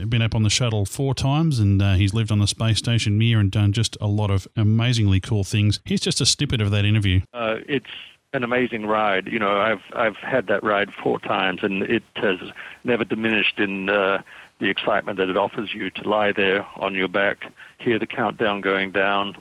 been 0.09 0.23
up 0.23 0.35
on 0.35 0.43
the 0.43 0.51
shuttle 0.51 0.85
four 0.85 1.15
times, 1.15 1.61
and 1.61 1.81
uh, 1.81 1.95
he's 1.95 2.13
lived 2.13 2.33
on 2.33 2.41
the 2.41 2.49
space 2.49 2.79
station 2.79 3.17
Mir 3.17 3.39
and 3.39 3.53
done 3.53 3.73
just 3.73 3.97
a 4.01 4.09
lot 4.09 4.31
of 4.31 4.49
amazingly 4.57 5.21
cool 5.21 5.45
things. 5.45 5.79
Here's 5.85 6.01
just 6.01 6.21
a 6.21 6.27
snippet 6.27 6.61
of 6.61 6.73
that 6.73 6.85
interview. 6.85 7.21
uh, 7.33 7.59
it's 7.69 7.95
an 8.33 8.43
amazing 8.43 8.87
ride. 8.87 9.29
You 9.29 9.39
know, 9.39 9.57
I've 9.57 9.83
I've 9.95 10.17
had 10.17 10.49
that 10.49 10.65
ride 10.65 10.91
four 11.03 11.21
times, 11.21 11.61
and 11.63 11.85
it 11.85 12.03
has 12.17 12.39
never 12.83 13.05
diminished 13.05 13.59
in 13.59 13.89
uh, 13.89 14.23
the 14.59 14.69
excitement 14.69 15.19
that 15.19 15.29
it 15.29 15.37
offers 15.37 15.73
you 15.73 15.91
to 15.91 16.09
lie 16.09 16.33
there 16.33 16.67
on 16.77 16.95
your 16.95 17.09
back, 17.09 17.53
hear 17.79 17.99
the 18.01 18.07
countdown 18.07 18.61
going 18.61 18.91
down, 18.91 19.37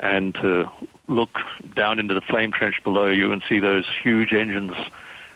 and 0.00 0.34
to 0.34 0.70
look 1.08 1.38
down 1.74 1.98
into 1.98 2.14
the 2.14 2.20
flame 2.20 2.52
trench 2.52 2.76
below 2.84 3.06
you 3.06 3.32
and 3.32 3.42
see 3.48 3.58
those 3.58 3.84
huge 4.02 4.32
engines 4.32 4.74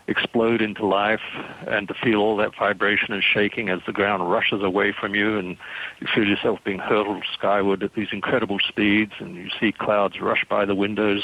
explode 0.08 0.60
into 0.60 0.84
life 0.84 1.20
and 1.66 1.88
to 1.88 1.94
feel 1.94 2.16
all 2.16 2.36
that 2.36 2.52
vibration 2.58 3.14
and 3.14 3.22
shaking 3.22 3.68
as 3.68 3.80
the 3.86 3.92
ground 3.92 4.30
rushes 4.30 4.62
away 4.62 4.92
from 4.92 5.14
you 5.14 5.38
and 5.38 5.56
you 6.00 6.06
feel 6.12 6.26
yourself 6.26 6.58
being 6.64 6.78
hurtled 6.78 7.22
skyward 7.32 7.82
at 7.82 7.94
these 7.94 8.08
incredible 8.12 8.58
speeds 8.68 9.12
and 9.20 9.36
you 9.36 9.48
see 9.60 9.72
clouds 9.72 10.20
rush 10.20 10.44
by 10.48 10.64
the 10.64 10.74
windows. 10.74 11.22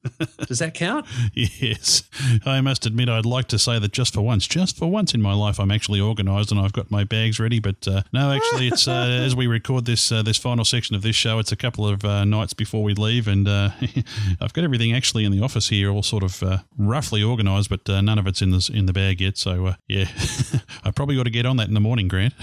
Does 0.48 0.60
that 0.60 0.74
count? 0.74 1.06
yes. 1.34 2.04
I 2.46 2.62
must 2.62 2.86
admit, 2.86 3.10
I'd 3.10 3.26
like 3.26 3.48
to 3.50 3.60
say 3.60 3.80
that 3.80 3.92
just 3.92 4.14
for 4.14 4.22
once, 4.22 4.48
just 4.48 4.78
for 4.78 4.90
once 4.90 5.14
in 5.14 5.22
my 5.22 5.34
life, 5.34 5.60
I'm 5.60 5.72
actually 5.72 6.02
organised 6.02 6.52
and 6.52 6.60
I've 6.60 6.74
got 6.74 6.90
my 6.90 7.04
bags 7.04 7.40
ready. 7.40 7.60
But 7.60 7.88
uh, 7.88 8.02
no, 8.12 8.32
actually, 8.32 8.68
it's 8.68 8.88
uh, 8.88 8.92
as 9.26 9.36
we 9.36 9.48
record 9.48 9.86
this 9.86 10.12
uh, 10.12 10.24
this 10.24 10.38
final 10.38 10.66
section 10.66 10.96
of 10.96 11.02
this 11.02 11.16
show, 11.16 11.40
it's 11.40 11.52
a 11.52 11.56
couple 11.56 11.88
of 11.88 12.04
uh, 12.04 12.26
nights 12.26 12.54
before 12.54 12.84
we 12.84 12.94
leave, 12.94 13.28
and 13.28 13.48
uh, 13.48 13.70
I've 14.42 14.54
got 14.54 14.64
everything 14.64 14.94
actually 14.94 15.26
in 15.26 15.32
the 15.32 15.42
office 15.42 15.70
here, 15.70 15.92
all 15.92 16.04
sort 16.04 16.24
of 16.24 16.42
uh, 16.42 16.58
roughly 16.78 17.24
organised, 17.24 17.70
but 17.70 17.88
none 17.88 18.18
of 18.18 18.28
it's 18.28 18.42
in 18.42 18.52
the 18.52 18.70
in 18.74 18.88
the 18.88 18.94
bag 18.94 19.22
yet. 19.22 19.38
So 19.38 19.76
yeah, 19.88 20.06
I 20.84 20.92
probably 20.92 21.16
got 21.16 21.24
to 21.24 21.30
get 21.30 21.46
on 21.46 21.58
that 21.58 21.68
in 21.68 21.74
the 21.74 21.80
morning, 21.80 22.08
Grant. 22.08 22.34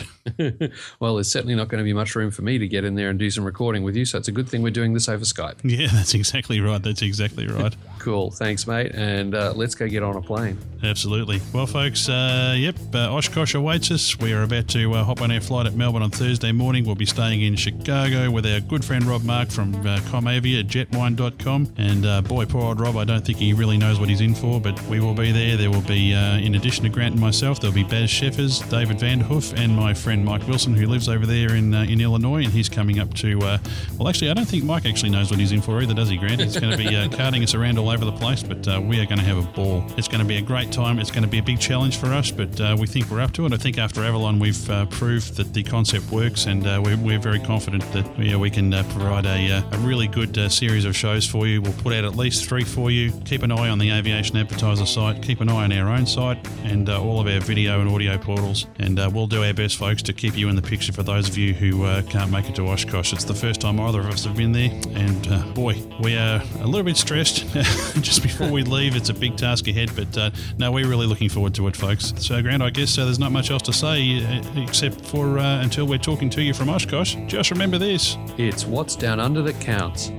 well, 1.01 1.16
there's 1.16 1.31
certainly 1.31 1.55
not 1.55 1.68
going 1.68 1.78
to 1.78 1.85
be 1.85 1.93
much 1.93 2.14
room 2.14 2.31
for 2.31 2.43
me 2.43 2.59
to 2.59 2.68
get 2.68 2.85
in 2.85 2.95
there 2.95 3.11
and 3.11 3.18
do 3.18 3.31
some 3.31 3.45
recording 3.45 3.83
with 3.83 3.97
you, 3.97 4.05
so 4.05 4.18
it's 4.18 4.28
a 4.28 4.33
good 4.33 4.49
thing 4.49 4.62
we're 4.62 4.70
doing 4.70 4.95
this 4.95 5.09
over 5.09 5.24
Skype. 5.24 5.59
Yeah, 5.64 5.89
that's 5.93 6.14
exactly 6.21 6.61
right. 6.61 6.83
That's 6.83 7.03
exactly 7.03 7.47
right. 7.47 7.75
cool. 7.99 8.31
Thanks, 8.31 8.66
mate. 8.66 8.93
And 8.95 9.35
uh, 9.35 9.53
let's 9.55 9.75
go 9.75 9.89
get 9.89 10.03
on 10.03 10.16
a 10.16 10.23
plane. 10.23 10.59
Absolutely. 10.83 11.41
Well, 11.53 11.66
folks, 11.66 12.09
uh, 12.09 12.55
yep, 12.57 12.77
uh, 12.95 13.14
Oshkosh 13.14 13.55
awaits 13.55 13.91
us. 13.91 14.18
We 14.18 14.33
are 14.33 14.43
about 14.43 14.68
to 14.68 14.95
uh, 14.95 15.05
hop 15.05 15.21
on 15.21 15.31
our 15.31 15.41
flight 15.41 15.66
at 15.66 15.75
Melbourne 15.75 16.03
on 16.03 16.11
Thursday 16.11 16.53
morning. 16.53 16.87
We'll 16.87 16.95
be 16.95 17.07
staying 17.07 17.43
in 17.43 17.57
Chicago 17.57 18.31
with 18.31 18.47
our 18.47 18.61
good 18.61 18.85
friend 18.85 19.05
Rob 19.05 19.23
Mark 19.25 19.51
from 19.51 19.75
uh, 19.75 19.99
CommAvia 20.09 20.61
at 20.61 20.66
jetwhine.com. 20.66 21.75
And 21.77 22.07
uh, 22.07 22.23
boy, 22.23 22.47
poor 22.47 22.62
old 22.62 22.81
Rob, 22.81 22.97
I 22.97 23.05
don't 23.05 23.25
think 23.25 23.39
he 23.39 23.53
really 23.53 23.77
knows 23.77 24.01
what 24.01 24.09
he's 24.09 24.23
in 24.23 24.35
for, 24.35 24.61
but 24.61 24.81
we 24.85 25.01
will 25.01 25.14
be 25.14 25.33
there. 25.33 25.57
There 25.57 25.71
will 25.71 25.83
be, 25.83 26.14
uh, 26.14 26.39
in 26.39 26.55
addition 26.55 26.85
to 26.85 26.91
Grant 26.91 27.12
and 27.12 27.21
myself, 27.21 27.61
there'll 27.61 27.75
be 27.75 27.85
Baz 27.85 28.11
Sheffers, 28.11 28.61
David 28.71 28.99
Vanderhoof, 28.99 29.59
and 29.59 29.77
my 29.77 29.93
friend 29.93 30.25
Mike 30.25 30.47
Wilson, 30.49 30.75
who 30.75 30.87
lives 30.87 31.09
over 31.09 31.27
there 31.27 31.55
in 31.55 31.75
in 31.75 32.01
Illinois. 32.01 32.45
And 32.45 32.53
he's 32.53 32.68
coming 32.68 32.99
up 32.99 33.12
to, 33.14 33.39
well, 33.39 34.09
actually, 34.09 34.31
I 34.31 34.35
don't 34.35 34.47
think 34.49 34.64
Mike 34.64 34.87
actually 34.87 35.11
knows 35.11 35.31
what 35.31 35.41
he's 35.41 35.53
in 35.53 35.61
for 35.61 35.83
either, 35.83 35.95
does 35.95 36.09
he, 36.11 36.16
Grant? 36.16 36.40
He's 36.40 36.58
going 36.58 36.76
to 36.76 36.78
be 36.78 37.16
carting 37.16 37.42
us 37.42 37.54
around 37.54 37.78
all 37.78 37.90
over 37.90 38.04
the 38.04 38.12
place, 38.12 38.42
but 38.42 38.66
we 38.82 39.00
are 39.00 39.06
going 39.06 39.18
to 39.18 39.24
have 39.24 39.38
a 39.38 39.52
ball. 39.52 39.84
It's 39.96 40.08
going 40.08 40.20
to 40.20 40.26
be 40.26 40.36
a 40.36 40.42
great 40.42 40.72
time. 40.72 40.98
It's 40.98 41.11
going 41.11 41.22
to 41.22 41.28
be 41.28 41.38
a 41.38 41.42
big 41.42 41.61
challenge 41.61 41.98
for 41.98 42.06
us, 42.06 42.30
but 42.30 42.61
uh, 42.61 42.76
we 42.78 42.86
think 42.86 43.11
we're 43.11 43.20
up 43.20 43.32
to 43.32 43.46
it. 43.46 43.52
I 43.52 43.56
think 43.56 43.78
after 43.78 44.02
Avalon, 44.02 44.38
we've 44.38 44.70
uh, 44.70 44.86
proved 44.86 45.36
that 45.36 45.52
the 45.54 45.62
concept 45.62 46.11
works, 46.11 46.46
and 46.46 46.66
uh, 46.66 46.80
we're, 46.82 46.96
we're, 46.96 47.20
very 47.20 47.40
confident 47.40 47.82
that 47.92 48.18
we 48.18 48.50
can 48.50 48.72
uh, 48.72 48.82
provide 48.90 49.26
a, 49.26 49.52
uh, 49.52 49.62
a, 49.72 49.78
really 49.78 50.08
good 50.08 50.36
uh, 50.38 50.48
series 50.48 50.86
of 50.86 50.96
shows 50.96 51.26
for 51.26 51.46
you. 51.46 51.61
We'll 51.61 51.74
put 51.74 51.92
out 51.92 52.04
at 52.04 52.16
least 52.16 52.48
three 52.48 52.64
for 52.64 52.90
you. 52.90 53.12
Keep 53.26 53.42
an 53.42 53.52
eye 53.52 53.68
on 53.68 53.78
the 53.78 53.90
Aviation 53.90 54.38
Advertiser 54.38 54.86
site, 54.86 55.22
keep 55.22 55.40
an 55.40 55.50
eye 55.50 55.64
on 55.64 55.72
our 55.72 55.90
own 55.90 56.06
site, 56.06 56.38
and 56.64 56.88
all 56.88 57.20
of 57.20 57.26
our 57.26 57.40
video 57.40 57.80
and 57.80 57.90
audio 57.90 58.16
portals. 58.16 58.66
And 58.78 58.98
we'll 59.12 59.26
do 59.26 59.44
our 59.44 59.52
best, 59.52 59.76
folks, 59.76 60.02
to 60.04 60.12
keep 60.12 60.36
you 60.36 60.48
in 60.48 60.56
the 60.56 60.62
picture 60.62 60.92
for 60.92 61.02
those 61.02 61.28
of 61.28 61.36
you 61.36 61.52
who 61.52 61.84
can't 62.04 62.30
make 62.30 62.48
it 62.48 62.54
to 62.56 62.66
Oshkosh. 62.66 63.12
It's 63.12 63.24
the 63.24 63.34
first 63.34 63.61
time 63.61 63.78
either 63.80 64.00
of 64.00 64.06
us 64.06 64.24
have 64.24 64.36
been 64.36 64.52
there, 64.52 64.70
and 64.94 65.54
boy, 65.54 65.74
we 66.01 66.16
are 66.16 66.42
a 66.61 66.66
little 66.66 66.82
bit 66.82 66.96
stressed 66.96 67.46
just 68.01 68.22
before 68.22 68.51
we 68.51 68.62
leave. 68.62 68.96
It's 68.96 69.09
a 69.09 69.14
big 69.14 69.36
task 69.36 69.68
ahead, 69.68 69.90
but 69.94 70.32
no, 70.59 70.72
we're 70.72 70.88
really 70.88 71.07
looking 71.07 71.28
forward 71.28 71.55
to 71.55 71.66
it, 71.68 71.76
folks. 71.76 72.12
So, 72.18 72.40
Grant, 72.42 72.62
I 72.62 72.70
guess 72.70 72.96
uh, 72.98 73.05
there's 73.05 73.18
not 73.18 73.32
much 73.32 73.51
else 73.51 73.62
to 73.62 73.72
say 73.72 74.24
uh, 74.24 74.42
except 74.57 75.01
for 75.07 75.38
uh, 75.38 75.62
until 75.62 75.86
we're 75.86 75.98
talking 75.98 76.30
to 76.30 76.42
you 76.42 76.55
from 76.55 76.68
Oshkosh. 76.68 77.16
Just 77.26 77.51
remember 77.51 77.78
this 77.78 78.16
it's 78.38 78.64
what's 78.64 78.96
down 78.96 79.20
under 79.20 79.42
that 79.42 79.61
counts. 79.61 80.11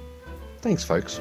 Thanks 0.61 0.83
folks. 0.83 1.19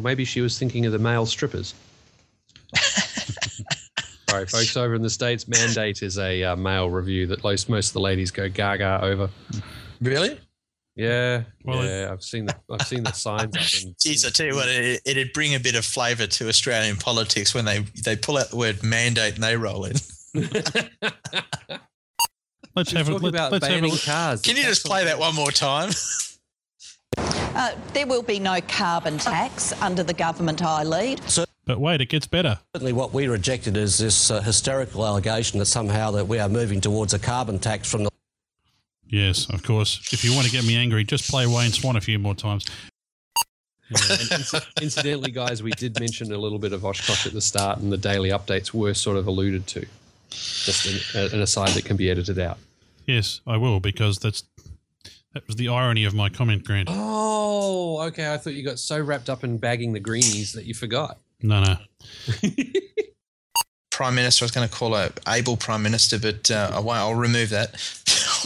Or 0.00 0.02
maybe 0.02 0.24
she 0.24 0.40
was 0.40 0.58
thinking 0.58 0.86
of 0.86 0.92
the 0.92 0.98
male 0.98 1.26
strippers. 1.26 1.74
Sorry, 4.30 4.46
folks. 4.46 4.74
Over 4.74 4.94
in 4.94 5.02
the 5.02 5.10
states, 5.10 5.46
mandate 5.46 6.02
is 6.02 6.16
a 6.16 6.42
uh, 6.42 6.56
male 6.56 6.88
review 6.88 7.26
that 7.26 7.44
most 7.44 7.68
most 7.68 7.88
of 7.88 7.92
the 7.92 8.00
ladies 8.00 8.30
go 8.30 8.48
gaga 8.48 8.98
over. 9.02 9.28
Really? 10.00 10.40
Yeah, 10.96 11.42
well, 11.64 11.84
yeah. 11.84 12.08
I've 12.10 12.22
seen 12.22 12.46
the 12.46 12.56
I've 12.70 12.86
seen 12.86 13.02
the 13.02 13.12
signs. 13.12 13.54
Jeez, 14.02 14.26
I 14.26 14.30
tell 14.30 14.46
you 14.46 14.54
what, 14.54 14.70
it, 14.70 15.02
it'd 15.04 15.34
bring 15.34 15.54
a 15.54 15.60
bit 15.60 15.74
of 15.74 15.84
flavour 15.84 16.26
to 16.26 16.48
Australian 16.48 16.96
politics 16.96 17.54
when 17.54 17.66
they 17.66 17.80
they 18.02 18.16
pull 18.16 18.38
out 18.38 18.48
the 18.48 18.56
word 18.56 18.82
mandate 18.82 19.34
and 19.34 19.42
they 19.42 19.54
roll 19.54 19.84
in. 19.84 19.96
let's 22.74 22.88
She's 22.88 22.96
have 22.96 23.10
a 23.10 23.16
let, 23.16 23.34
about 23.34 23.52
let's 23.52 23.66
have 23.66 23.76
a 23.76 23.80
banning 23.82 23.98
cars. 23.98 24.40
Can 24.40 24.56
you 24.56 24.62
just 24.62 24.86
play 24.86 25.04
that 25.04 25.18
one 25.18 25.34
more 25.34 25.50
time? 25.50 25.90
Uh, 27.60 27.74
there 27.92 28.06
will 28.06 28.22
be 28.22 28.38
no 28.38 28.60
carbon 28.68 29.18
tax 29.18 29.72
under 29.82 30.02
the 30.02 30.14
government 30.14 30.62
I 30.62 30.82
lead. 30.82 31.20
But 31.66 31.78
wait, 31.78 32.00
it 32.00 32.06
gets 32.08 32.26
better. 32.26 32.58
Certainly, 32.74 32.94
what 32.94 33.12
we 33.12 33.28
rejected 33.28 33.76
is 33.76 33.98
this 33.98 34.30
uh, 34.30 34.40
hysterical 34.40 35.06
allegation 35.06 35.58
that 35.58 35.66
somehow 35.66 36.10
that 36.12 36.26
we 36.26 36.38
are 36.38 36.48
moving 36.48 36.80
towards 36.80 37.12
a 37.12 37.18
carbon 37.18 37.58
tax 37.58 37.90
from 37.90 38.04
the. 38.04 38.10
Yes, 39.06 39.48
of 39.50 39.62
course. 39.62 40.00
If 40.12 40.24
you 40.24 40.34
want 40.34 40.46
to 40.46 40.52
get 40.52 40.64
me 40.64 40.76
angry, 40.76 41.04
just 41.04 41.30
play 41.30 41.46
Wayne 41.46 41.70
Swan 41.70 41.96
a 41.96 42.00
few 42.00 42.18
more 42.18 42.34
times. 42.34 42.64
Yeah, 43.90 43.98
and 44.08 44.20
inci- 44.20 44.66
incidentally, 44.82 45.30
guys, 45.30 45.62
we 45.62 45.72
did 45.72 45.98
mention 46.00 46.32
a 46.32 46.38
little 46.38 46.58
bit 46.58 46.72
of 46.72 46.84
Oshkosh 46.84 47.26
at 47.26 47.32
the 47.32 47.40
start, 47.40 47.78
and 47.80 47.92
the 47.92 47.98
daily 47.98 48.30
updates 48.30 48.72
were 48.72 48.94
sort 48.94 49.16
of 49.16 49.26
alluded 49.26 49.66
to. 49.68 49.86
Just 50.30 51.14
an, 51.14 51.34
an 51.34 51.42
aside 51.42 51.70
that 51.70 51.84
can 51.84 51.96
be 51.96 52.08
edited 52.08 52.38
out. 52.38 52.58
Yes, 53.06 53.40
I 53.46 53.56
will 53.56 53.80
because 53.80 54.18
that's 54.18 54.42
that 55.34 55.46
was 55.46 55.56
the 55.56 55.68
irony 55.68 56.04
of 56.04 56.14
my 56.14 56.28
comment, 56.28 56.64
Grant. 56.64 56.88
Oh, 56.90 58.00
okay. 58.08 58.32
I 58.32 58.36
thought 58.36 58.54
you 58.54 58.64
got 58.64 58.78
so 58.78 59.00
wrapped 59.00 59.28
up 59.30 59.44
in 59.44 59.58
bagging 59.58 59.92
the 59.92 60.00
greenies 60.00 60.52
that 60.54 60.64
you 60.64 60.74
forgot. 60.74 61.18
No, 61.42 61.62
no. 61.62 61.76
Prime 63.90 64.14
Minister, 64.14 64.44
I 64.44 64.46
was 64.46 64.52
going 64.52 64.66
to 64.68 64.74
call 64.74 64.94
her 64.94 65.12
able 65.28 65.56
Prime 65.56 65.82
Minister, 65.82 66.18
but 66.18 66.50
uh, 66.50 66.70
I 66.74 66.80
won't, 66.80 66.98
I'll 66.98 67.14
remove 67.14 67.50
that. 67.50 67.74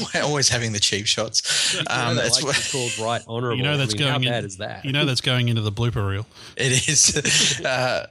We're 0.15 0.23
always 0.23 0.49
having 0.49 0.73
the 0.73 0.81
cheap 0.81 1.07
shots. 1.07 1.75
You 1.75 1.81
know 1.89 1.95
Um, 1.95 2.17
they 2.17 2.23
it's 2.23 2.43
like 2.43 2.57
to 2.57 2.61
be 2.73 2.79
called 2.79 2.99
right 2.99 3.23
honourable. 3.29 3.57
You 3.57 3.63
know 3.63 3.77
that's 3.77 3.95
I 3.95 3.97
mean, 3.97 4.01
going 4.01 4.11
how 4.13 4.19
in. 4.19 4.25
bad 4.25 4.45
is 4.45 4.57
that? 4.57 4.85
You 4.85 4.91
know 4.93 5.05
that's 5.05 5.21
going 5.21 5.49
into 5.49 5.63
the 5.63 5.71
blooper 5.71 6.09
reel. 6.09 6.27
It 6.57 6.89
is. 6.89 7.61
Uh, 7.65 8.09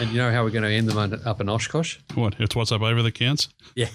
and 0.00 0.10
you 0.10 0.16
know 0.16 0.32
how 0.32 0.42
we're 0.42 0.50
going 0.50 0.62
to 0.64 0.70
end 0.70 0.88
them 0.88 1.20
up 1.26 1.40
in 1.42 1.48
Oshkosh? 1.50 1.98
What? 2.14 2.36
It's 2.38 2.56
what's 2.56 2.72
up 2.72 2.80
over 2.80 3.02
the 3.02 3.12
counts. 3.12 3.48
Yeah. 3.74 3.88